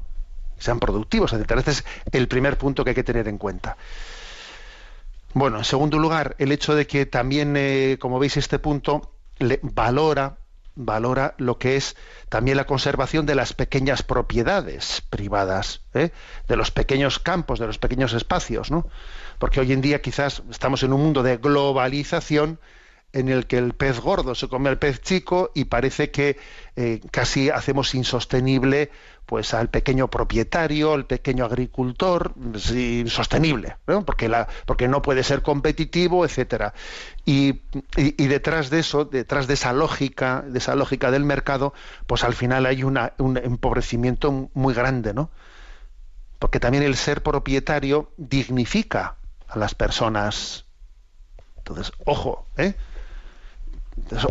Sean 0.59 0.79
productivos, 0.79 1.33
etc. 1.33 1.51
Este 1.57 1.71
es 1.71 1.85
el 2.11 2.27
primer 2.27 2.57
punto 2.57 2.83
que 2.83 2.91
hay 2.91 2.95
que 2.95 3.03
tener 3.03 3.27
en 3.27 3.37
cuenta. 3.37 3.77
Bueno, 5.33 5.57
en 5.57 5.63
segundo 5.63 5.97
lugar, 5.97 6.35
el 6.39 6.51
hecho 6.51 6.75
de 6.75 6.85
que 6.85 7.05
también, 7.05 7.55
eh, 7.57 7.97
como 7.99 8.19
veis, 8.19 8.37
este 8.37 8.59
punto 8.59 9.13
le 9.41 9.59
valora 9.61 10.37
valora 10.75 11.35
lo 11.37 11.57
que 11.57 11.75
es 11.75 11.95
también 12.29 12.57
la 12.57 12.65
conservación 12.65 13.25
de 13.25 13.35
las 13.35 13.53
pequeñas 13.53 14.03
propiedades 14.03 15.03
privadas, 15.09 15.81
¿eh? 15.93 16.11
de 16.47 16.55
los 16.55 16.71
pequeños 16.71 17.19
campos, 17.19 17.59
de 17.59 17.67
los 17.67 17.77
pequeños 17.77 18.13
espacios, 18.13 18.71
¿no? 18.71 18.87
Porque 19.37 19.59
hoy 19.59 19.73
en 19.73 19.81
día 19.81 20.01
quizás 20.01 20.43
estamos 20.49 20.83
en 20.83 20.93
un 20.93 21.01
mundo 21.01 21.23
de 21.23 21.37
globalización 21.37 22.59
en 23.13 23.29
el 23.29 23.45
que 23.45 23.57
el 23.57 23.73
pez 23.73 23.99
gordo 23.99 24.35
se 24.35 24.47
come 24.47 24.69
al 24.69 24.79
pez 24.79 25.01
chico 25.01 25.51
y 25.53 25.65
parece 25.65 26.11
que 26.11 26.37
eh, 26.75 27.01
casi 27.11 27.49
hacemos 27.49 27.93
insostenible 27.93 28.89
pues 29.25 29.53
al 29.53 29.69
pequeño 29.69 30.09
propietario, 30.09 30.93
al 30.93 31.05
pequeño 31.05 31.45
agricultor, 31.45 32.33
insostenible, 32.73 33.77
¿no? 33.87 34.03
Porque, 34.03 34.27
la, 34.27 34.49
porque 34.65 34.89
no 34.89 35.01
puede 35.01 35.23
ser 35.23 35.41
competitivo, 35.41 36.25
etcétera. 36.25 36.73
Y, 37.25 37.61
y, 37.95 38.27
detrás 38.27 38.69
de 38.69 38.79
eso, 38.79 39.05
detrás 39.05 39.47
de 39.47 39.53
esa 39.53 39.71
lógica, 39.71 40.43
de 40.45 40.59
esa 40.59 40.75
lógica 40.75 41.11
del 41.11 41.23
mercado, 41.23 41.73
pues 42.07 42.25
al 42.25 42.33
final 42.33 42.65
hay 42.65 42.83
una, 42.83 43.13
un 43.19 43.37
empobrecimiento 43.37 44.49
muy 44.53 44.73
grande, 44.73 45.13
¿no? 45.13 45.29
Porque 46.37 46.59
también 46.59 46.83
el 46.83 46.97
ser 46.97 47.23
propietario 47.23 48.11
dignifica 48.17 49.15
a 49.47 49.57
las 49.57 49.75
personas. 49.75 50.65
Entonces, 51.57 51.93
ojo, 52.03 52.47
¿eh? 52.57 52.75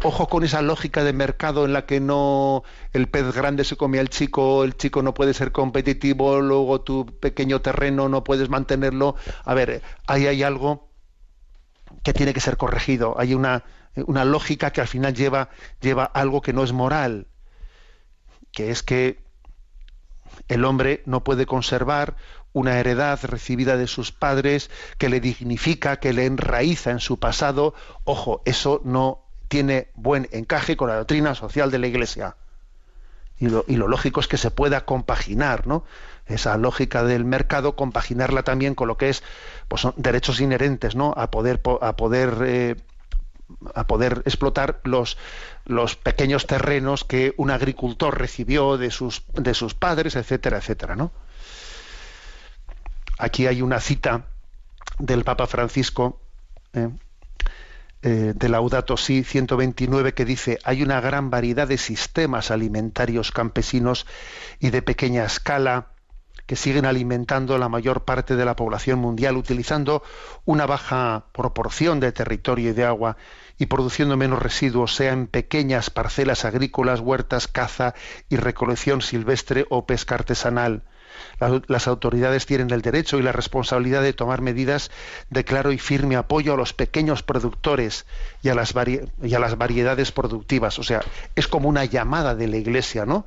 Ojo 0.02 0.28
con 0.28 0.44
esa 0.44 0.62
lógica 0.62 1.04
de 1.04 1.12
mercado 1.12 1.64
en 1.64 1.72
la 1.72 1.86
que 1.86 2.00
no 2.00 2.62
el 2.92 3.08
pez 3.08 3.32
grande 3.34 3.64
se 3.64 3.76
come 3.76 3.98
al 3.98 4.08
chico, 4.08 4.64
el 4.64 4.76
chico 4.76 5.02
no 5.02 5.14
puede 5.14 5.34
ser 5.34 5.52
competitivo, 5.52 6.40
luego 6.40 6.80
tu 6.80 7.06
pequeño 7.06 7.61
terreno 7.61 8.08
no 8.08 8.24
puedes 8.24 8.48
mantenerlo. 8.48 9.16
A 9.44 9.54
ver, 9.54 9.82
ahí 10.06 10.26
hay 10.26 10.42
algo 10.42 10.88
que 12.02 12.12
tiene 12.12 12.34
que 12.34 12.40
ser 12.40 12.56
corregido. 12.56 13.18
Hay 13.18 13.34
una, 13.34 13.64
una 13.96 14.24
lógica 14.24 14.70
que 14.70 14.80
al 14.80 14.88
final 14.88 15.14
lleva, 15.14 15.50
lleva 15.80 16.04
algo 16.04 16.40
que 16.40 16.52
no 16.52 16.64
es 16.64 16.72
moral, 16.72 17.26
que 18.52 18.70
es 18.70 18.82
que 18.82 19.22
el 20.48 20.64
hombre 20.64 21.02
no 21.06 21.22
puede 21.22 21.46
conservar 21.46 22.16
una 22.52 22.78
heredad 22.78 23.20
recibida 23.22 23.76
de 23.76 23.86
sus 23.86 24.11
padres 24.11 24.70
que 24.98 25.08
le 25.08 25.20
dignifica, 25.20 25.98
que 25.98 26.12
le 26.12 26.26
enraiza 26.26 26.90
en 26.90 27.00
su 27.00 27.18
pasado. 27.18 27.74
Ojo, 28.04 28.42
eso 28.44 28.80
no 28.84 29.30
tiene 29.51 29.88
buen 29.94 30.28
encaje 30.30 30.76
con 30.76 30.88
la 30.88 30.94
doctrina 30.94 31.34
social 31.34 31.72
de 31.72 31.78
la 31.80 31.88
Iglesia. 31.88 32.36
Y 33.36 33.48
lo, 33.48 33.88
lógico 33.88 34.20
es 34.20 34.28
que 34.28 34.36
se 34.36 34.53
pueda 34.53 34.84
compaginar, 34.84 35.66
¿no? 35.66 35.84
Esa 36.26 36.57
lógica 36.57 37.03
del 37.03 37.24
mercado, 37.24 37.74
compaginarla 37.74 38.44
también 38.44 38.76
con 38.76 38.86
lo 38.86 38.96
que 38.96 39.09
es, 39.09 39.24
pues 39.66 39.82
son 39.82 39.92
derechos 39.96 40.40
inherentes, 40.40 40.94
¿no? 40.94 41.12
A 41.16 41.32
poder, 41.32 41.61
a 41.80 41.96
poder, 41.96 42.34
eh, 42.44 42.76
a 43.74 43.88
poder 43.88 44.22
explotar 44.24 44.78
los, 44.84 45.18
los 45.64 45.96
pequeños 45.96 46.46
terrenos 46.46 47.03
que 47.03 47.34
un 47.36 47.51
agricultor 47.51 48.16
recibió 48.16 48.78
de 48.78 48.92
sus, 48.92 49.24
de 49.32 49.55
sus 49.55 49.74
padres, 49.74 50.14
etcétera, 50.14 50.59
etcétera, 50.59 50.94
¿no? 50.94 51.11
Aquí 53.18 53.48
hay 53.48 53.62
una 53.62 53.80
cita 53.80 54.26
del 55.01 55.24
Papa 55.24 55.48
Francisco, 55.48 56.20
¿eh? 56.72 56.88
Eh, 58.03 58.32
de 58.34 58.48
Laudato 58.48 58.96
Si 58.96 59.24
129 59.24 60.14
que 60.14 60.24
dice 60.24 60.59
hay 60.64 60.82
una 60.82 61.01
gran 61.01 61.30
variedad 61.30 61.68
de 61.68 61.78
sistemas 61.78 62.51
alimentarios 62.51 63.30
campesinos 63.30 64.07
y 64.59 64.70
de 64.70 64.80
pequeña 64.82 65.24
escala 65.24 65.88
que 66.46 66.57
siguen 66.57 66.84
alimentando 66.84 67.59
la 67.59 67.68
mayor 67.68 68.05
parte 68.05 68.34
de 68.34 68.44
la 68.44 68.57
población 68.57 68.98
mundial 68.98 69.36
utilizando 69.36 70.03
una 70.44 70.66
baja 70.66 71.26
proporción 71.32 72.01
de 72.01 72.11
territorio 72.11 72.70
y 72.70 72.72
de 72.72 72.84
agua 72.84 73.16
y 73.57 73.66
produciendo 73.66 74.16
menos 74.16 74.42
residuos, 74.42 74.96
sea 74.96 75.12
en 75.12 75.26
pequeñas 75.26 75.90
parcelas 75.90 76.44
agrícolas, 76.44 77.01
huertas, 77.01 77.46
caza 77.46 77.94
y 78.28 78.36
recolección 78.36 79.03
silvestre 79.03 79.66
o 79.68 79.86
pesca 79.86 80.16
artesanal 80.16 80.82
las 81.66 81.89
autoridades 81.89 82.47
tienen 82.47 82.71
el 82.71 82.83
derecho 82.83 83.18
y 83.18 83.23
la 83.23 83.33
responsabilidad 83.33 84.03
de 84.03 84.12
tomar 84.12 84.41
medidas 84.41 84.91
de 85.31 85.45
claro 85.45 85.73
y 85.73 85.79
firme 85.79 86.16
apoyo 86.16 86.55
a 86.55 86.57
los 86.57 86.73
pequeños 86.73 87.23
productores 87.23 88.07
y 88.43 88.49
a 88.49 88.55
las, 88.55 88.73
variedades 88.75 90.12
productivas. 90.12 90.79
O 90.79 90.83
sea, 90.83 91.03
es 91.35 91.49
como 91.49 91.68
una 91.68 91.85
llamada 91.85 92.35
de 92.35 92.49
la 92.49 92.57
Iglesia, 92.57 93.07
¿no? 93.07 93.27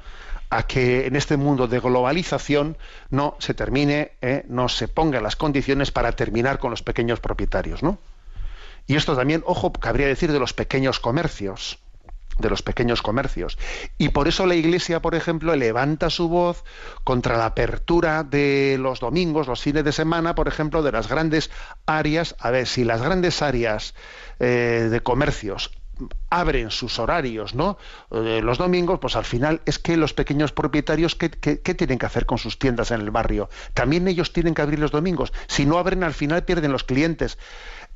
a 0.50 0.68
que 0.68 1.08
en 1.08 1.16
este 1.16 1.36
mundo 1.36 1.68
de 1.68 1.80
globalización 1.80 2.78
no 3.10 3.36
se 3.40 3.56
termine, 3.56 4.12
¿eh? 4.22 4.46
no 4.48 4.70
se 4.70 4.88
ponga 4.88 5.20
las 5.20 5.36
condiciones 5.36 5.90
para 5.90 6.12
terminar 6.12 6.60
con 6.60 6.70
los 6.70 6.84
pequeños 6.84 7.20
propietarios, 7.20 7.82
¿no? 7.82 7.98
Y 8.86 8.96
esto 8.96 9.16
también, 9.16 9.44
ojo, 9.48 9.74
cabría 9.74 10.06
decir 10.06 10.32
de 10.32 10.38
los 10.38 10.54
pequeños 10.54 11.00
comercios 11.00 11.80
de 12.40 12.50
los 12.50 12.62
pequeños 12.62 13.02
comercios. 13.02 13.58
Y 13.98 14.10
por 14.10 14.28
eso 14.28 14.46
la 14.46 14.56
Iglesia, 14.56 15.02
por 15.02 15.16
ejemplo, 15.16 15.56
levanta 15.56 16.10
su 16.10 16.30
voz 16.30 16.64
contra 17.04 17.38
la 17.38 17.46
apertura 17.46 18.24
de 18.24 18.78
los 18.80 19.00
domingos, 19.00 19.48
los 19.48 19.62
fines 19.62 19.84
de 19.84 19.92
semana, 19.92 20.36
por 20.36 20.48
ejemplo, 20.48 20.84
de 20.84 20.92
las 20.92 21.08
grandes 21.08 21.52
áreas. 21.86 22.36
A 22.40 22.52
ver, 22.52 22.68
si 22.68 22.84
las 22.84 23.02
grandes 23.02 23.42
áreas 23.42 23.94
eh, 24.40 24.88
de 24.90 25.00
comercios 25.02 25.72
abren 26.30 26.72
sus 26.72 26.98
horarios, 27.00 27.54
¿no? 27.54 27.78
Eh, 28.12 28.42
los 28.44 28.58
domingos, 28.58 29.00
pues 29.00 29.16
al 29.16 29.26
final 29.26 29.62
es 29.66 29.78
que 29.78 29.96
los 29.96 30.14
pequeños 30.14 30.52
propietarios, 30.52 31.16
¿qué, 31.16 31.30
¿qué, 31.30 31.76
tienen 31.76 32.00
que 32.00 32.06
hacer 32.06 32.26
con 32.26 32.40
sus 32.40 32.58
tiendas 32.58 32.92
en 32.92 33.02
el 33.02 33.12
barrio? 33.12 33.50
También 33.74 34.08
ellos 34.08 34.34
tienen 34.34 34.56
que 34.56 34.64
abrir 34.64 34.80
los 34.80 34.92
domingos. 34.92 35.32
Si 35.48 35.66
no 35.66 35.78
abren, 35.78 36.04
al 36.04 36.14
final 36.14 36.44
pierden 36.44 36.72
los 36.72 36.84
clientes 36.84 37.38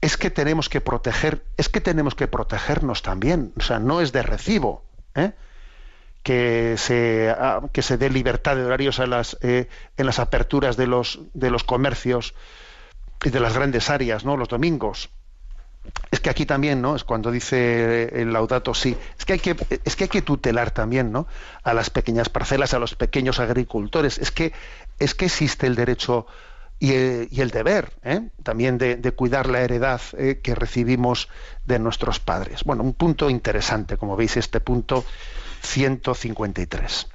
es 0.02 0.18
que 0.18 0.30
tenemos 0.30 0.70
que 0.70 0.82
proteger, 0.82 1.44
es 1.58 1.70
que 1.70 1.82
tenemos 1.82 2.16
que 2.16 2.28
protegernos 2.28 3.02
también. 3.02 3.54
O 3.58 3.62
sea, 3.62 3.80
no 3.80 4.02
es 4.02 4.12
de 4.12 4.24
recibo 4.24 4.84
¿eh? 5.16 5.32
que, 6.24 6.76
se, 6.78 7.34
ah, 7.38 7.62
que 7.72 7.82
se 7.82 7.98
dé 7.98 8.10
libertad 8.10 8.56
de 8.56 8.66
horarios 8.66 9.00
en 9.00 9.10
las, 9.10 9.38
eh, 9.42 9.70
en 9.98 10.06
las 10.06 10.20
aperturas 10.20 10.78
de 10.78 10.88
los, 10.88 11.20
de 11.34 11.50
los 11.50 11.64
comercios 11.64 12.36
y 13.24 13.30
de 13.30 13.40
las 13.40 13.56
grandes 13.56 13.90
áreas, 13.90 14.24
¿no? 14.24 14.38
Los 14.38 14.50
domingos. 14.50 15.10
Es 16.12 16.20
que 16.20 16.30
aquí 16.30 16.46
también, 16.46 16.82
¿no? 16.82 16.96
Es 16.96 17.04
cuando 17.04 17.32
dice 17.32 18.10
el 18.22 18.34
laudato 18.34 18.74
sí. 18.74 18.96
Es 19.18 19.26
que 19.26 19.34
hay 19.34 19.40
que, 19.40 19.56
es 19.84 19.96
que 19.96 20.04
hay 20.04 20.10
que 20.10 20.22
tutelar 20.22 20.72
también, 20.72 21.12
¿no? 21.12 21.28
A 21.64 21.74
las 21.74 21.90
pequeñas 21.90 22.30
parcelas, 22.30 22.74
a 22.74 22.80
los 22.80 22.94
pequeños 22.94 23.40
agricultores. 23.40 24.18
Es 24.18 24.32
que, 24.32 24.54
es 25.00 25.16
que 25.16 25.26
existe 25.26 25.66
el 25.66 25.76
derecho 25.76 26.28
y, 26.80 26.94
el 26.94 27.50
deber 27.52 27.92
¿eh? 28.04 28.30
también 28.44 28.78
de, 28.78 29.12
cuidar 29.12 29.50
la 29.50 29.62
heredad 29.62 30.02
¿eh? 30.18 30.40
que 30.42 30.56
recibimos 30.56 31.30
de 31.66 31.80
nuestros 31.80 32.20
padres. 32.20 32.64
Bueno, 32.64 32.84
un 32.84 32.94
punto 32.94 33.30
interesante, 33.30 33.98
como 33.98 34.16
veis, 34.16 34.38
este 34.38 34.60
punto 34.60 35.04
153. 35.62 37.08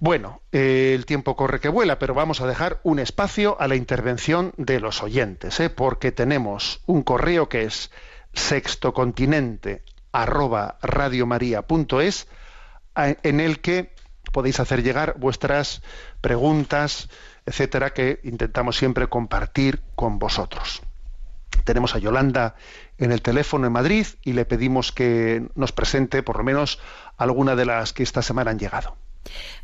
Bueno, 0.00 0.40
eh, 0.50 0.92
el 0.94 1.04
tiempo 1.04 1.36
corre 1.36 1.60
que 1.60 1.68
vuela, 1.68 1.98
pero 1.98 2.14
vamos 2.14 2.40
a 2.40 2.46
dejar 2.46 2.80
un 2.82 2.98
espacio 2.98 3.60
a 3.60 3.68
la 3.68 3.76
intervención 3.76 4.54
de 4.56 4.80
los 4.80 5.02
oyentes, 5.02 5.60
porque 5.76 6.10
tenemos 6.10 6.80
un 6.86 7.02
correo 7.02 7.48
que 7.48 7.64
es 7.64 7.90
sextocontinente 8.32 9.82
arroba 10.12 10.78
en 12.96 13.40
el 13.40 13.60
que 13.60 13.92
podéis 14.32 14.60
hacer 14.60 14.82
llegar 14.82 15.14
vuestras 15.18 15.82
preguntas, 16.20 17.08
etcétera, 17.46 17.92
que 17.92 18.20
intentamos 18.22 18.76
siempre 18.76 19.08
compartir 19.08 19.82
con 19.94 20.18
vosotros. 20.18 20.82
Tenemos 21.64 21.94
a 21.94 21.98
Yolanda 21.98 22.54
en 22.98 23.12
el 23.12 23.22
teléfono 23.22 23.66
en 23.66 23.72
Madrid 23.72 24.06
y 24.22 24.32
le 24.32 24.44
pedimos 24.44 24.92
que 24.92 25.46
nos 25.54 25.72
presente 25.72 26.22
por 26.22 26.38
lo 26.38 26.44
menos 26.44 26.78
alguna 27.16 27.56
de 27.56 27.66
las 27.66 27.92
que 27.92 28.02
esta 28.02 28.22
semana 28.22 28.50
han 28.50 28.58
llegado. 28.58 28.96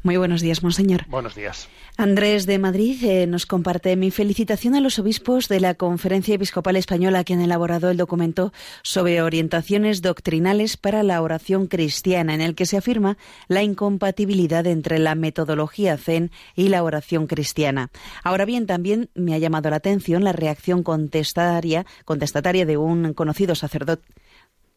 Muy 0.02 0.16
buenos 0.16 0.40
días, 0.40 0.62
monseñor. 0.62 1.06
Buenos 1.08 1.34
días. 1.34 1.68
Andrés 1.96 2.46
de 2.46 2.58
Madrid 2.58 3.02
eh, 3.04 3.26
nos 3.26 3.46
comparte 3.46 3.96
mi 3.96 4.10
felicitación 4.10 4.74
a 4.74 4.80
los 4.80 4.98
obispos 4.98 5.48
de 5.48 5.60
la 5.60 5.74
Conferencia 5.74 6.34
Episcopal 6.34 6.76
Española 6.76 7.24
que 7.24 7.32
han 7.34 7.40
elaborado 7.40 7.90
el 7.90 7.96
documento 7.96 8.52
sobre 8.82 9.22
orientaciones 9.22 10.02
doctrinales 10.02 10.76
para 10.76 11.02
la 11.02 11.22
oración 11.22 11.66
cristiana, 11.66 12.34
en 12.34 12.42
el 12.42 12.54
que 12.54 12.66
se 12.66 12.76
afirma 12.76 13.16
la 13.48 13.62
incompatibilidad 13.62 14.66
entre 14.66 14.98
la 14.98 15.14
metodología 15.14 15.96
Zen 15.96 16.30
y 16.54 16.68
la 16.68 16.84
oración 16.84 17.26
cristiana. 17.26 17.90
Ahora 18.22 18.44
bien, 18.44 18.66
también 18.66 19.08
me 19.14 19.34
ha 19.34 19.38
llamado 19.38 19.70
la 19.70 19.76
atención 19.76 20.22
la 20.22 20.32
reacción 20.32 20.82
contestataria, 20.82 21.86
contestataria 22.04 22.66
de 22.66 22.76
un 22.76 23.14
conocido 23.14 23.54
sacerdote 23.54 24.04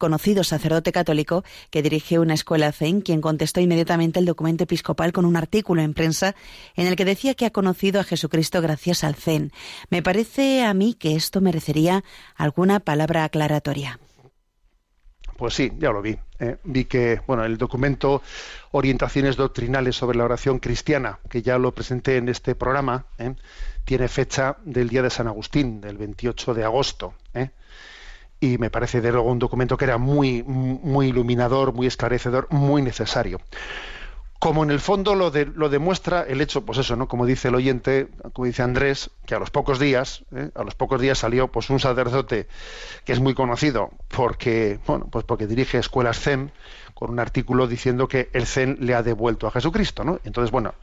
conocido 0.00 0.42
sacerdote 0.42 0.90
católico 0.90 1.44
que 1.70 1.82
dirige 1.82 2.18
una 2.18 2.34
escuela 2.34 2.72
Zen, 2.72 3.02
quien 3.02 3.20
contestó 3.20 3.60
inmediatamente 3.60 4.18
el 4.18 4.24
documento 4.26 4.64
episcopal 4.64 5.12
con 5.12 5.24
un 5.24 5.36
artículo 5.36 5.82
en 5.82 5.94
prensa 5.94 6.34
en 6.74 6.88
el 6.88 6.96
que 6.96 7.04
decía 7.04 7.34
que 7.34 7.46
ha 7.46 7.50
conocido 7.52 8.00
a 8.00 8.04
Jesucristo 8.04 8.60
gracias 8.60 9.04
al 9.04 9.14
Zen. 9.14 9.52
Me 9.90 10.02
parece 10.02 10.64
a 10.64 10.74
mí 10.74 10.94
que 10.94 11.14
esto 11.14 11.40
merecería 11.40 12.02
alguna 12.34 12.80
palabra 12.80 13.22
aclaratoria. 13.22 14.00
Pues 15.36 15.54
sí, 15.54 15.72
ya 15.78 15.90
lo 15.90 16.02
vi. 16.02 16.18
eh. 16.38 16.56
Vi 16.64 16.84
que, 16.84 17.20
bueno, 17.26 17.44
el 17.44 17.56
documento 17.56 18.20
Orientaciones 18.72 19.36
Doctrinales 19.36 19.96
sobre 19.96 20.18
la 20.18 20.24
Oración 20.24 20.58
Cristiana, 20.58 21.18
que 21.30 21.40
ya 21.40 21.56
lo 21.58 21.72
presenté 21.72 22.16
en 22.16 22.28
este 22.28 22.54
programa, 22.54 23.06
eh, 23.18 23.34
tiene 23.84 24.08
fecha 24.08 24.56
del 24.64 24.88
Día 24.88 25.02
de 25.02 25.08
San 25.10 25.28
Agustín, 25.28 25.80
del 25.80 25.96
28 25.96 26.52
de 26.52 26.64
agosto. 26.64 27.14
eh. 27.34 27.50
Y 28.40 28.56
me 28.58 28.70
parece 28.70 29.00
de 29.00 29.12
luego 29.12 29.30
un 29.30 29.38
documento 29.38 29.76
que 29.76 29.84
era 29.84 29.98
muy, 29.98 30.42
muy 30.42 31.08
iluminador, 31.08 31.72
muy 31.74 31.86
esclarecedor, 31.86 32.46
muy 32.50 32.80
necesario. 32.82 33.38
Como 34.38 34.64
en 34.64 34.70
el 34.70 34.80
fondo 34.80 35.14
lo, 35.14 35.30
de- 35.30 35.44
lo 35.44 35.68
demuestra 35.68 36.22
el 36.22 36.40
hecho, 36.40 36.64
pues 36.64 36.78
eso, 36.78 36.96
¿no? 36.96 37.08
Como 37.08 37.26
dice 37.26 37.48
el 37.48 37.54
oyente, 37.54 38.08
como 38.32 38.46
dice 38.46 38.62
Andrés, 38.62 39.10
que 39.26 39.34
a 39.34 39.38
los 39.38 39.50
pocos 39.50 39.78
días, 39.78 40.24
¿eh? 40.34 40.48
a 40.54 40.64
los 40.64 40.74
pocos 40.74 40.98
días 40.98 41.18
salió 41.18 41.48
pues 41.48 41.68
un 41.68 41.78
sacerdote 41.78 42.48
que 43.04 43.12
es 43.12 43.20
muy 43.20 43.34
conocido 43.34 43.90
porque, 44.08 44.80
bueno, 44.86 45.08
pues 45.10 45.26
porque 45.26 45.46
dirige 45.46 45.76
escuelas 45.76 46.18
Zen, 46.20 46.52
con 46.94 47.10
un 47.10 47.18
artículo 47.20 47.66
diciendo 47.66 48.08
que 48.08 48.30
el 48.32 48.46
Zen 48.46 48.78
le 48.80 48.94
ha 48.94 49.02
devuelto 49.02 49.46
a 49.46 49.50
Jesucristo, 49.50 50.04
¿no? 50.04 50.20
Entonces, 50.24 50.50
bueno, 50.50 50.74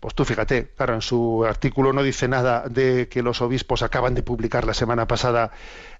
pues 0.00 0.14
tú 0.14 0.24
fíjate, 0.24 0.68
claro, 0.76 0.94
en 0.94 1.02
su 1.02 1.44
artículo 1.44 1.92
no 1.92 2.02
dice 2.02 2.28
nada 2.28 2.68
de 2.68 3.08
que 3.08 3.22
los 3.22 3.40
obispos 3.42 3.82
acaban 3.82 4.14
de 4.14 4.22
publicar 4.22 4.66
la 4.66 4.74
semana 4.74 5.08
pasada 5.08 5.50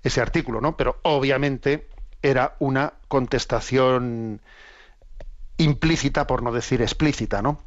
ese 0.03 0.21
artículo, 0.21 0.61
¿no? 0.61 0.77
Pero 0.77 1.01
obviamente 1.03 1.89
era 2.23 2.55
una 2.61 2.95
contestación 3.09 4.41
implícita, 5.57 6.27
por 6.27 6.43
no 6.43 6.53
decir 6.53 6.81
explícita, 6.81 7.43
¿no? 7.43 7.61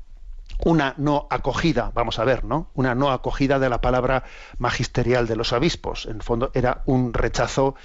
Una 0.63 0.93
no 0.97 1.27
acogida, 1.29 1.91
vamos 1.93 2.19
a 2.19 2.23
ver, 2.23 2.45
¿no? 2.45 2.69
Una 2.75 2.95
no 2.95 3.11
acogida 3.11 3.59
de 3.59 3.69
la 3.69 3.81
palabra 3.81 4.23
magisterial 4.57 5.27
de 5.27 5.35
los 5.35 5.51
obispos. 5.51 6.05
En 6.05 6.17
el 6.17 6.23
fondo 6.23 6.51
era 6.53 6.81
un 6.85 7.13
rechazo 7.13 7.75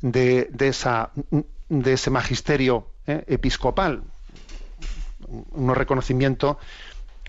de, 0.00 0.50
ese 0.58 2.10
magisterio 2.10 2.88
¿eh? 3.06 3.24
episcopal, 3.28 4.02
un 5.28 5.74
reconocimiento 5.74 6.58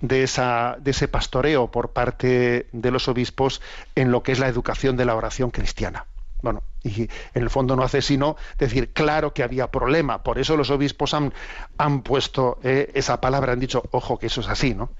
de, 0.01 0.23
esa, 0.23 0.77
de 0.79 0.91
ese 0.91 1.07
pastoreo 1.07 1.71
por 1.71 1.91
parte 1.91 2.67
de 2.71 2.91
los 2.91 3.07
obispos 3.07 3.61
en 3.95 4.11
lo 4.11 4.23
que 4.23 4.31
es 4.31 4.39
la 4.39 4.47
educación 4.47 4.97
de 4.97 5.05
la 5.05 5.15
oración 5.15 5.51
cristiana. 5.51 6.05
Bueno, 6.41 6.63
y 6.83 7.03
en 7.03 7.43
el 7.43 7.49
fondo 7.49 7.75
no 7.75 7.83
hace 7.83 8.01
sino 8.01 8.35
decir, 8.59 8.93
claro 8.93 9.33
que 9.33 9.41
había 9.41 9.71
problema, 9.71 10.21
por 10.21 10.37
eso 10.37 10.55
los 10.55 10.69
obispos 10.69 11.13
han, 11.13 11.33
han 11.77 12.01
puesto 12.01 12.59
eh, 12.61 12.91
esa 12.93 13.19
palabra, 13.19 13.53
han 13.53 13.59
dicho, 13.59 13.83
ojo, 13.91 14.19
que 14.19 14.27
eso 14.27 14.41
es 14.41 14.47
así, 14.47 14.75
¿no? 14.75 14.91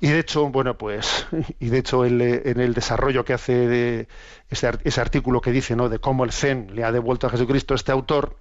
Y 0.00 0.08
de 0.08 0.20
hecho, 0.20 0.48
bueno, 0.48 0.78
pues, 0.78 1.26
y 1.60 1.68
de 1.68 1.78
hecho 1.78 2.06
en 2.06 2.22
el 2.60 2.72
desarrollo 2.72 3.26
que 3.26 3.34
hace 3.34 3.52
de 3.52 4.08
ese, 4.48 4.70
ese 4.84 5.00
artículo 5.00 5.42
que 5.42 5.52
dice, 5.52 5.76
¿no?, 5.76 5.90
de 5.90 5.98
cómo 5.98 6.24
el 6.24 6.32
Zen 6.32 6.74
le 6.74 6.84
ha 6.84 6.92
devuelto 6.92 7.26
a 7.26 7.30
Jesucristo, 7.30 7.74
este 7.74 7.92
autor 7.92 8.38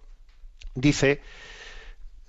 dice, 0.75 1.21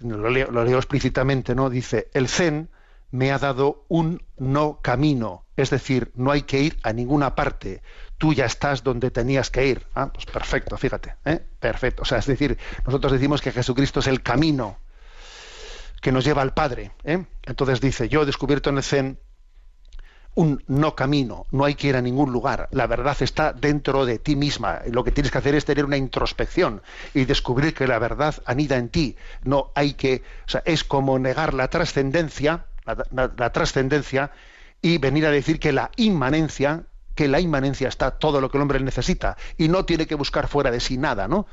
lo 0.01 0.29
leo, 0.31 0.77
explícitamente, 0.77 1.55
¿no? 1.55 1.71
Dice, 1.71 2.09
el 2.13 2.29
Zen 2.29 2.69
me 3.11 3.33
ha 3.33 3.39
dado 3.39 3.85
un 3.89 4.23
no 4.39 4.81
camino, 4.83 5.45
es 5.57 5.71
decir, 5.71 6.11
no 6.15 6.31
hay 6.31 6.43
que 6.43 6.61
ir 6.61 6.79
a 6.83 6.93
ninguna 6.93 7.35
parte. 7.35 7.83
Tú 8.19 8.33
ya 8.33 8.45
estás 8.45 8.83
donde 8.83 9.11
tenías 9.11 9.51
que 9.51 9.67
ir. 9.67 9.87
Ah, 9.95 10.13
pues 10.13 10.27
perfecto, 10.27 10.77
fíjate, 10.77 11.17
¿eh? 11.25 11.41
perfecto. 11.59 12.03
O 12.03 12.05
sea, 12.05 12.19
es 12.19 12.27
decir, 12.27 12.59
nosotros 12.85 13.13
decimos 13.13 13.41
que 13.41 13.53
Jesucristo 13.53 14.01
es 14.01 14.07
el 14.07 14.23
camino 14.23 14.79
que 16.01 16.13
nos 16.13 16.25
lleva 16.25 16.43
al 16.43 16.55
Padre. 16.55 16.93
¿eh? 17.05 17.25
Entonces 17.43 17.81
dice, 17.81 18.09
yo 18.09 18.23
he 18.23 18.27
descubierto 18.27 18.71
en 18.71 18.77
el 18.79 18.83
Zen 18.83 19.19
un 20.35 20.63
no 20.69 20.95
camino, 20.95 21.47
no 21.51 21.65
hay 21.65 21.75
que 21.75 21.89
ir 21.89 21.97
a 21.97 22.03
ningún 22.03 22.33
lugar, 22.33 22.69
la 22.71 22.87
verdad 22.87 23.17
está 23.21 23.53
dentro 23.53 24.07
de 24.07 24.19
ti 24.19 24.37
misma, 24.37 24.81
lo 24.91 25.05
que 25.05 25.11
tienes 25.11 25.33
que 25.33 25.39
hacer 25.39 25.55
es 25.55 25.65
tener 25.65 25.85
una 25.85 25.97
introspección 25.97 26.83
y 27.15 27.25
descubrir 27.25 27.75
que 27.75 27.87
la 27.87 27.99
verdad 27.99 28.37
anida 28.47 28.77
en 28.77 28.89
ti, 28.89 29.17
no 29.43 29.73
hay 29.75 29.95
que, 29.95 30.23
o 30.47 30.51
sea, 30.51 30.63
es 30.65 30.85
como 30.85 31.19
negar 31.19 31.55
la 31.55 31.69
trascendencia, 31.69 32.67
la, 33.11 33.53
trascendencia 33.53 34.31
y 34.81 34.99
venir 34.99 35.27
a 35.27 35.31
decir 35.31 35.59
que 35.59 35.73
la 35.73 35.91
inmanencia, 35.97 36.85
que 37.15 37.29
la 37.29 37.41
inmanencia 37.41 37.89
está 37.89 38.13
todo 38.13 38.41
lo 38.41 38.51
que 38.51 38.59
el 38.59 38.63
hombre 38.63 38.81
necesita 38.81 39.37
y 39.59 39.69
no 39.69 39.85
tiene 39.85 40.07
que 40.07 40.15
buscar 40.15 40.49
fuera 40.49 40.71
de 40.71 40.81
sí 40.81 40.97
nada, 40.97 41.29
¿no? 41.29 41.47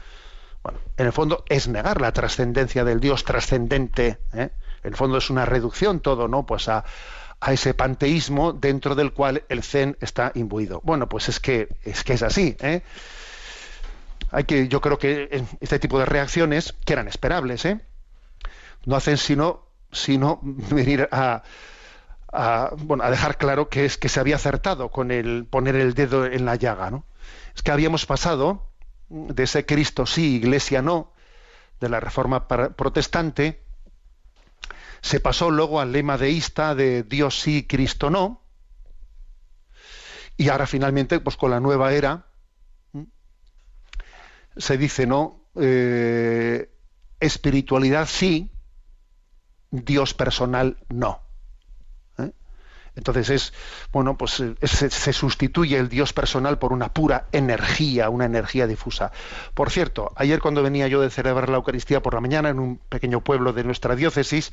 Bueno, 0.63 0.80
en 0.97 1.05
el 1.05 1.13
fondo 1.13 1.43
es 1.49 1.67
negar 1.67 2.01
la 2.01 2.11
trascendencia 2.11 2.84
del 2.84 2.99
Dios 2.99 3.23
trascendente. 3.23 4.19
¿eh? 4.34 4.49
En 4.84 4.91
el 4.91 4.95
fondo 4.95 5.17
es 5.17 5.30
una 5.30 5.45
reducción 5.45 5.99
todo, 5.99 6.28
¿no? 6.28 6.45
Pues 6.45 6.67
a, 6.67 6.84
a 7.39 7.53
ese 7.53 7.73
panteísmo 7.73 8.53
dentro 8.53 8.95
del 8.95 9.13
cual 9.13 9.43
el 9.49 9.63
Zen 9.63 9.97
está 10.01 10.31
imbuido. 10.35 10.81
Bueno, 10.83 11.07
pues 11.07 11.29
es 11.29 11.39
que 11.39 11.69
es 11.83 12.03
que 12.03 12.13
es 12.13 12.23
así. 12.23 12.55
¿eh? 12.59 12.81
Hay 14.31 14.43
que, 14.45 14.67
yo 14.67 14.81
creo 14.81 14.97
que 14.97 15.45
este 15.59 15.79
tipo 15.79 15.99
de 15.99 16.05
reacciones, 16.05 16.73
que 16.85 16.93
eran 16.93 17.07
esperables, 17.07 17.65
¿eh? 17.65 17.79
no 18.85 18.95
hacen 18.95 19.17
sino, 19.17 19.67
sino 19.91 20.39
venir 20.43 21.07
a, 21.11 21.43
a, 22.31 22.71
bueno, 22.77 23.03
a 23.03 23.11
dejar 23.11 23.38
claro 23.38 23.69
que 23.69 23.85
es 23.85 23.97
que 23.97 24.09
se 24.09 24.19
había 24.19 24.35
acertado 24.35 24.89
con 24.89 25.11
el 25.11 25.45
poner 25.45 25.75
el 25.75 25.93
dedo 25.93 26.25
en 26.25 26.45
la 26.45 26.55
llaga, 26.55 26.89
¿no? 26.89 27.05
Es 27.55 27.61
que 27.61 27.71
habíamos 27.71 28.05
pasado 28.05 28.67
de 29.09 29.43
ese 29.43 29.65
Cristo 29.65 30.05
sí, 30.05 30.35
Iglesia 30.35 30.81
no, 30.81 31.13
de 31.79 31.89
la 31.89 31.99
Reforma 31.99 32.47
protestante, 32.47 33.61
se 35.08 35.22
pasó 35.22 35.49
luego 35.51 35.80
al 35.80 35.93
lema 35.93 36.18
deísta 36.18 36.76
de 36.76 37.03
Dios 37.03 37.39
sí, 37.39 37.66
Cristo 37.66 38.10
no, 38.10 38.41
y 40.36 40.49
ahora 40.49 40.68
finalmente, 40.68 41.22
pues 41.22 41.38
con 41.38 41.51
la 41.51 41.62
nueva 41.62 41.93
era, 41.93 42.28
se 44.58 44.78
dice 44.78 45.08
no, 45.08 45.41
Eh, 45.60 46.70
espiritualidad 47.20 48.05
sí, 48.05 48.51
Dios 49.72 50.14
personal 50.14 50.78
no. 50.89 51.26
Entonces 52.98 53.30
es, 53.30 53.54
bueno, 53.93 54.18
pues 54.18 54.39
eh, 54.39 54.56
se, 54.64 54.89
se 54.89 55.14
sustituye 55.14 55.78
el 55.78 55.88
Dios 55.88 56.14
personal 56.14 56.58
por 56.58 56.74
una 56.74 56.91
pura 56.93 57.28
energía, 57.32 58.10
una 58.10 58.26
energía 58.26 58.68
difusa. 58.68 59.12
Por 59.54 59.70
cierto, 59.70 60.12
ayer 60.16 60.41
cuando 60.41 60.64
venía 60.64 60.88
yo 60.88 61.00
de 61.00 61.12
celebrar 61.12 61.48
la 61.50 61.58
Eucaristía 61.58 62.02
por 62.02 62.16
la 62.16 62.22
mañana 62.22 62.50
en 62.50 62.60
un 62.60 62.78
pequeño 62.89 63.22
pueblo 63.24 63.54
de 63.54 63.64
nuestra 63.64 63.95
diócesis, 63.95 64.52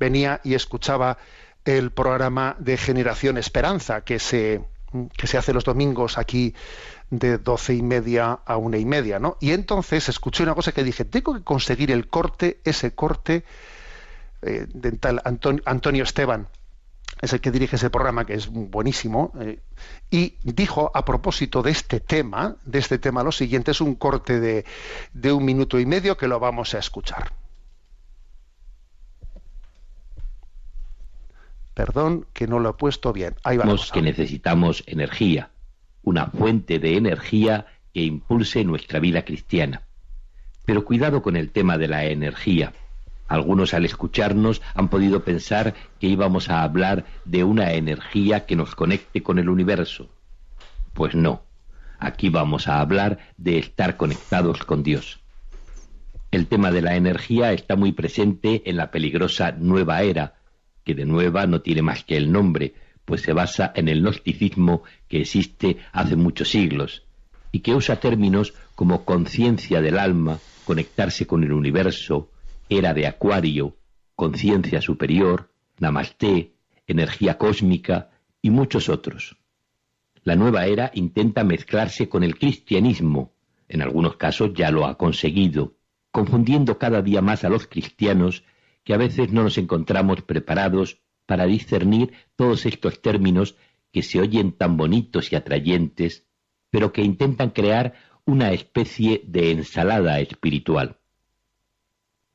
venía 0.00 0.40
y 0.42 0.54
escuchaba 0.54 1.18
el 1.64 1.92
programa 1.92 2.56
de 2.58 2.76
Generación 2.76 3.38
Esperanza 3.38 4.02
que 4.02 4.18
se, 4.18 4.64
que 5.16 5.26
se 5.26 5.38
hace 5.38 5.52
los 5.52 5.64
domingos 5.64 6.18
aquí 6.18 6.54
de 7.10 7.38
doce 7.38 7.74
y 7.74 7.82
media 7.82 8.40
a 8.44 8.56
una 8.56 8.78
y 8.78 8.84
media, 8.84 9.20
¿no? 9.20 9.36
Y 9.40 9.52
entonces 9.52 10.08
escuché 10.08 10.42
una 10.42 10.54
cosa 10.54 10.72
que 10.72 10.82
dije, 10.82 11.04
tengo 11.04 11.34
que 11.34 11.42
conseguir 11.42 11.92
el 11.92 12.08
corte, 12.08 12.60
ese 12.64 12.94
corte 12.94 13.44
eh, 14.42 14.66
de 14.74 14.92
tal 14.92 15.22
Antonio, 15.24 15.62
Antonio 15.66 16.02
Esteban, 16.02 16.48
es 17.20 17.32
el 17.32 17.40
que 17.40 17.50
dirige 17.50 17.76
ese 17.76 17.90
programa, 17.90 18.26
que 18.26 18.34
es 18.34 18.48
buenísimo, 18.48 19.32
eh, 19.40 19.60
y 20.10 20.34
dijo 20.42 20.90
a 20.94 21.04
propósito 21.04 21.62
de 21.62 21.70
este 21.70 22.00
tema, 22.00 22.56
de 22.64 22.78
este 22.78 22.98
tema 22.98 23.22
lo 23.22 23.32
siguiente, 23.32 23.70
es 23.70 23.80
un 23.80 23.94
corte 23.94 24.38
de, 24.38 24.64
de 25.12 25.32
un 25.32 25.44
minuto 25.44 25.78
y 25.80 25.86
medio 25.86 26.16
que 26.16 26.28
lo 26.28 26.38
vamos 26.38 26.74
a 26.74 26.78
escuchar. 26.78 27.32
Perdón 31.74 32.26
que 32.32 32.46
no 32.46 32.58
lo 32.58 32.70
he 32.70 32.72
puesto 32.72 33.12
bien. 33.12 33.34
Ahí 33.44 33.58
va. 33.58 33.64
la 33.64 33.70
Sabemos 33.70 33.80
cosa. 33.82 33.94
que 33.94 34.02
necesitamos 34.02 34.82
energía, 34.86 35.50
una 36.02 36.26
fuente 36.26 36.78
de 36.78 36.96
energía 36.96 37.66
que 37.92 38.00
impulse 38.00 38.64
nuestra 38.64 38.98
vida 38.98 39.24
cristiana. 39.26 39.82
Pero 40.64 40.84
cuidado 40.84 41.22
con 41.22 41.36
el 41.36 41.50
tema 41.50 41.76
de 41.76 41.88
la 41.88 42.04
energía. 42.06 42.72
Algunos 43.28 43.74
al 43.74 43.84
escucharnos 43.84 44.62
han 44.74 44.88
podido 44.88 45.24
pensar 45.24 45.74
que 45.98 46.06
íbamos 46.06 46.48
a 46.48 46.62
hablar 46.62 47.04
de 47.24 47.44
una 47.44 47.72
energía 47.72 48.46
que 48.46 48.56
nos 48.56 48.74
conecte 48.74 49.22
con 49.22 49.38
el 49.38 49.48
universo. 49.48 50.08
Pues 50.92 51.14
no. 51.14 51.42
Aquí 51.98 52.28
vamos 52.28 52.68
a 52.68 52.80
hablar 52.80 53.18
de 53.36 53.58
estar 53.58 53.96
conectados 53.96 54.64
con 54.64 54.82
Dios. 54.82 55.20
El 56.30 56.46
tema 56.46 56.70
de 56.70 56.82
la 56.82 56.96
energía 56.96 57.52
está 57.52 57.76
muy 57.76 57.92
presente 57.92 58.62
en 58.66 58.76
la 58.76 58.90
peligrosa 58.90 59.52
nueva 59.52 60.02
era, 60.02 60.34
que 60.84 60.94
de 60.94 61.04
nueva 61.04 61.46
no 61.46 61.62
tiene 61.62 61.82
más 61.82 62.04
que 62.04 62.16
el 62.16 62.30
nombre, 62.30 62.74
pues 63.04 63.22
se 63.22 63.32
basa 63.32 63.72
en 63.74 63.88
el 63.88 64.02
gnosticismo 64.02 64.82
que 65.08 65.20
existe 65.22 65.78
hace 65.92 66.16
muchos 66.16 66.50
siglos 66.50 67.04
y 67.52 67.60
que 67.60 67.74
usa 67.74 67.96
términos 67.96 68.54
como 68.74 69.04
conciencia 69.04 69.80
del 69.80 69.98
alma, 69.98 70.38
conectarse 70.64 71.26
con 71.26 71.42
el 71.42 71.52
universo, 71.52 72.28
era 72.68 72.94
de 72.94 73.06
acuario, 73.06 73.76
conciencia 74.14 74.80
superior, 74.80 75.52
namaste, 75.78 76.54
energía 76.86 77.38
cósmica 77.38 78.10
y 78.42 78.50
muchos 78.50 78.88
otros. 78.88 79.36
La 80.22 80.36
nueva 80.36 80.66
era 80.66 80.90
intenta 80.94 81.44
mezclarse 81.44 82.08
con 82.08 82.24
el 82.24 82.36
cristianismo, 82.36 83.32
en 83.68 83.82
algunos 83.82 84.16
casos 84.16 84.52
ya 84.54 84.70
lo 84.70 84.86
ha 84.86 84.98
conseguido, 84.98 85.76
confundiendo 86.10 86.78
cada 86.78 87.02
día 87.02 87.20
más 87.20 87.44
a 87.44 87.48
los 87.48 87.66
cristianos 87.66 88.44
que 88.84 88.94
a 88.94 88.96
veces 88.96 89.32
no 89.32 89.42
nos 89.42 89.58
encontramos 89.58 90.22
preparados 90.22 91.00
para 91.26 91.46
discernir 91.46 92.12
todos 92.36 92.66
estos 92.66 93.02
términos 93.02 93.56
que 93.92 94.02
se 94.02 94.20
oyen 94.20 94.52
tan 94.52 94.76
bonitos 94.76 95.32
y 95.32 95.36
atrayentes, 95.36 96.26
pero 96.70 96.92
que 96.92 97.02
intentan 97.02 97.50
crear 97.50 97.94
una 98.24 98.52
especie 98.52 99.22
de 99.26 99.52
ensalada 99.52 100.20
espiritual. 100.20 100.98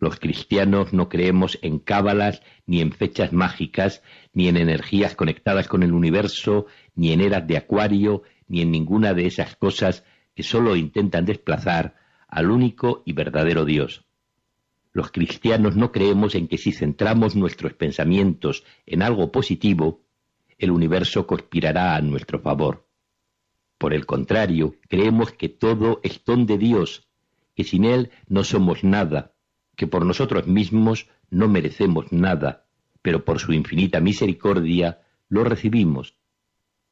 Los 0.01 0.19
cristianos 0.19 0.93
no 0.93 1.09
creemos 1.09 1.59
en 1.61 1.77
cábalas, 1.77 2.41
ni 2.65 2.81
en 2.81 2.91
fechas 2.91 3.33
mágicas, 3.33 4.01
ni 4.33 4.47
en 4.47 4.57
energías 4.57 5.15
conectadas 5.15 5.67
con 5.67 5.83
el 5.83 5.93
universo, 5.93 6.65
ni 6.95 7.11
en 7.11 7.21
eras 7.21 7.45
de 7.45 7.57
acuario, 7.57 8.23
ni 8.47 8.61
en 8.61 8.71
ninguna 8.71 9.13
de 9.13 9.27
esas 9.27 9.55
cosas 9.55 10.03
que 10.33 10.41
sólo 10.41 10.75
intentan 10.75 11.25
desplazar 11.25 11.97
al 12.27 12.49
único 12.49 13.03
y 13.05 13.13
verdadero 13.13 13.63
Dios. 13.63 14.03
Los 14.91 15.11
cristianos 15.11 15.75
no 15.77 15.91
creemos 15.91 16.33
en 16.33 16.47
que 16.47 16.57
si 16.57 16.71
centramos 16.71 17.35
nuestros 17.35 17.73
pensamientos 17.73 18.63
en 18.87 19.03
algo 19.03 19.31
positivo, 19.31 20.01
el 20.57 20.71
universo 20.71 21.27
conspirará 21.27 21.95
a 21.95 22.01
nuestro 22.01 22.39
favor. 22.39 22.87
Por 23.77 23.93
el 23.93 24.07
contrario, 24.07 24.73
creemos 24.89 25.31
que 25.31 25.49
todo 25.49 25.99
es 26.01 26.23
don 26.25 26.47
de 26.47 26.57
Dios, 26.57 27.07
que 27.53 27.63
sin 27.63 27.85
Él 27.85 28.09
no 28.27 28.43
somos 28.43 28.83
nada, 28.83 29.30
que 29.81 29.87
por 29.87 30.05
nosotros 30.05 30.45
mismos 30.45 31.07
no 31.31 31.47
merecemos 31.47 32.11
nada, 32.11 32.67
pero 33.01 33.25
por 33.25 33.39
su 33.39 33.51
infinita 33.51 33.99
misericordia 33.99 35.01
lo 35.27 35.43
recibimos, 35.43 36.13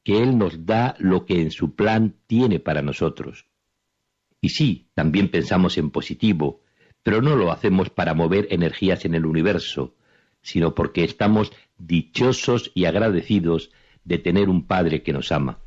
que 0.03 0.23
Él 0.23 0.39
nos 0.39 0.65
da 0.65 0.95
lo 0.97 1.23
que 1.27 1.39
en 1.39 1.51
su 1.51 1.75
plan 1.75 2.15
tiene 2.25 2.59
para 2.59 2.81
nosotros. 2.81 3.45
Y 4.41 4.49
sí, 4.49 4.87
también 4.95 5.29
pensamos 5.29 5.77
en 5.77 5.91
positivo, 5.91 6.63
pero 7.03 7.21
no 7.21 7.35
lo 7.35 7.51
hacemos 7.51 7.91
para 7.91 8.15
mover 8.15 8.47
energías 8.49 9.05
en 9.05 9.13
el 9.13 9.27
universo, 9.27 9.93
sino 10.41 10.73
porque 10.73 11.03
estamos 11.03 11.51
dichosos 11.77 12.71
y 12.73 12.85
agradecidos 12.85 13.69
de 14.03 14.17
tener 14.17 14.49
un 14.49 14.65
Padre 14.65 15.03
que 15.03 15.13
nos 15.13 15.31
ama. 15.31 15.59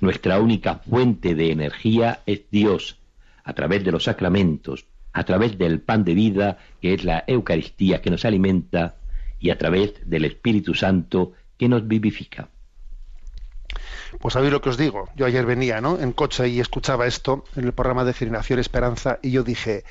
Nuestra 0.00 0.40
única 0.40 0.76
fuente 0.76 1.34
de 1.34 1.52
energía 1.52 2.22
es 2.24 2.48
Dios, 2.50 3.00
a 3.44 3.52
través 3.52 3.84
de 3.84 3.92
los 3.92 4.04
sacramentos, 4.04 4.86
a 5.12 5.24
través 5.24 5.58
del 5.58 5.80
pan 5.80 6.04
de 6.04 6.14
vida, 6.14 6.58
que 6.80 6.94
es 6.94 7.04
la 7.04 7.24
Eucaristía 7.26 8.00
que 8.00 8.10
nos 8.10 8.24
alimenta, 8.24 8.96
y 9.38 9.50
a 9.50 9.58
través 9.58 9.94
del 10.04 10.24
Espíritu 10.24 10.74
Santo 10.74 11.32
que 11.58 11.68
nos 11.68 11.86
vivifica. 11.86 12.48
Pues 14.20 14.34
sabéis 14.34 14.52
lo 14.52 14.60
que 14.60 14.68
os 14.68 14.76
digo. 14.76 15.08
Yo 15.16 15.26
ayer 15.26 15.46
venía 15.46 15.80
¿no? 15.80 15.98
en 15.98 16.12
coche 16.12 16.48
y 16.48 16.60
escuchaba 16.60 17.06
esto 17.06 17.44
en 17.56 17.64
el 17.64 17.72
programa 17.72 18.04
de 18.04 18.12
Generación 18.12 18.58
Esperanza 18.58 19.18
y 19.22 19.30
yo 19.30 19.42
dije, 19.42 19.84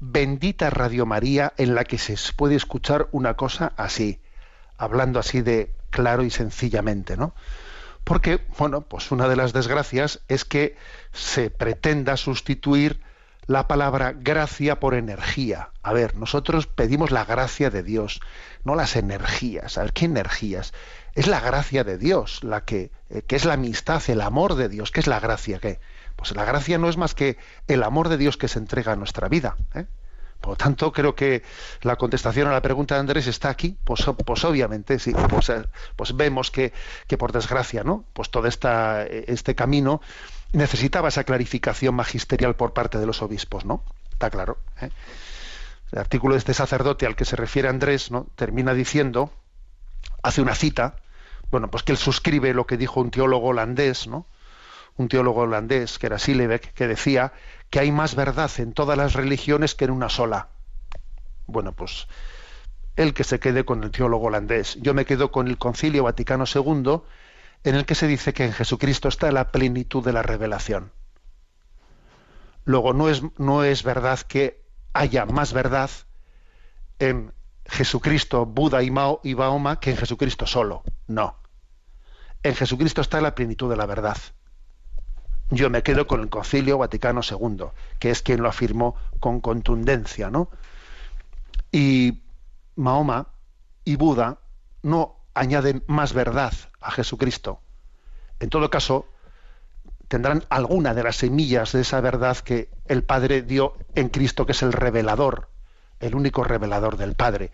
bendita 0.00 0.70
Radio 0.70 1.06
María 1.06 1.52
en 1.56 1.74
la 1.74 1.84
que 1.84 1.98
se 1.98 2.16
puede 2.34 2.56
escuchar 2.56 3.08
una 3.12 3.34
cosa 3.34 3.72
así, 3.76 4.20
hablando 4.76 5.18
así 5.18 5.42
de 5.42 5.70
claro 5.90 6.24
y 6.24 6.30
sencillamente, 6.30 7.16
¿no? 7.16 7.34
Porque, 8.04 8.40
bueno, 8.58 8.82
pues 8.82 9.10
una 9.10 9.28
de 9.28 9.36
las 9.36 9.52
desgracias 9.52 10.20
es 10.28 10.44
que 10.44 10.76
se 11.12 11.50
pretenda 11.50 12.16
sustituir 12.16 13.00
la 13.46 13.68
palabra 13.68 14.12
gracia 14.12 14.80
por 14.80 14.94
energía. 14.94 15.70
A 15.82 15.92
ver, 15.92 16.16
nosotros 16.16 16.66
pedimos 16.66 17.10
la 17.10 17.24
gracia 17.24 17.70
de 17.70 17.82
Dios, 17.82 18.20
no 18.64 18.74
las 18.74 18.96
energías. 18.96 19.78
A 19.78 19.82
ver, 19.82 19.92
¿qué 19.92 20.06
energías? 20.06 20.72
Es 21.14 21.28
la 21.28 21.40
gracia 21.40 21.84
de 21.84 21.96
Dios, 21.96 22.42
la 22.42 22.64
que, 22.64 22.90
eh, 23.08 23.22
que 23.22 23.36
es 23.36 23.44
la 23.44 23.54
amistad, 23.54 24.02
el 24.08 24.20
amor 24.20 24.56
de 24.56 24.68
Dios. 24.68 24.90
¿Qué 24.90 25.00
es 25.00 25.06
la 25.06 25.20
gracia? 25.20 25.58
¿Qué? 25.60 25.80
Pues 26.16 26.34
la 26.34 26.44
gracia 26.44 26.78
no 26.78 26.88
es 26.88 26.96
más 26.96 27.14
que 27.14 27.36
el 27.68 27.82
amor 27.82 28.08
de 28.08 28.16
Dios 28.16 28.36
que 28.36 28.48
se 28.48 28.58
entrega 28.58 28.92
a 28.92 28.96
nuestra 28.96 29.28
vida. 29.28 29.56
¿eh? 29.74 29.86
Por 30.40 30.50
lo 30.50 30.56
tanto, 30.56 30.92
creo 30.92 31.14
que 31.14 31.42
la 31.82 31.96
contestación 31.96 32.48
a 32.48 32.52
la 32.52 32.62
pregunta 32.62 32.94
de 32.94 33.00
Andrés 33.00 33.26
está 33.26 33.48
aquí. 33.48 33.76
Pues, 33.84 34.04
pues 34.24 34.44
obviamente, 34.44 34.98
sí, 34.98 35.12
pues, 35.28 35.48
eh, 35.50 35.62
pues 35.94 36.16
vemos 36.16 36.50
que, 36.50 36.72
que, 37.06 37.16
por 37.16 37.32
desgracia, 37.32 37.84
¿no? 37.84 38.04
Pues 38.12 38.30
todo 38.30 38.46
esta, 38.46 39.04
este 39.04 39.54
camino 39.54 40.00
necesitaba 40.52 41.08
esa 41.08 41.24
clarificación 41.24 41.94
magisterial 41.94 42.56
por 42.56 42.72
parte 42.72 42.98
de 42.98 43.06
los 43.06 43.22
obispos, 43.22 43.64
¿no? 43.64 43.82
Está 44.12 44.30
claro. 44.30 44.58
¿eh? 44.80 44.90
El 45.92 45.98
artículo 45.98 46.34
de 46.34 46.38
este 46.38 46.54
sacerdote 46.54 47.06
al 47.06 47.16
que 47.16 47.24
se 47.24 47.36
refiere 47.36 47.68
Andrés, 47.68 48.10
¿no? 48.10 48.26
Termina 48.34 48.74
diciendo, 48.74 49.30
hace 50.22 50.42
una 50.42 50.54
cita, 50.54 50.96
bueno, 51.50 51.70
pues 51.70 51.82
que 51.82 51.92
él 51.92 51.98
suscribe 51.98 52.54
lo 52.54 52.66
que 52.66 52.76
dijo 52.76 53.00
un 53.00 53.10
teólogo 53.10 53.48
holandés, 53.48 54.06
¿no? 54.06 54.26
Un 54.96 55.08
teólogo 55.08 55.42
holandés, 55.42 55.98
que 55.98 56.06
era 56.06 56.18
Sillebeck, 56.18 56.72
que 56.72 56.88
decía 56.88 57.32
que 57.70 57.80
hay 57.80 57.92
más 57.92 58.14
verdad 58.14 58.50
en 58.58 58.72
todas 58.72 58.96
las 58.96 59.12
religiones 59.12 59.74
que 59.74 59.84
en 59.84 59.90
una 59.90 60.08
sola. 60.08 60.48
Bueno, 61.46 61.72
pues 61.72 62.08
él 62.96 63.12
que 63.12 63.24
se 63.24 63.38
quede 63.38 63.64
con 63.64 63.84
el 63.84 63.90
teólogo 63.90 64.26
holandés. 64.26 64.76
Yo 64.80 64.94
me 64.94 65.04
quedo 65.04 65.30
con 65.30 65.48
el 65.48 65.58
Concilio 65.58 66.04
Vaticano 66.04 66.44
II, 66.52 67.02
en 67.64 67.74
el 67.74 67.84
que 67.84 67.94
se 67.94 68.06
dice 68.06 68.32
que 68.32 68.44
en 68.44 68.52
Jesucristo 68.52 69.08
está 69.08 69.32
la 69.32 69.50
plenitud 69.50 70.04
de 70.04 70.12
la 70.12 70.22
revelación. 70.22 70.92
Luego, 72.64 72.92
no 72.92 73.08
es, 73.08 73.22
no 73.38 73.64
es 73.64 73.82
verdad 73.82 74.20
que 74.20 74.64
haya 74.92 75.24
más 75.26 75.52
verdad 75.52 75.90
en 76.98 77.32
Jesucristo, 77.66 78.46
Buda 78.46 78.82
y, 78.82 78.90
Mao, 78.90 79.20
y 79.22 79.34
que 79.80 79.90
en 79.90 79.96
Jesucristo 79.96 80.46
solo. 80.46 80.82
No. 81.06 81.36
En 82.42 82.54
Jesucristo 82.54 83.00
está 83.00 83.20
la 83.20 83.34
plenitud 83.34 83.70
de 83.70 83.76
la 83.76 83.86
verdad. 83.86 84.16
Yo 85.50 85.70
me 85.70 85.82
quedo 85.82 86.06
con 86.06 86.20
el 86.20 86.28
Concilio 86.28 86.78
Vaticano 86.78 87.20
II, 87.28 87.66
que 87.98 88.10
es 88.10 88.22
quien 88.22 88.42
lo 88.42 88.48
afirmó 88.48 88.96
con 89.20 89.40
contundencia, 89.40 90.30
¿no? 90.30 90.50
Y 91.70 92.24
Mahoma 92.74 93.28
y 93.84 93.96
Buda 93.96 94.38
no 94.82 95.16
añaden 95.34 95.84
más 95.86 96.12
verdad 96.12 96.52
a 96.86 96.90
Jesucristo. 96.90 97.60
En 98.40 98.50
todo 98.50 98.70
caso, 98.70 99.06
tendrán 100.08 100.44
alguna 100.48 100.94
de 100.94 101.02
las 101.02 101.16
semillas 101.16 101.72
de 101.72 101.80
esa 101.80 102.00
verdad 102.00 102.36
que 102.38 102.68
el 102.86 103.02
Padre 103.02 103.42
dio 103.42 103.74
en 103.94 104.08
Cristo, 104.08 104.46
que 104.46 104.52
es 104.52 104.62
el 104.62 104.72
revelador, 104.72 105.48
el 106.00 106.14
único 106.14 106.44
revelador 106.44 106.96
del 106.96 107.14
Padre. 107.14 107.50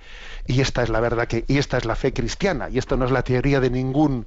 Y 0.46 0.60
esta 0.60 0.82
es 0.82 0.88
la 0.88 1.00
verdad 1.00 1.28
que, 1.28 1.44
y 1.48 1.58
esta 1.58 1.78
es 1.78 1.84
la 1.84 1.96
fe 1.96 2.12
cristiana, 2.12 2.68
y 2.68 2.78
esto 2.78 2.96
no 2.96 3.04
es 3.04 3.10
la 3.10 3.22
teoría 3.22 3.60
de 3.60 3.70
ningún 3.70 4.26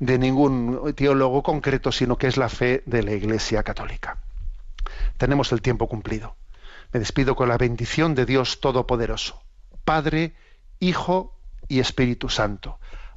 de 0.00 0.18
ningún 0.18 0.92
teólogo 0.96 1.42
concreto, 1.42 1.92
sino 1.92 2.18
que 2.18 2.26
es 2.26 2.36
la 2.36 2.48
fe 2.48 2.82
de 2.84 3.04
la 3.04 3.12
Iglesia 3.12 3.62
Católica. 3.62 4.18
Tenemos 5.16 5.52
el 5.52 5.62
tiempo 5.62 5.88
cumplido. 5.88 6.34
Me 6.92 7.00
despido 7.00 7.36
con 7.36 7.48
la 7.48 7.58
bendición 7.58 8.14
de 8.14 8.26
Dios 8.26 8.60
Todopoderoso, 8.60 9.42
Padre, 9.84 10.34
Hijo 10.80 11.34
y 11.68 11.80
Espíritu 11.80 12.28
Santo. 12.28 12.78